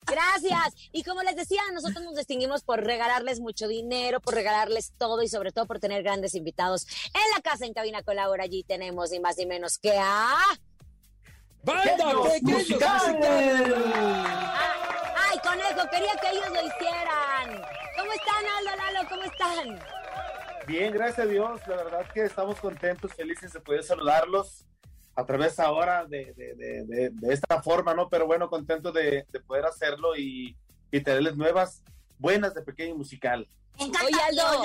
Gracias. 0.06 0.74
Y 0.92 1.04
como 1.04 1.22
les 1.24 1.36
decía, 1.38 1.62
nosotros 1.74 2.04
nos 2.04 2.16
distinguimos 2.16 2.64
por 2.64 2.84
regalarles 2.84 3.40
mucho 3.40 3.70
dinero, 3.70 4.20
por 4.20 4.34
regalarles 4.34 4.92
todo 4.98 5.22
y 5.24 5.30
sobre 5.30 5.52
todo 5.54 5.66
por 5.66 5.80
tener 5.80 6.04
grandes 6.04 6.36
invitados. 6.36 6.86
En 7.14 7.32
la 7.34 7.42
casa 7.42 7.66
en 7.66 7.74
cabina 7.74 8.04
con 8.04 8.18
Laura 8.18 8.44
allí 8.44 8.64
tenemos 8.64 9.12
ni 9.12 9.22
más 9.22 9.38
ni 9.38 9.46
menos 9.46 9.78
que 9.78 9.98
a 9.98 10.36
¡Banda! 11.64 12.12
Ah, 14.06 15.16
Ay, 15.30 15.38
conejo, 15.40 15.90
quería 15.90 16.14
que 16.22 16.30
ellos 16.32 16.50
lo 16.50 16.62
hicieran. 16.68 17.62
¿Cómo 17.98 18.12
están, 18.12 18.46
Aldo, 18.58 18.76
Lalo? 18.76 19.10
¿Cómo 19.10 19.24
están? 19.24 19.80
Bien, 20.68 20.94
gracias 20.94 21.20
a 21.20 21.26
Dios. 21.26 21.62
La 21.68 21.76
verdad 21.78 22.06
que 22.14 22.24
estamos 22.26 22.60
contentos, 22.60 23.14
felices 23.14 23.54
de 23.54 23.60
poder 23.60 23.84
saludarlos 23.84 24.66
a 25.16 25.26
través 25.26 25.60
ahora 25.60 26.06
de, 26.06 26.34
de, 26.34 26.56
de, 26.56 26.86
de- 26.86 27.10
de 27.12 27.34
esta 27.34 27.62
forma, 27.62 27.94
¿no? 27.94 28.10
Pero 28.10 28.26
bueno, 28.26 28.50
contentos 28.50 28.94
de, 28.94 29.26
de 29.30 29.40
poder 29.40 29.66
hacerlo 29.66 30.16
y, 30.18 30.58
y 30.92 31.02
tenerles 31.02 31.38
nuevas, 31.38 31.84
buenas 32.18 32.54
de 32.56 32.62
pequeño 32.62 32.96
musical. 32.96 33.48
Oye, 33.80 33.92
Aldo. 34.30 34.64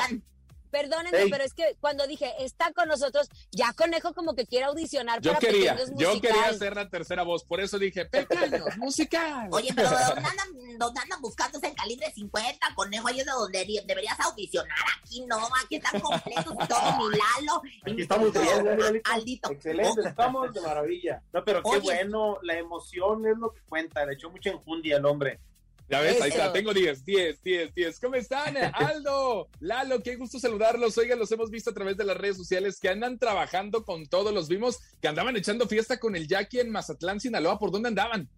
Perdónenme, 0.70 1.22
Ey. 1.22 1.30
pero 1.30 1.44
es 1.44 1.54
que 1.54 1.76
cuando 1.80 2.06
dije, 2.06 2.32
está 2.40 2.72
con 2.72 2.88
nosotros, 2.88 3.28
ya 3.50 3.72
Conejo 3.72 4.14
como 4.14 4.34
que 4.34 4.46
quiere 4.46 4.66
audicionar 4.66 5.20
Yo 5.20 5.32
para 5.32 5.40
quería, 5.40 5.76
yo 5.96 6.20
quería 6.20 6.46
hacer 6.46 6.74
la 6.76 6.88
tercera 6.88 7.22
voz, 7.22 7.44
por 7.44 7.60
eso 7.60 7.78
dije 7.78 8.06
Pequeños 8.06 8.68
Musical. 8.78 9.48
Oye, 9.52 9.70
pero 9.74 9.88
¿dónde 10.08 10.28
andan, 10.28 10.78
dónde 10.78 11.00
andan 11.00 11.20
buscando 11.20 11.58
ese 11.58 11.74
calibre 11.74 12.10
50, 12.12 12.74
conejo? 12.74 13.08
Ahí 13.08 13.20
es 13.20 13.26
de 13.26 13.32
donde 13.32 13.82
deberías 13.86 14.18
audicionar. 14.20 14.76
Aquí 15.02 15.24
no, 15.26 15.38
aquí 15.64 15.76
están 15.76 16.00
completos 16.00 16.54
y 16.62 16.66
todo, 16.68 16.96
mi 16.98 17.16
Lalo. 17.16 17.62
y 17.86 17.92
Aquí 17.92 18.02
estamos 18.02 18.32
bien. 18.32 19.02
Aldito. 19.04 19.50
Excelente, 19.52 20.08
estamos 20.08 20.52
de 20.52 20.60
maravilla. 20.60 21.22
No, 21.32 21.44
pero 21.44 21.62
qué 21.62 21.68
Oye. 21.70 21.80
bueno, 21.80 22.38
la 22.42 22.58
emoción 22.58 23.26
es 23.26 23.36
lo 23.38 23.52
que 23.52 23.60
cuenta. 23.62 24.04
Le 24.06 24.14
echó 24.14 24.30
mucha 24.30 24.50
enjundia 24.50 24.96
al 24.96 25.06
hombre. 25.06 25.40
Ya 25.88 26.00
ves, 26.02 26.20
ahí 26.20 26.28
está, 26.28 26.52
tengo 26.52 26.74
10, 26.74 27.02
10, 27.02 27.42
10, 27.42 27.74
10. 27.74 28.00
¿Cómo 28.00 28.14
están? 28.16 28.54
Aldo, 28.74 29.48
Lalo, 29.60 30.02
qué 30.02 30.16
gusto 30.16 30.38
saludarlos. 30.38 30.98
Oigan, 30.98 31.18
los 31.18 31.32
hemos 31.32 31.50
visto 31.50 31.70
a 31.70 31.74
través 31.74 31.96
de 31.96 32.04
las 32.04 32.16
redes 32.16 32.36
sociales 32.36 32.78
que 32.78 32.90
andan 32.90 33.18
trabajando 33.18 33.84
con 33.84 34.04
todo. 34.06 34.30
Los 34.30 34.48
vimos 34.48 34.78
que 35.00 35.08
andaban 35.08 35.36
echando 35.38 35.66
fiesta 35.66 35.98
con 35.98 36.14
el 36.14 36.28
Jackie 36.28 36.60
en 36.60 36.70
Mazatlán, 36.70 37.20
Sinaloa. 37.20 37.58
¿Por 37.58 37.70
dónde 37.70 37.88
andaban? 37.88 38.28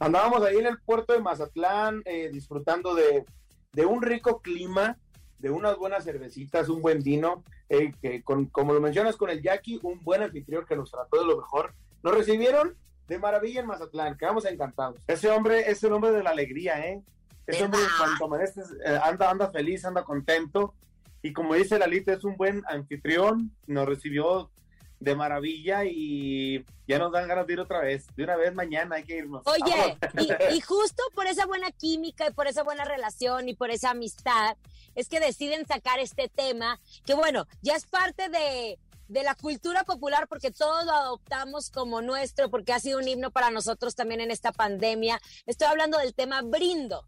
Andábamos 0.00 0.42
ahí 0.42 0.56
en 0.56 0.66
el 0.66 0.80
puerto 0.80 1.12
de 1.12 1.20
Mazatlán 1.20 2.02
eh, 2.04 2.30
disfrutando 2.32 2.96
de, 2.96 3.24
de 3.72 3.86
un 3.86 4.02
rico 4.02 4.42
clima, 4.42 4.98
de 5.38 5.50
unas 5.50 5.76
buenas 5.76 6.02
cervecitas, 6.02 6.68
un 6.68 6.82
buen 6.82 7.00
vino, 7.04 7.44
eh, 7.68 7.92
que 8.02 8.24
con, 8.24 8.46
como 8.46 8.72
lo 8.72 8.80
mencionas 8.80 9.14
con 9.14 9.30
el 9.30 9.40
Jackie, 9.40 9.78
un 9.84 10.02
buen 10.02 10.22
anfitrión 10.22 10.66
que 10.66 10.74
nos 10.74 10.90
trató 10.90 11.20
de 11.20 11.26
lo 11.26 11.36
mejor. 11.36 11.74
Nos 12.02 12.12
recibieron 12.12 12.76
de 13.12 13.18
maravilla 13.18 13.60
en 13.60 13.66
Mazatlán, 13.66 14.16
quedamos 14.16 14.44
encantados. 14.46 15.00
Ese 15.06 15.28
hombre 15.30 15.70
es 15.70 15.82
el 15.84 15.92
hombre 15.92 16.12
de 16.12 16.22
la 16.22 16.30
alegría, 16.30 16.84
¿eh? 16.86 17.02
Ese 17.46 17.64
hombre 17.64 17.80
cuanto 17.98 18.24
amaneces, 18.24 18.70
eh, 18.86 18.98
anda, 19.02 19.30
anda 19.30 19.50
feliz, 19.50 19.84
anda 19.84 20.02
contento. 20.02 20.74
Y 21.22 21.32
como 21.32 21.54
dice 21.54 21.78
Lalita, 21.78 22.12
es 22.12 22.24
un 22.24 22.36
buen 22.36 22.62
anfitrión, 22.66 23.54
nos 23.66 23.86
recibió 23.86 24.50
de 24.98 25.14
maravilla 25.14 25.84
y 25.84 26.64
ya 26.86 26.98
nos 26.98 27.12
dan 27.12 27.28
ganas 27.28 27.46
de 27.46 27.52
ir 27.52 27.60
otra 27.60 27.80
vez. 27.80 28.06
De 28.16 28.24
una 28.24 28.36
vez 28.36 28.54
mañana 28.54 28.96
hay 28.96 29.04
que 29.04 29.18
irnos. 29.18 29.42
Oye, 29.46 29.98
y, 30.18 30.54
y 30.54 30.60
justo 30.66 31.02
por 31.14 31.26
esa 31.26 31.44
buena 31.44 31.70
química 31.70 32.28
y 32.28 32.32
por 32.32 32.46
esa 32.46 32.62
buena 32.62 32.84
relación 32.84 33.48
y 33.48 33.54
por 33.54 33.70
esa 33.70 33.90
amistad, 33.90 34.56
es 34.94 35.08
que 35.08 35.20
deciden 35.20 35.66
sacar 35.66 35.98
este 35.98 36.28
tema, 36.28 36.80
que 37.04 37.14
bueno, 37.14 37.46
ya 37.60 37.74
es 37.74 37.86
parte 37.86 38.28
de, 38.28 38.78
de 39.12 39.22
la 39.22 39.34
cultura 39.34 39.84
popular 39.84 40.26
porque 40.26 40.50
todos 40.50 40.86
lo 40.86 40.92
adoptamos 40.92 41.70
como 41.70 42.00
nuestro, 42.00 42.48
porque 42.50 42.72
ha 42.72 42.80
sido 42.80 42.98
un 42.98 43.06
himno 43.06 43.30
para 43.30 43.50
nosotros 43.50 43.94
también 43.94 44.22
en 44.22 44.30
esta 44.30 44.52
pandemia. 44.52 45.20
Estoy 45.44 45.68
hablando 45.68 45.98
del 45.98 46.14
tema 46.14 46.40
brindo. 46.40 47.06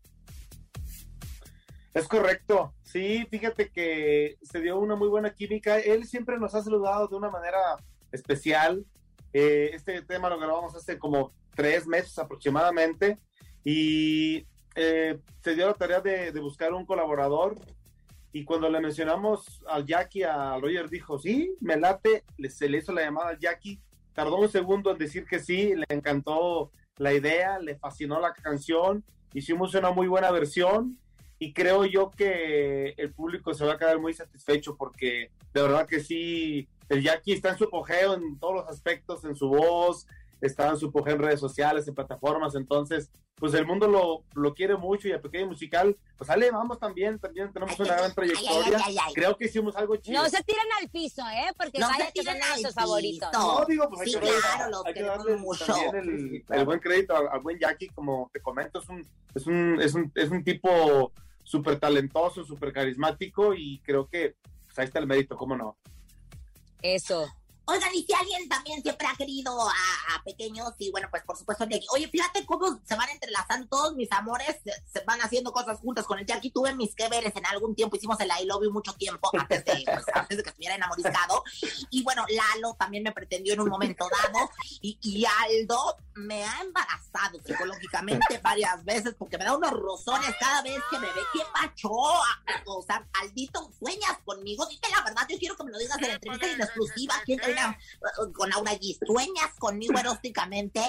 Es 1.95 2.07
correcto. 2.07 2.75
Sí, 2.83 3.27
fíjate 3.31 3.71
que 3.71 4.37
se 4.43 4.61
dio 4.61 4.79
una 4.79 4.97
muy 4.97 5.09
buena 5.09 5.33
química. 5.33 5.79
Él 5.79 6.07
siempre 6.07 6.39
nos 6.39 6.55
ha 6.55 6.63
saludado 6.63 7.09
de 7.09 7.17
una 7.17 7.31
manera 7.31 7.59
especial. 8.13 8.85
Eh, 9.33 9.71
este 9.73 10.03
tema 10.03 10.29
lo 10.29 10.39
grabamos 10.39 10.77
hace 10.77 10.99
como 10.99 11.33
tres 11.55 11.87
meses 11.87 12.19
aproximadamente 12.19 13.19
y 13.65 14.47
eh, 14.75 15.19
se 15.43 15.55
dio 15.55 15.69
la 15.69 15.75
tarea 15.75 16.01
de, 16.01 16.33
de 16.33 16.41
buscar 16.41 16.75
un 16.75 16.85
colaborador. 16.85 17.57
Y 18.35 18.45
cuando 18.45 18.69
le 18.69 18.81
mencionamos 18.81 19.63
al 19.69 19.87
Jackie, 19.87 20.25
a 20.25 20.59
Roger 20.59 20.91
dijo, 20.91 21.21
sí, 21.21 21.55
me 21.61 21.77
late, 21.77 22.25
se 22.49 22.69
le 22.69 22.79
hizo 22.79 22.93
la 22.93 23.03
llamada 23.03 23.29
al 23.29 23.39
Jackie, 23.39 23.81
tardó 24.13 24.39
un 24.39 24.49
segundo 24.49 24.91
en 24.91 24.99
decir 24.99 25.25
que 25.25 25.39
sí, 25.39 25.73
le 25.77 25.85
encantó 25.89 26.73
la 26.97 27.15
idea, 27.15 27.61
le 27.61 27.77
fascinó 27.77 28.21
la 28.21 28.35
canción, 28.35 29.05
hicimos 29.35 29.73
una 29.77 29.93
muy 29.93 30.09
buena 30.09 30.33
versión 30.33 30.99
y 31.39 31.53
creo 31.53 31.85
yo 31.85 32.11
que 32.11 32.95
el 32.97 33.13
público 33.13 33.55
se 33.55 33.65
va 33.65 33.75
a 33.75 33.79
quedar 33.79 34.01
muy 34.01 34.13
satisfecho 34.15 34.75
porque 34.77 35.31
de 35.53 35.63
verdad 35.63 35.87
que 35.87 36.01
sí, 36.01 36.67
el 36.89 37.05
Jackie 37.05 37.35
está 37.35 37.51
en 37.51 37.59
su 37.59 37.65
apogeo 37.65 38.15
en 38.15 38.37
todos 38.41 38.55
los 38.57 38.69
aspectos, 38.69 39.25
en 39.25 39.37
su 39.37 39.49
voz, 39.49 40.09
está 40.47 40.69
en 40.71 40.77
su 40.79 40.93
en 41.07 41.19
redes 41.19 41.41
sociales, 41.41 41.87
en 41.89 41.95
plataformas, 41.95 42.55
entonces 42.55 43.11
pues 43.37 43.53
el 43.55 43.67
mundo 43.67 43.89
lo, 43.89 44.25
lo 44.41 44.55
quiere 44.55 44.77
mucho 44.77 45.09
y 45.09 45.13
a 45.13 45.21
Pequeño 45.21 45.47
Musical, 45.49 45.97
pues 46.17 46.29
sale, 46.29 46.51
vamos 46.51 46.79
también, 46.79 47.19
también 47.19 47.53
tenemos 47.53 47.79
una 47.81 47.95
gran 47.97 48.15
trayectoria, 48.15 48.79
ay, 48.79 48.83
ay, 48.87 48.97
ay. 49.07 49.13
creo 49.15 49.37
que 49.37 49.47
hicimos 49.47 49.75
algo 49.77 49.97
chido. 49.97 50.23
No 50.23 50.29
se 50.29 50.43
tiren 50.45 50.65
al 50.81 50.89
piso, 50.89 51.23
¿eh? 51.29 51.53
Porque 51.59 51.79
No 51.79 51.89
vaya 51.89 52.07
al 52.07 52.13
nuestros 52.15 52.57
piso. 52.57 52.73
favoritos. 52.73 53.29
No, 53.33 53.65
digo, 53.67 53.89
pues 53.89 54.01
hay 54.03 54.07
Sí, 54.13 54.19
que 54.21 54.27
darle, 54.27 54.41
claro, 54.41 54.83
hay 54.87 54.95
que 54.95 55.03
darle 55.03 55.37
mucho. 55.37 55.65
también 55.67 55.97
el, 55.97 56.45
el 56.49 56.65
buen 56.65 56.79
crédito 56.81 57.17
al, 57.17 57.29
al 57.29 57.41
buen 57.41 57.59
Jackie, 57.59 57.89
como 57.89 58.31
te 58.33 58.41
comento, 58.41 58.79
es 58.81 58.89
un, 58.89 59.07
es 59.35 59.47
un, 59.47 59.81
es 59.81 59.95
un, 59.95 60.13
es 60.15 60.31
un 60.31 60.45
tipo 60.45 61.13
súper 61.43 61.79
talentoso, 61.81 62.45
súper 62.45 62.73
carismático 62.73 63.53
y 63.55 63.81
creo 63.81 64.09
que 64.09 64.37
pues, 64.65 64.79
ahí 64.79 64.85
está 64.87 65.01
el 65.01 65.07
mérito, 65.07 65.37
¿cómo 65.37 65.57
no? 65.57 65.77
Eso. 66.83 67.27
Oigan, 67.67 67.95
y 67.95 68.05
si 68.05 68.13
alguien 68.13 68.49
también 68.49 68.83
siempre 68.83 69.07
ha 69.07 69.17
querido 69.17 69.59
a, 69.61 69.73
a 70.15 70.23
pequeños, 70.23 70.73
y 70.79 70.91
bueno, 70.91 71.09
pues 71.11 71.23
por 71.23 71.37
supuesto, 71.37 71.65
Jackie. 71.65 71.87
Oye, 71.93 72.09
fíjate 72.09 72.45
cómo 72.45 72.81
se 72.85 72.95
van 72.95 73.09
entrelazando 73.11 73.67
todos 73.69 73.95
mis 73.95 74.11
amores, 74.13 74.57
se, 74.65 74.73
se 74.93 75.05
van 75.05 75.21
haciendo 75.21 75.53
cosas 75.53 75.79
juntas 75.81 76.05
con 76.05 76.19
el 76.19 76.27
Jackie. 76.27 76.51
Tuve 76.51 76.75
mis 76.75 76.95
que 76.95 77.09
veres 77.09 77.35
en 77.37 77.47
algún 77.47 77.75
tiempo, 77.75 77.97
hicimos 77.97 78.19
el 78.21 78.29
I 78.29 78.45
love 78.45 78.65
you 78.65 78.73
mucho 78.73 78.93
tiempo, 78.95 79.31
antes 79.39 79.65
de, 79.65 79.83
pues, 79.85 80.05
antes 80.13 80.37
de 80.37 80.43
que 80.43 80.51
estuviera 80.51 80.75
enamorizado. 80.75 81.43
Y 81.91 82.03
bueno, 82.03 82.25
Lalo 82.29 82.75
también 82.75 83.03
me 83.03 83.13
pretendió 83.13 83.55
en 83.55 83.61
un 83.61 83.69
momento 83.69 84.07
dado, 84.11 84.51
y, 84.81 84.99
y 85.01 85.25
Aldo 85.25 85.97
me 86.15 86.45
ha 86.45 86.61
embarazado 86.61 87.41
psicológicamente 87.45 88.39
varias 88.43 88.85
veces, 88.85 89.15
porque 89.19 89.39
me 89.39 89.45
da 89.45 89.57
unos 89.57 89.73
rozones 89.73 90.35
cada 90.39 90.63
vez 90.63 90.79
que 90.91 90.99
me 90.99 91.07
ve. 91.07 91.21
¿Qué 91.33 91.41
pacho? 91.53 91.91
O 91.91 92.83
sea, 92.87 93.07
Aldito, 93.21 93.71
¿sueñas 93.79 94.19
conmigo? 94.25 94.67
Dime 94.67 94.89
la 94.95 95.03
verdad, 95.03 95.27
yo 95.29 95.39
quiero 95.39 95.57
que 95.57 95.65
me 95.65 95.71
lo 95.73 95.79
digas 95.79 95.99
en 95.99 96.09
la 96.09 96.15
entrevista 96.15 96.47
en 96.51 96.61
exclusiva. 96.61 97.15
¿Quién 97.25 97.41
te 97.41 97.54
Mira, 97.55 97.79
con 98.33 98.51
Laura 98.51 98.73
G. 98.73 98.99
¿Sueñas 99.07 99.55
conmigo 99.59 99.99
eróticamente? 99.99 100.81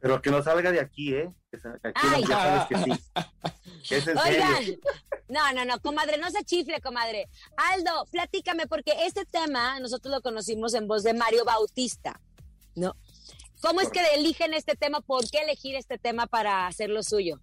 Pero 0.00 0.22
que 0.22 0.30
no 0.30 0.42
salga 0.42 0.70
de 0.72 0.80
aquí, 0.80 1.14
¿eh? 1.14 1.30
Que 1.50 1.56
Aquí 1.82 2.00
Ay. 2.14 2.24
ya 2.28 2.28
sabes 2.28 2.66
que 2.66 2.76
sí. 2.76 3.02
Que 3.88 3.96
es 3.98 4.08
en 4.08 4.18
serio. 4.18 4.44
Oigan, 4.44 4.80
no, 5.28 5.52
no, 5.52 5.64
no, 5.64 5.80
comadre, 5.80 6.18
no 6.18 6.30
se 6.30 6.44
chifle, 6.44 6.80
comadre. 6.80 7.28
Aldo, 7.56 8.06
platícame, 8.10 8.66
porque 8.66 8.92
este 9.04 9.24
tema 9.24 9.80
nosotros 9.80 10.14
lo 10.14 10.22
conocimos 10.22 10.74
en 10.74 10.86
voz 10.86 11.02
de 11.02 11.14
Mario 11.14 11.44
Bautista, 11.44 12.20
¿no? 12.74 12.96
¿Cómo 13.60 13.80
es 13.80 13.90
que 13.90 14.00
eligen 14.14 14.54
este 14.54 14.76
tema? 14.76 15.00
¿Por 15.00 15.28
qué 15.28 15.38
elegir 15.38 15.76
este 15.76 15.98
tema 15.98 16.26
para 16.26 16.66
hacer 16.66 16.90
lo 16.90 17.02
suyo? 17.02 17.40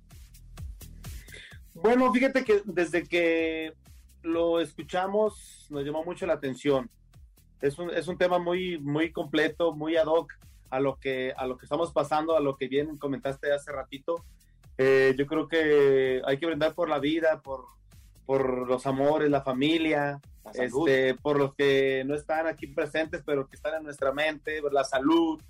Bueno, 1.74 2.14
fíjate 2.14 2.46
que 2.46 2.62
desde 2.66 3.04
que 3.08 3.74
lo 4.22 4.62
escuchamos 4.62 5.68
nos 5.70 5.84
llamó 5.84 6.04
mucho 6.04 6.26
la 6.26 6.34
atención. 6.34 6.90
Es 7.64 7.80
un, 7.80 7.90
es 7.92 8.10
un 8.10 8.18
tema 8.18 8.40
muy, 8.40 8.78
muy 8.78 9.14
completo, 9.14 9.74
muy 9.74 9.96
ad 9.96 10.08
hoc 10.08 10.34
a 10.70 10.82
lo 10.82 11.00
que, 11.00 11.34
a 11.38 11.48
lo 11.48 11.58
que 11.58 11.66
estamos 11.66 11.94
pasando, 11.94 12.36
a 12.36 12.42
lo 12.42 12.58
que 12.58 12.68
bien 12.68 12.98
comentaste 12.98 13.54
hace 13.54 13.72
ratito. 13.72 14.26
Eh, 14.78 15.16
yo 15.18 15.26
creo 15.28 15.48
que 15.48 16.22
hay 16.26 16.38
que 16.38 16.46
brindar 16.46 16.76
por 16.76 16.90
la 16.90 17.00
vida, 17.00 17.42
por, 17.42 17.64
por 18.26 18.68
los 18.68 18.86
amores, 18.86 19.32
la 19.32 19.44
familia, 19.44 20.20
La 20.44 20.66
este, 20.66 21.16
por 21.16 21.40
los 21.40 21.56
que 21.56 22.04
no 22.06 22.16
están 22.16 22.48
aquí 22.48 22.68
presentes, 22.68 23.24
pero 23.26 23.48
que 23.48 23.56
están 23.56 23.76
en 23.76 23.84
nuestra 23.84 24.12
mente, 24.12 24.62
por 24.62 24.74
la 24.74 24.84
salud. 24.84 25.42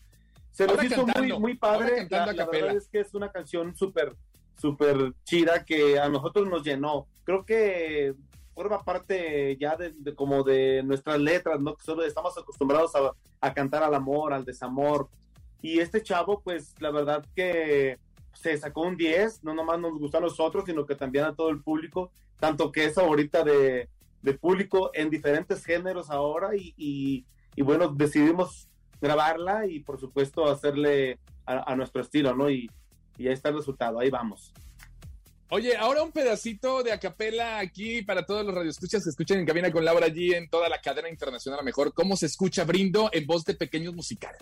Se 0.51 0.67
nos 0.67 0.75
Ahora 0.75 0.85
hizo 0.85 0.97
muy, 0.97 1.13
cantando, 1.13 1.39
muy 1.39 1.57
padre. 1.57 2.07
La, 2.11 2.31
la 2.31 2.45
verdad 2.45 2.77
es 2.77 2.87
que 2.89 2.99
es 2.99 3.15
una 3.15 3.31
canción 3.31 3.75
súper, 3.75 4.15
súper 4.61 5.13
chida 5.23 5.65
que 5.65 5.97
a 5.97 6.09
nosotros 6.09 6.47
nos 6.47 6.63
llenó. 6.63 7.07
Creo 7.23 7.43
que 7.43 8.13
forma 8.53 8.83
parte 8.83 9.57
ya 9.59 9.75
de, 9.75 9.93
de 9.95 10.13
como 10.15 10.43
de 10.43 10.81
nuestras 10.83 11.19
letras, 11.19 11.59
¿no? 11.59 11.75
Que 11.75 11.83
solo 11.83 12.03
estamos 12.03 12.37
acostumbrados 12.37 12.95
a, 12.95 13.11
a 13.41 13.53
cantar 13.53 13.83
al 13.83 13.93
amor, 13.95 14.33
al 14.33 14.45
desamor. 14.45 15.09
Y 15.61 15.79
este 15.79 16.01
chavo, 16.03 16.41
pues 16.41 16.75
la 16.79 16.91
verdad 16.91 17.25
que 17.35 17.97
se 18.33 18.57
sacó 18.57 18.81
un 18.81 18.97
10, 18.97 19.43
no 19.43 19.53
nomás 19.53 19.79
nos 19.79 19.97
gustó 19.99 20.17
a 20.17 20.21
nosotros, 20.21 20.65
sino 20.65 20.85
que 20.85 20.95
también 20.95 21.25
a 21.25 21.35
todo 21.35 21.49
el 21.49 21.61
público, 21.61 22.11
tanto 22.39 22.71
que 22.71 22.85
es 22.85 22.95
favorita 22.95 23.43
de, 23.43 23.87
de 24.21 24.33
público 24.33 24.91
en 24.93 25.09
diferentes 25.09 25.63
géneros 25.63 26.09
ahora 26.09 26.55
y, 26.55 26.73
y- 26.77 27.25
y 27.55 27.61
bueno, 27.61 27.87
decidimos 27.89 28.67
grabarla 28.99 29.67
y 29.67 29.79
por 29.81 29.99
supuesto 29.99 30.45
hacerle 30.49 31.19
a, 31.45 31.71
a 31.71 31.75
nuestro 31.75 32.01
estilo, 32.01 32.35
¿no? 32.35 32.49
Y, 32.49 32.69
y 33.17 33.27
ahí 33.27 33.33
está 33.33 33.49
el 33.49 33.55
resultado, 33.55 33.99
ahí 33.99 34.09
vamos. 34.09 34.51
Oye, 35.55 35.77
ahora 35.77 36.01
un 36.01 36.11
pedacito 36.11 36.81
de 36.81 36.91
acapela 36.91 37.59
aquí 37.59 38.01
para 38.01 38.25
todos 38.25 38.43
los 38.43 38.55
radioescuchas 38.55 39.03
que 39.03 39.11
escuchen 39.11 39.37
en 39.37 39.45
cabina 39.45 39.71
con 39.71 39.85
Laura 39.85 40.07
allí 40.07 40.33
en 40.33 40.49
toda 40.49 40.67
la 40.67 40.81
cadena 40.81 41.09
internacional 41.09 41.59
a 41.59 41.61
mejor. 41.63 41.93
¿Cómo 41.93 42.17
se 42.17 42.25
escucha 42.25 42.63
Brindo 42.63 43.11
en 43.13 43.27
voz 43.27 43.45
de 43.45 43.53
pequeños 43.53 43.93
musicales? 43.93 44.41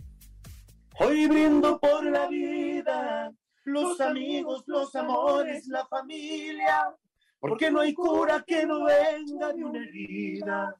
Hoy 1.02 1.28
brindo 1.28 1.78
por 1.82 2.06
la 2.06 2.30
vida, 2.30 3.30
los 3.66 4.00
amigos, 4.00 4.64
los 4.68 4.96
amores, 4.96 5.68
la 5.68 5.86
familia, 5.86 6.96
porque 7.42 7.70
no 7.70 7.82
hay 7.82 7.94
cura 7.94 8.46
que 8.48 8.66
no 8.66 8.86
venga 8.86 9.52
de 9.52 9.66
una 9.66 9.84
herida, 9.84 10.74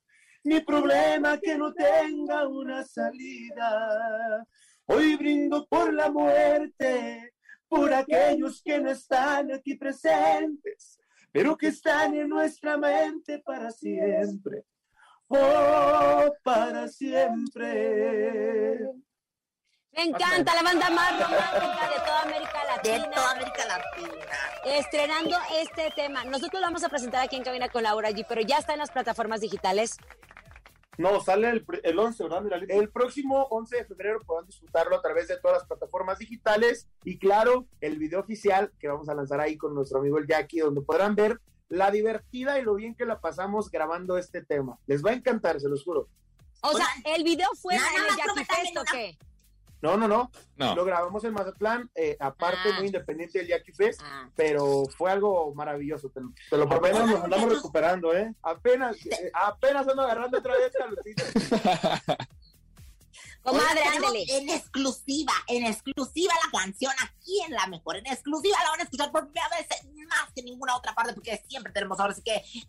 ni 0.46 0.62
problema 0.62 1.40
que 1.40 1.58
no 1.58 1.74
tenga 1.74 2.48
una 2.48 2.86
salida. 2.86 4.48
Hoy 4.86 5.18
brindo 5.18 5.68
por 5.68 5.94
la 5.94 6.10
muerte, 6.10 7.34
por 7.72 7.94
aquellos 7.94 8.62
que 8.62 8.82
no 8.82 8.92
están 8.92 9.50
aquí 9.54 9.76
presentes, 9.76 11.00
pero 11.32 11.58
que 11.58 11.68
están 11.68 12.14
en 12.16 12.28
nuestra 12.28 12.76
mente 12.76 13.40
para 13.40 13.72
siempre. 13.72 14.66
Oh, 15.30 16.34
para 16.44 16.90
siempre. 16.90 18.78
Me 19.94 20.04
encanta 20.04 20.54
la 20.54 20.64
banda 20.64 20.90
más 20.90 21.14
romántica 21.14 21.90
de 21.90 22.00
toda 22.06 22.22
América 22.24 22.60
De 22.84 22.90
Latina. 22.98 23.12
toda 23.16 23.32
América 23.32 23.66
Latina. 23.66 24.26
Estrenando 24.66 25.38
este 25.62 25.92
tema. 25.96 26.26
Nosotros 26.26 26.60
lo 26.60 26.68
vamos 26.68 26.84
a 26.84 26.90
presentar 26.90 27.24
aquí 27.24 27.38
en 27.38 27.44
Cabina 27.44 27.70
con 27.70 27.84
Laura 27.84 28.10
G, 28.10 28.26
pero 28.28 28.42
ya 28.42 28.58
está 28.58 28.74
en 28.74 28.80
las 28.80 28.92
plataformas 28.92 29.40
digitales. 29.40 29.96
No, 30.98 31.22
sale 31.22 31.50
el, 31.50 31.66
el 31.84 32.00
11, 32.00 32.24
¿verdad? 32.24 32.42
Mira, 32.42 32.58
El 32.68 32.90
próximo 32.90 33.48
11 33.50 33.78
de 33.78 33.86
febrero 33.86 34.20
podrán 34.26 34.46
disfrutarlo 34.46 34.96
a 34.96 35.02
través 35.02 35.28
de 35.28 35.38
todas 35.38 35.60
las 35.60 35.68
plataformas 35.68 36.20
digitales 36.20 36.88
y 37.04 37.18
claro, 37.18 37.66
el 37.80 37.98
video 37.98 38.20
oficial 38.20 38.72
que 38.80 38.88
vamos 38.88 39.08
a 39.10 39.16
lanzar 39.16 39.40
ahí 39.40 39.58
con 39.58 39.74
nuestro 39.74 40.00
amigo 40.00 40.18
el 40.18 40.28
Jackie, 40.28 40.60
donde 40.60 40.82
podrán 40.82 41.16
ver 41.16 41.40
la 41.70 41.90
divertida 41.90 42.60
y 42.60 42.64
lo 42.64 42.76
bien 42.76 42.96
que 42.96 43.06
la 43.06 43.22
pasamos 43.22 43.72
grabando 43.72 44.18
este 44.18 44.44
tema. 44.44 44.78
Les 44.88 45.04
va 45.04 45.12
a 45.12 45.14
encantar, 45.14 45.60
se 45.60 45.70
los 45.70 45.84
juro. 45.84 46.10
O 46.62 46.74
sea, 46.74 46.88
¿el 47.06 47.24
video 47.24 47.48
fue 47.56 47.76
Nada 47.76 47.90
en 47.90 48.04
el 48.04 48.18
Jackie 48.18 48.46
Fest 48.46 48.78
o 48.78 48.84
qué? 48.92 49.18
No, 49.82 49.98
no, 49.98 50.08
no. 50.08 50.30
No. 50.58 50.76
Lo 50.76 50.86
grabamos 50.86 51.24
en 51.24 51.34
Mazatlán, 51.34 51.90
eh, 51.96 52.16
aparte 52.20 52.70
Ah. 52.72 52.78
muy 52.78 52.88
independiente 52.88 53.40
del 53.40 53.48
Jackie 53.48 53.72
Fest, 53.74 54.02
Ah. 54.04 54.30
pero 54.36 54.84
fue 54.98 55.12
algo 55.12 55.54
maravilloso. 55.56 56.10
Te, 56.10 56.22
te 56.50 56.58
lo 56.58 56.70
prometo. 56.70 57.06
nos 57.08 57.24
andamos 57.24 57.54
recuperando, 57.56 58.14
¿eh? 58.16 58.34
Apenas, 58.44 59.04
eh, 59.06 59.32
apenas 59.34 59.88
ando 59.88 60.04
agarrando 60.04 60.38
otra 60.38 60.54
vez, 60.58 60.72
Carlosito. 60.78 61.24
Comadre, 63.44 63.84
ándele. 63.84 64.26
En 64.28 64.50
exclusiva, 64.50 65.34
en 65.48 65.66
exclusiva 65.66 66.34
la 66.46 66.60
canción 66.60 66.94
aquí 67.02 67.42
en 67.42 67.54
La 67.54 67.68
Mejor. 67.68 67.98
En 67.98 68.06
exclusiva 68.08 68.58
la 68.64 68.70
van 68.70 68.82
a 68.82 68.84
escuchar 68.84 69.12
por 69.12 69.26
primera 69.26 69.50
vez 69.50 69.68
más 70.12 70.32
que 70.34 70.44
ninguna 70.44 70.76
otra 70.76 70.94
parte 70.94 71.14
porque 71.14 71.44
siempre 71.48 71.72
tenemos 71.72 72.00
ahora 72.00 72.14
sí 72.14 72.22
que 72.22 72.36
eh, 72.36 72.64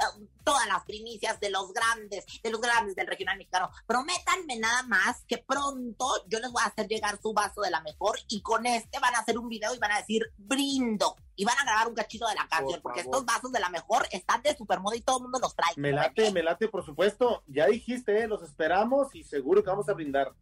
todas 0.45 0.67
las 0.69 0.85
primicias 0.85 1.39
de 1.41 1.51
los 1.51 1.73
grandes, 1.73 2.25
de 2.43 2.51
los 2.51 2.61
grandes 2.61 2.95
del 2.95 3.07
regional 3.07 3.37
mexicano. 3.37 3.71
Prométanme 3.87 4.59
nada 4.59 4.83
más 4.85 5.25
que 5.27 5.39
pronto 5.39 6.07
yo 6.29 6.39
les 6.41 6.51
voy 6.51 6.63
a 6.63 6.67
hacer 6.67 6.89
llegar 6.89 7.19
su 7.21 7.33
vaso 7.33 7.61
de 7.63 7.71
La 7.71 7.81
Mejor 7.81 8.19
y 8.29 8.41
con 8.43 8.67
este 8.67 8.99
van 9.01 9.15
a 9.15 9.19
hacer 9.19 9.39
un 9.39 9.49
video 9.49 9.75
y 9.75 9.79
van 9.79 9.93
a 9.93 9.99
decir 9.99 10.33
brindo. 10.37 11.17
Y 11.35 11.45
van 11.47 11.59
a 11.59 11.65
grabar 11.65 11.89
un 11.89 11.95
cachito 11.95 12.29
de 12.29 12.35
la 12.35 12.47
canción 12.47 12.81
porque 12.83 13.03
favor. 13.03 13.17
estos 13.17 13.27
vasos 13.27 13.53
de 13.53 13.61
La 13.61 13.71
Mejor 13.71 14.07
están 14.11 14.43
de 14.43 14.55
super 14.57 14.81
moda 14.81 14.97
y 14.97 15.01
todo 15.01 15.17
el 15.17 15.23
mundo 15.23 15.39
los 15.41 15.57
trae. 15.57 15.73
Me 15.77 15.91
late, 15.91 16.31
me 16.31 16.43
late, 16.43 16.69
por 16.69 16.85
supuesto. 16.85 17.43
Ya 17.47 17.67
dijiste, 17.67 18.23
¿eh? 18.23 18.29
los 18.29 18.43
esperamos 18.43 19.15
y 19.15 19.25
seguro 19.25 19.63
que 19.63 19.71
vamos 19.71 19.89
a 19.89 19.95
brindar. 19.95 20.33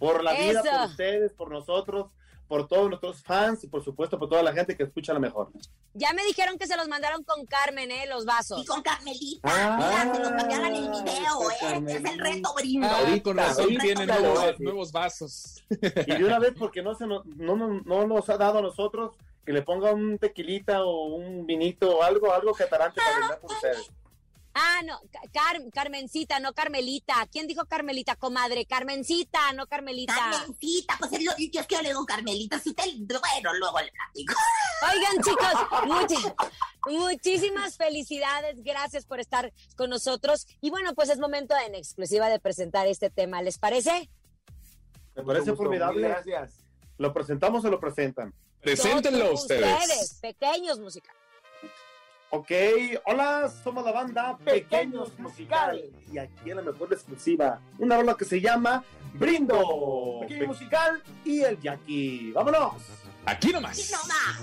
Por 0.00 0.24
la 0.24 0.32
vida, 0.32 0.60
Eso. 0.60 0.70
por 0.70 0.88
ustedes, 0.90 1.32
por 1.34 1.50
nosotros, 1.50 2.06
por 2.48 2.66
todos 2.66 2.88
nuestros 2.88 3.22
fans 3.22 3.62
y 3.62 3.68
por 3.68 3.84
supuesto 3.84 4.18
por 4.18 4.28
toda 4.28 4.42
la 4.42 4.52
gente 4.52 4.76
que 4.76 4.82
escucha 4.82 5.12
la 5.12 5.20
mejor. 5.20 5.50
Ya 5.94 6.12
me 6.12 6.24
dijeron 6.24 6.58
que 6.58 6.66
se 6.66 6.76
los 6.76 6.88
mandaron 6.88 7.22
con 7.22 7.46
Carmen, 7.46 7.92
¿eh? 7.92 8.06
Los 8.08 8.24
vasos. 8.24 8.60
Y 8.60 8.64
con 8.64 8.82
Carmelita, 8.82 9.40
Ah, 9.44 9.76
mira, 9.78 10.14
se 10.14 10.20
los 10.20 10.42
que 10.44 10.54
hagan 10.54 10.74
el 10.74 10.88
video, 10.88 11.50
¿eh? 11.62 11.84
Es 11.86 12.04
el 12.12 12.18
reto 12.18 12.52
brindo. 12.56 12.88
Ah, 12.90 12.98
Ahorita, 12.98 13.22
con 13.22 13.36
razón 13.36 13.62
ahorita 13.64 13.82
tienen 13.84 14.08
lo 14.08 14.18
nuevos, 14.20 14.60
nuevos 14.60 14.90
vasos. 14.92 15.62
Y 15.70 16.12
de 16.16 16.24
una 16.24 16.40
vez, 16.40 16.54
porque 16.58 16.82
no, 16.82 16.94
se 16.96 17.06
nos, 17.06 17.24
no, 17.26 17.54
no, 17.56 17.82
no 17.84 18.06
nos 18.08 18.28
ha 18.30 18.36
dado 18.36 18.58
a 18.58 18.62
nosotros 18.62 19.14
que 19.46 19.52
le 19.52 19.62
ponga 19.62 19.92
un 19.92 20.18
tequilita 20.18 20.82
o 20.82 21.14
un 21.14 21.46
vinito 21.46 21.98
o 21.98 22.02
algo, 22.02 22.32
algo 22.32 22.52
catarante 22.52 23.00
para 23.00 23.16
brindar 23.18 23.38
por 23.40 23.52
ustedes. 23.52 23.90
Ah, 24.52 24.80
no, 24.84 25.00
Ca- 25.12 25.20
Car- 25.32 25.62
Carmencita, 25.72 26.40
no 26.40 26.52
Carmelita. 26.52 27.14
¿Quién 27.30 27.46
dijo 27.46 27.66
Carmelita, 27.66 28.16
comadre? 28.16 28.66
Carmencita, 28.66 29.52
no 29.52 29.66
Carmelita. 29.68 30.12
Carmencita, 30.14 30.96
pues 30.98 31.12
yo 31.12 31.30
es 31.38 31.66
que 31.66 31.74
yo 31.76 31.82
le 31.82 31.88
digo 31.90 32.04
Carmelita, 32.04 32.58
si 32.58 32.74
te, 32.74 32.82
bueno, 32.82 33.54
luego 33.58 33.78
le 33.80 33.92
platico. 33.92 34.34
Oigan, 34.92 35.22
chicos, 35.24 36.48
muchísimas 36.86 37.76
felicidades. 37.76 38.62
Gracias 38.62 39.04
por 39.06 39.20
estar 39.20 39.52
con 39.76 39.90
nosotros. 39.90 40.46
Y 40.60 40.70
bueno, 40.70 40.94
pues 40.94 41.10
es 41.10 41.18
momento 41.18 41.54
en 41.66 41.74
exclusiva 41.74 42.28
de 42.28 42.40
presentar 42.40 42.86
este 42.86 43.10
tema. 43.10 43.42
¿Les 43.42 43.58
parece? 43.58 44.10
Me 45.14 45.22
parece 45.22 45.50
gusto, 45.50 45.64
formidable. 45.64 46.08
Gracias. 46.08 46.54
¿Lo 46.98 47.12
presentamos 47.12 47.64
o 47.64 47.70
lo 47.70 47.80
presentan? 47.80 48.34
Preséntenlo 48.60 49.26
Todos 49.26 49.42
ustedes. 49.42 50.18
pequeños 50.20 50.78
musicales. 50.80 51.19
Ok, 52.32 52.50
hola, 53.06 53.50
somos 53.64 53.84
la 53.84 53.90
banda 53.90 54.38
Pequeños 54.44 55.18
Musical 55.18 55.82
y 56.12 56.18
aquí 56.18 56.50
en 56.50 56.56
la 56.56 56.62
mejor 56.62 56.92
exclusiva, 56.92 57.58
una 57.78 57.96
rola 57.96 58.14
que 58.16 58.24
se 58.24 58.40
llama 58.40 58.84
Brindo, 59.14 60.20
Pequeño 60.20 60.46
Musical 60.46 61.02
y 61.24 61.40
el 61.40 61.60
Jackie. 61.60 62.30
¡Vámonos! 62.32 62.74
Aquí 63.26 63.52
nomás. 63.52 63.78
Y 63.78 63.92
no 63.92 63.98
más. 64.04 64.40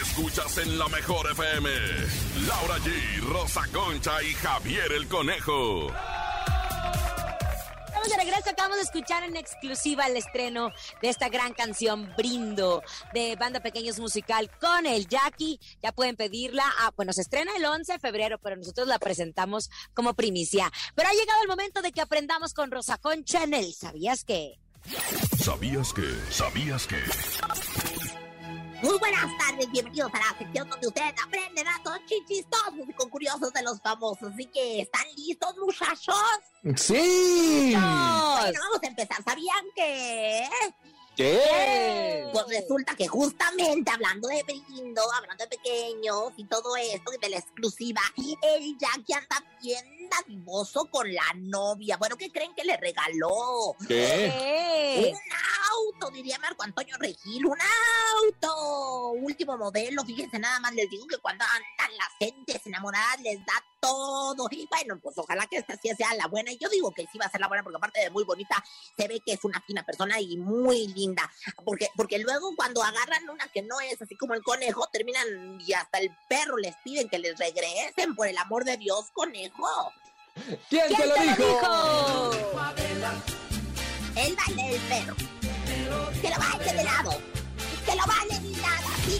Escuchas 0.00 0.58
en 0.58 0.78
la 0.78 0.86
mejor 0.88 1.28
FM. 1.32 1.68
Laura 2.46 2.78
G, 2.78 3.20
Rosa 3.28 3.62
Concha 3.72 4.22
y 4.22 4.32
Javier 4.34 4.92
el 4.92 5.08
Conejo. 5.08 5.88
Acabamos 8.62 8.78
de 8.78 9.00
escuchar 9.00 9.24
en 9.24 9.36
exclusiva 9.36 10.06
el 10.06 10.16
estreno 10.16 10.70
de 11.00 11.08
esta 11.08 11.28
gran 11.28 11.52
canción 11.52 12.14
Brindo 12.16 12.80
de 13.12 13.34
Banda 13.34 13.58
Pequeños 13.58 13.98
Musical 13.98 14.48
con 14.60 14.86
el 14.86 15.08
Jackie. 15.08 15.58
Ya 15.82 15.90
pueden 15.90 16.14
pedirla. 16.14 16.62
Ah, 16.78 16.92
bueno, 16.96 17.12
se 17.12 17.22
estrena 17.22 17.50
el 17.56 17.64
11 17.64 17.94
de 17.94 17.98
febrero, 17.98 18.38
pero 18.38 18.54
nosotros 18.54 18.86
la 18.86 19.00
presentamos 19.00 19.68
como 19.94 20.14
primicia. 20.14 20.70
Pero 20.94 21.08
ha 21.08 21.12
llegado 21.12 21.42
el 21.42 21.48
momento 21.48 21.82
de 21.82 21.90
que 21.90 22.02
aprendamos 22.02 22.54
con 22.54 22.70
Rosa 22.70 22.98
Concha 22.98 23.42
en 23.42 23.54
el 23.54 23.74
¿Sabías 23.74 24.22
qué? 24.22 24.60
¿Sabías 25.42 25.92
que? 25.92 26.08
¿Sabías 26.30 26.86
que? 26.86 28.21
Muy 28.82 28.98
buenas 28.98 29.30
tardes, 29.38 29.70
bienvenidos 29.70 30.10
a 30.12 30.18
la 30.18 30.38
sección 30.38 30.68
donde 30.68 30.88
usted 30.88 31.14
aprende 31.24 31.62
datos 31.62 32.00
chichistosos 32.06 32.88
y 32.88 32.92
con 32.94 33.08
curiosos 33.10 33.52
de 33.52 33.62
los 33.62 33.80
famosos. 33.80 34.32
Así 34.34 34.46
que, 34.46 34.80
¿están 34.80 35.06
listos, 35.16 35.56
muchachos? 35.56 36.16
¡Sí! 36.74 37.70
Bueno, 37.74 38.60
vamos 38.60 38.80
a 38.82 38.86
empezar. 38.86 39.22
¿Sabían 39.22 39.64
que...? 39.76 40.48
¿Qué? 41.14 42.28
Pues 42.32 42.44
resulta 42.48 42.96
que 42.96 43.06
justamente 43.06 43.90
hablando 43.90 44.26
de 44.28 44.42
brindo, 44.42 45.02
hablando 45.12 45.44
de 45.44 45.56
pequeños 45.56 46.32
y 46.36 46.44
todo 46.46 46.74
esto, 46.76 47.12
de 47.20 47.28
la 47.28 47.36
exclusiva, 47.36 48.00
el 48.16 48.76
Jackie 48.78 49.12
anda 49.12 49.44
bien 49.60 50.01
dadivoso 50.16 50.86
con 50.90 51.12
la 51.12 51.24
novia. 51.36 51.96
Bueno, 51.96 52.16
¿qué 52.16 52.30
creen 52.30 52.54
que 52.54 52.64
le 52.64 52.76
regaló? 52.76 53.76
¿Qué? 53.86 55.12
Un 55.12 55.18
auto, 55.70 56.10
diría 56.10 56.38
Marco 56.38 56.62
Antonio 56.62 56.96
Regil, 56.98 57.46
un 57.46 57.58
auto. 57.60 59.10
Último 59.12 59.56
modelo, 59.56 60.04
fíjense 60.04 60.38
nada 60.38 60.60
más, 60.60 60.74
les 60.74 60.88
digo 60.90 61.06
que 61.06 61.18
cuando 61.18 61.44
andan 61.44 61.96
las 61.96 62.08
gentes 62.18 62.66
enamoradas 62.66 63.20
les 63.20 63.38
da 63.44 63.64
todo. 63.82 64.46
Y 64.52 64.66
bueno, 64.70 64.98
pues 65.02 65.18
ojalá 65.18 65.46
que 65.46 65.56
esta 65.56 65.76
sí 65.76 65.90
sea 65.96 66.14
la 66.14 66.28
buena. 66.28 66.52
Y 66.52 66.58
yo 66.58 66.68
digo 66.68 66.92
que 66.92 67.06
sí 67.10 67.18
va 67.18 67.26
a 67.26 67.30
ser 67.30 67.40
la 67.40 67.48
buena 67.48 67.64
porque 67.64 67.76
aparte 67.76 68.00
de 68.00 68.10
muy 68.10 68.24
bonita, 68.24 68.64
se 68.96 69.08
ve 69.08 69.20
que 69.20 69.32
es 69.32 69.44
una 69.44 69.60
fina 69.60 69.84
persona 69.84 70.20
y 70.20 70.36
muy 70.36 70.86
linda. 70.88 71.30
Porque, 71.64 71.88
porque 71.96 72.18
luego 72.18 72.54
cuando 72.54 72.82
agarran 72.82 73.28
una 73.28 73.48
que 73.48 73.62
no 73.62 73.80
es 73.80 74.00
así 74.00 74.16
como 74.16 74.34
el 74.34 74.42
conejo, 74.42 74.88
terminan 74.92 75.60
y 75.60 75.72
hasta 75.72 75.98
el 75.98 76.16
perro 76.28 76.56
les 76.56 76.76
piden 76.76 77.08
que 77.08 77.18
les 77.18 77.36
regresen. 77.38 78.14
Por 78.14 78.28
el 78.28 78.38
amor 78.38 78.64
de 78.64 78.76
Dios, 78.76 79.10
conejo. 79.12 79.92
¿Quién, 80.70 80.94
te 80.94 81.06
lo 81.06 81.14
dijo? 81.14 82.30
El 84.14 84.36
baile 84.36 84.70
del 84.70 84.80
perro. 84.82 85.16
Que 86.20 86.30
lo 86.30 86.38
baile 86.38 86.72
de 86.72 86.84
lado. 86.84 87.10
Que 87.84 87.96
lo 87.96 88.06
baile 88.06 88.41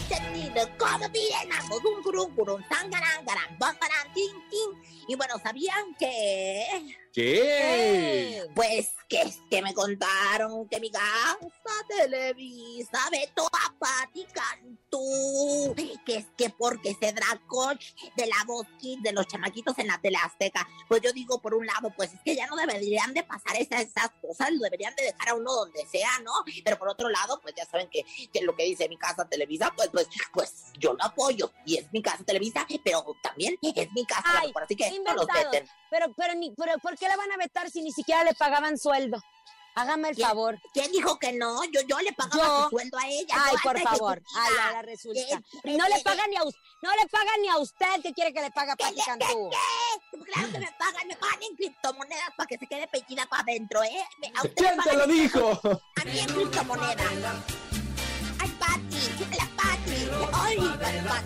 Tino, 0.07 0.77
como 0.77 1.09
piden 1.11 1.51
ambos. 1.51 1.83
Un 1.83 2.03
curun 2.03 2.35
curun, 2.35 2.63
tangaran, 2.69 3.25
garan, 3.25 3.57
bangaran, 3.57 4.13
tin, 4.13 4.31
tin. 4.49 4.69
Y 5.07 5.15
bueno, 5.15 5.35
¿sabían 5.43 5.93
que...? 5.97 7.02
¿Qué? 7.13 8.43
Pues 8.55 8.89
que 9.07 9.21
es 9.21 9.39
que 9.47 9.61
me 9.61 9.73
contaron 9.75 10.67
que 10.67 10.79
mi 10.79 10.89
casa 10.89 11.37
Televisa 11.87 12.99
vetó 13.11 13.45
a 13.45 13.73
Pati 13.77 14.25
Cantú. 14.33 15.75
Que 16.03 16.15
es 16.17 16.25
que 16.35 16.49
porque 16.49 16.95
se 16.99 17.13
coach 17.45 17.93
de 18.15 18.25
la 18.25 18.43
voz 18.47 18.65
de 18.81 19.11
los 19.11 19.27
chamaquitos 19.27 19.77
en 19.77 19.87
la 19.87 19.99
tele 20.01 20.17
azteca. 20.17 20.67
Pues 20.87 21.01
yo 21.01 21.13
digo, 21.13 21.39
por 21.39 21.53
un 21.53 21.67
lado, 21.67 21.93
pues 21.95 22.13
es 22.13 22.19
que 22.25 22.35
ya 22.35 22.47
no 22.47 22.55
deberían 22.55 23.13
de 23.13 23.23
pasar 23.23 23.55
esas, 23.57 23.81
esas 23.81 24.09
cosas, 24.19 24.51
lo 24.51 24.63
deberían 24.63 24.95
de 24.95 25.03
dejar 25.03 25.29
a 25.29 25.35
uno 25.35 25.53
donde 25.53 25.85
sea, 25.85 26.19
¿no? 26.23 26.31
Pero 26.63 26.79
por 26.79 26.89
otro 26.89 27.09
lado, 27.09 27.39
pues 27.41 27.53
ya 27.55 27.65
saben 27.65 27.89
que, 27.89 28.03
que 28.33 28.41
lo 28.41 28.55
que 28.55 28.63
dice 28.63 28.89
mi 28.89 28.97
casa 28.97 29.27
Televisa, 29.29 29.71
pues, 29.75 29.89
pues, 29.89 30.07
pues 30.33 30.53
yo 30.79 30.93
lo 30.93 31.03
apoyo. 31.03 31.51
Y 31.65 31.77
es 31.77 31.91
mi 31.93 32.01
casa 32.01 32.23
Televisa, 32.23 32.65
pero 32.83 33.05
también 33.21 33.57
es 33.61 33.91
mi 33.91 34.05
casa, 34.05 34.41
Ay, 34.41 34.51
por 34.51 34.63
así 34.63 34.75
que 34.75 34.99
no 34.99 35.13
los 35.13 35.27
veten. 35.27 35.69
Pero, 35.89 36.11
pero, 36.17 36.33
ni, 36.33 36.51
pero, 36.55 36.73
¿por 36.79 36.97
qué 36.97 37.02
la 37.07 37.15
van 37.17 37.31
a 37.31 37.37
vetar 37.37 37.69
si 37.69 37.81
ni 37.81 37.91
siquiera 37.91 38.23
le 38.23 38.33
pagaban 38.33 38.77
sueldo? 38.77 39.21
Hágame 39.75 40.09
el 40.09 40.15
¿Quién- 40.15 40.27
favor. 40.27 40.59
¿Quién 40.71 40.91
dijo 40.91 41.17
que 41.17 41.33
no? 41.33 41.63
Yo, 41.65 41.81
yo 41.87 41.99
le 42.01 42.13
pagaba 42.13 42.43
Yo. 42.45 42.63
su 42.65 42.69
sueldo 42.69 42.97
a 42.99 43.07
ella. 43.07 43.35
Ay, 43.35 43.55
por 43.63 43.79
favor. 43.81 44.21
Ay, 44.35 44.53
ahora 44.67 44.81
resulta. 44.83 45.41
No 45.63 45.87
le 45.87 45.99
pagan 46.03 46.29
ni 46.29 46.35
a 46.37 46.43
usted. 46.43 46.59
No 46.83 46.91
le 46.91 47.07
pagan 47.07 47.41
ni 47.41 47.47
a 47.49 47.57
usted 47.57 48.01
que 48.03 48.13
quiere 48.13 48.31
que 48.33 48.41
le 48.41 48.51
pague 48.51 48.71
a 48.71 48.75
¿Qué, 48.75 48.83
Pati 48.83 48.95
qué, 48.97 49.01
Cantú. 49.03 49.49
qué? 49.49 50.19
Claro 50.31 50.51
que 50.51 50.59
me 50.59 50.71
pagan, 50.77 51.07
me 51.07 51.15
pagan 51.15 51.41
en 51.41 51.55
criptomonedas 51.55 52.29
para 52.37 52.45
que 52.47 52.57
se 52.59 52.67
quede 52.67 52.87
pechida 52.87 53.25
para 53.25 53.41
adentro, 53.41 53.81
¿eh? 53.83 54.05
Me- 54.19 54.27
a 54.35 54.43
usted 54.43 54.53
¿Quién 54.55 54.77
te 54.83 54.95
lo 54.95 55.07
dijo? 55.07 55.49
A 55.49 56.05
mí 56.05 56.19
en 56.19 56.25
criptomonedas. 56.27 57.11
Ay, 58.39 58.49
Pati, 58.59 59.35
la 59.37 59.47
Pati. 59.55 59.72
Ay, 60.33 60.57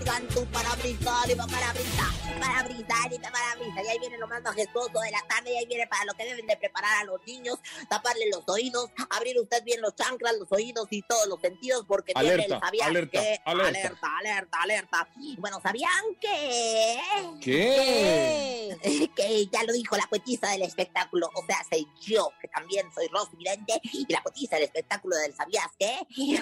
Cantú 0.03 0.45
para 0.47 0.69
va 0.69 0.75
para 0.75 1.73
brisar, 1.73 2.39
para 2.39 2.63
brisar 2.63 3.13
y 3.13 3.19
para 3.19 3.55
brisar. 3.55 3.85
Y 3.85 3.87
ahí 3.87 3.99
viene 3.99 4.17
lo 4.17 4.27
más 4.27 4.41
majestuoso 4.41 4.99
de 4.99 5.11
la 5.11 5.21
tarde 5.27 5.53
y 5.53 5.57
ahí 5.57 5.65
viene 5.65 5.87
para 5.87 6.05
lo 6.05 6.13
que 6.13 6.25
deben 6.25 6.45
de 6.47 6.57
preparar 6.57 7.01
a 7.01 7.03
los 7.05 7.25
niños, 7.25 7.57
taparle 7.89 8.29
los 8.29 8.43
oídos, 8.47 8.89
abrir 9.09 9.39
usted 9.39 9.63
bien 9.63 9.81
los 9.81 9.95
chanclas, 9.95 10.35
los 10.37 10.51
oídos 10.51 10.87
y 10.91 11.01
todos 11.03 11.27
los 11.27 11.39
sentidos 11.41 11.85
porque 11.87 12.13
viene 12.13 12.33
el 12.33 12.39
Alerta, 12.41 12.59
sabían 12.59 12.89
alerta, 12.89 13.21
que... 13.21 13.41
alerta. 13.45 13.79
alerta, 13.79 14.17
alerta, 14.17 14.57
alerta. 14.61 15.09
Bueno, 15.37 15.59
¿sabían 15.61 16.15
que...? 16.19 16.99
¿Qué? 17.41 18.77
que 19.15 19.47
ya 19.47 19.63
lo 19.63 19.73
dijo 19.73 19.95
la 19.95 20.07
poetisa 20.07 20.49
del 20.51 20.63
espectáculo, 20.63 21.29
o 21.33 21.45
sea, 21.45 21.57
soy 21.69 21.87
yo, 22.01 22.31
que 22.41 22.47
también 22.47 22.85
soy 22.93 23.07
Rosy 23.07 23.35
Vidente, 23.37 23.79
y 23.83 24.11
la 24.11 24.21
poetisa 24.21 24.55
del 24.55 24.65
espectáculo 24.65 25.15
del 25.17 25.35
¿Sabías 25.35 25.67
qué? 25.79 25.97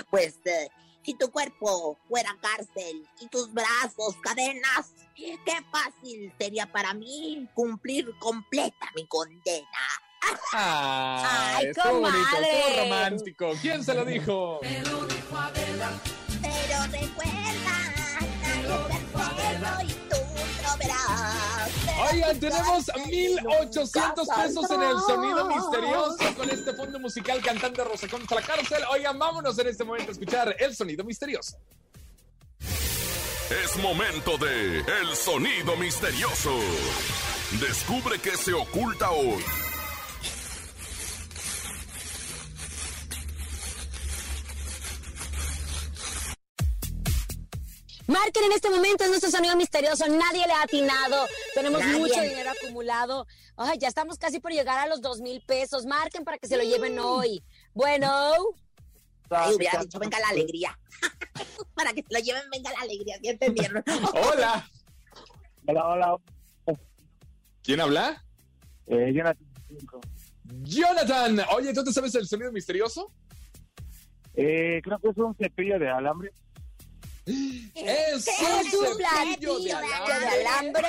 Pues, 0.09 0.35
eh, 0.45 0.69
si 1.05 1.13
tu 1.13 1.29
cuerpo 1.31 1.97
fuera 2.09 2.35
cárcel 2.41 3.07
y 3.21 3.27
tus 3.27 3.53
brazos 3.53 4.15
cadenas, 4.23 4.91
qué 5.15 5.37
fácil 5.71 6.33
sería 6.39 6.65
para 6.71 6.93
mí 6.93 7.47
cumplir 7.53 8.11
completa 8.19 8.89
mi 8.95 9.05
condena. 9.07 9.67
Ah, 10.53 11.55
Ay, 11.57 11.67
estuvo 11.67 11.99
bonito, 11.99 12.17
comadre. 12.17 12.59
estuvo 12.59 12.81
romántico. 12.83 13.51
¿Quién 13.61 13.83
se 13.83 13.93
lo 13.93 14.05
dijo? 14.05 14.59
Pero 14.61 15.05
recuerda, 15.07 15.91
nadie 16.41 16.99
es 18.89 18.89
perfecto 18.89 19.83
y 19.83 19.93
tú 20.09 20.17
lo. 20.17 20.24
Oigan, 22.11 22.39
tenemos 22.39 22.85
1800 23.07 24.27
pesos 24.27 24.71
en 24.71 24.81
el 24.81 24.99
sonido 24.99 25.47
misterioso 25.47 26.35
con 26.35 26.49
este 26.49 26.73
fondo 26.73 26.99
musical 26.99 27.41
cantante 27.41 27.83
Rosa 27.83 28.07
contra 28.07 28.39
la 28.39 28.45
cárcel. 28.45 28.83
Oigan, 28.91 29.17
vámonos 29.17 29.57
en 29.59 29.67
este 29.67 29.83
momento 29.83 30.09
a 30.09 30.13
escuchar 30.13 30.55
el 30.59 30.75
sonido 30.75 31.03
misterioso. 31.03 31.57
Es 33.49 33.77
momento 33.77 34.37
de 34.39 34.79
El 34.79 35.15
Sonido 35.15 35.75
Misterioso. 35.77 36.57
Descubre 37.61 38.17
qué 38.19 38.35
se 38.37 38.53
oculta 38.53 39.11
hoy. 39.11 39.43
Marquen 48.07 48.43
en 48.43 48.51
este 48.51 48.69
momento, 48.69 49.03
es 49.03 49.09
nuestro 49.09 49.31
sonido 49.31 49.55
misterioso. 49.55 50.07
Nadie 50.07 50.45
le 50.45 50.53
ha 50.53 50.63
atinado. 50.63 51.25
Tenemos 51.53 51.79
Nadie. 51.79 51.99
mucho 51.99 52.21
dinero 52.21 52.51
acumulado. 52.51 53.25
Ay, 53.57 53.77
ya 53.79 53.87
estamos 53.87 54.17
casi 54.17 54.39
por 54.39 54.51
llegar 54.51 54.77
a 54.77 54.87
los 54.87 55.01
dos 55.01 55.21
mil 55.21 55.41
pesos. 55.41 55.85
Marquen 55.85 56.23
para 56.23 56.37
que 56.37 56.47
se 56.47 56.57
lo 56.57 56.63
lleven 56.63 56.99
hoy. 56.99 57.43
Bueno, 57.73 58.11
Ay, 59.29 59.55
hubiera 59.55 59.79
dicho, 59.79 59.97
venga 59.99 60.19
la 60.19 60.29
alegría. 60.29 60.77
Para 61.73 61.93
que 61.93 62.03
se 62.03 62.13
lo 62.13 62.19
lleven, 62.19 62.43
venga 62.51 62.71
la 62.71 62.81
alegría, 62.81 63.17
¿sí 63.21 63.29
entendieron? 63.29 63.83
Hola. 64.13 64.69
Hola, 65.67 65.87
hola. 65.87 66.17
¿Quién 67.63 67.81
habla? 67.81 68.23
Eh, 68.85 69.11
Jonathan. 69.13 69.47
Jonathan. 70.63 71.39
Oye, 71.55 71.73
¿tú 71.73 71.83
te 71.83 71.91
sabes 71.91 72.13
el 72.15 72.27
sonido 72.27 72.51
misterioso? 72.51 73.11
Eh, 74.35 74.79
creo 74.83 74.99
que 74.99 75.09
es 75.09 75.17
un 75.17 75.35
cepillo 75.35 75.79
de 75.79 75.89
alambre. 75.89 76.31
Es 77.25 78.25
¿Qué 78.25 78.45
un 78.45 78.67
es 78.67 78.73
un 78.73 78.97
platillo 78.97 79.59
de 79.59 79.65
de 79.65 79.73
alambre. 79.73 80.87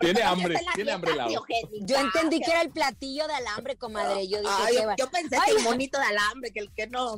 Tiene 0.00 0.22
hambre, 0.22 0.60
tiene 0.74 0.92
hambre 0.92 1.12
el 1.12 1.20
agua. 1.20 1.30
biogénica. 1.30 1.86
yo 1.86 1.96
entendí 1.96 2.40
que 2.40 2.50
era 2.50 2.62
el 2.62 2.70
platillo 2.70 3.26
de 3.26 3.34
alambre, 3.34 3.76
comadre. 3.76 4.26
Yo 4.28 4.40
dije, 4.40 4.86
yo 4.98 5.10
pensé 5.10 5.36
Ay, 5.36 5.52
que 5.52 5.58
el 5.58 5.64
monito 5.64 5.98
de 5.98 6.04
alambre, 6.04 6.50
que 6.52 6.60
el 6.60 6.72
que 6.72 6.86
no, 6.86 7.16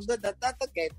que... 0.73 0.89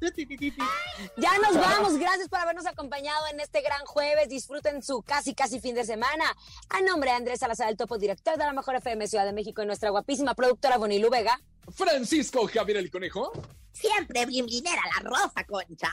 Ya 1.17 1.39
nos 1.39 1.55
vamos. 1.55 1.99
Gracias 1.99 2.29
por 2.29 2.39
habernos 2.41 2.67
acompañado 2.67 3.27
en 3.31 3.41
este 3.41 3.61
gran 3.61 3.85
jueves. 3.85 4.29
Disfruten 4.31 4.83
su 4.83 5.03
casi, 5.03 5.35
casi 5.35 5.61
fin 5.61 5.75
de 5.75 5.85
semana. 5.85 6.25
A 6.71 6.81
nombre 6.81 7.11
de 7.11 7.17
Andrés 7.17 7.41
Salazar, 7.41 7.69
el 7.69 7.77
topo 7.77 7.99
director 7.99 8.39
de 8.39 8.45
la 8.45 8.53
Mejor 8.55 8.77
FM 8.77 9.07
Ciudad 9.07 9.27
de 9.27 9.33
México 9.33 9.63
y 9.63 9.67
nuestra 9.67 9.91
guapísima 9.91 10.35
productora 10.35 10.79
Bonilu 10.79 11.11
Vega. 11.11 11.39
Francisco 11.75 12.49
Javier 12.53 12.79
el 12.79 12.91
Conejo. 12.91 13.33
Siempre 13.73 14.27
bienvenida 14.27 14.71
la 14.95 15.09
rosa, 15.09 15.45
concha. 15.47 15.93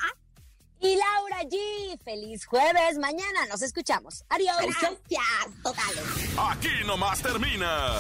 Y 0.80 0.95
Laura 0.95 1.41
G. 1.43 1.99
Feliz 2.03 2.45
jueves. 2.45 2.97
Mañana 2.99 3.45
nos 3.49 3.61
escuchamos. 3.61 4.24
Adiós. 4.30 4.57
Gracias, 4.59 5.63
totales. 5.63 6.03
Aquí 6.38 6.86
nomás 6.86 7.22
termina 7.22 7.93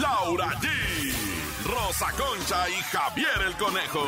Laura 0.00 0.50
G, 0.60 0.68
Rosa 1.64 2.10
Concha 2.12 2.68
y 2.68 2.74
Javier 2.74 3.42
el 3.46 3.56
Conejo. 3.56 4.04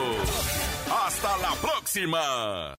Hasta 1.07 1.37
la 1.39 1.53
próxima. 1.55 2.77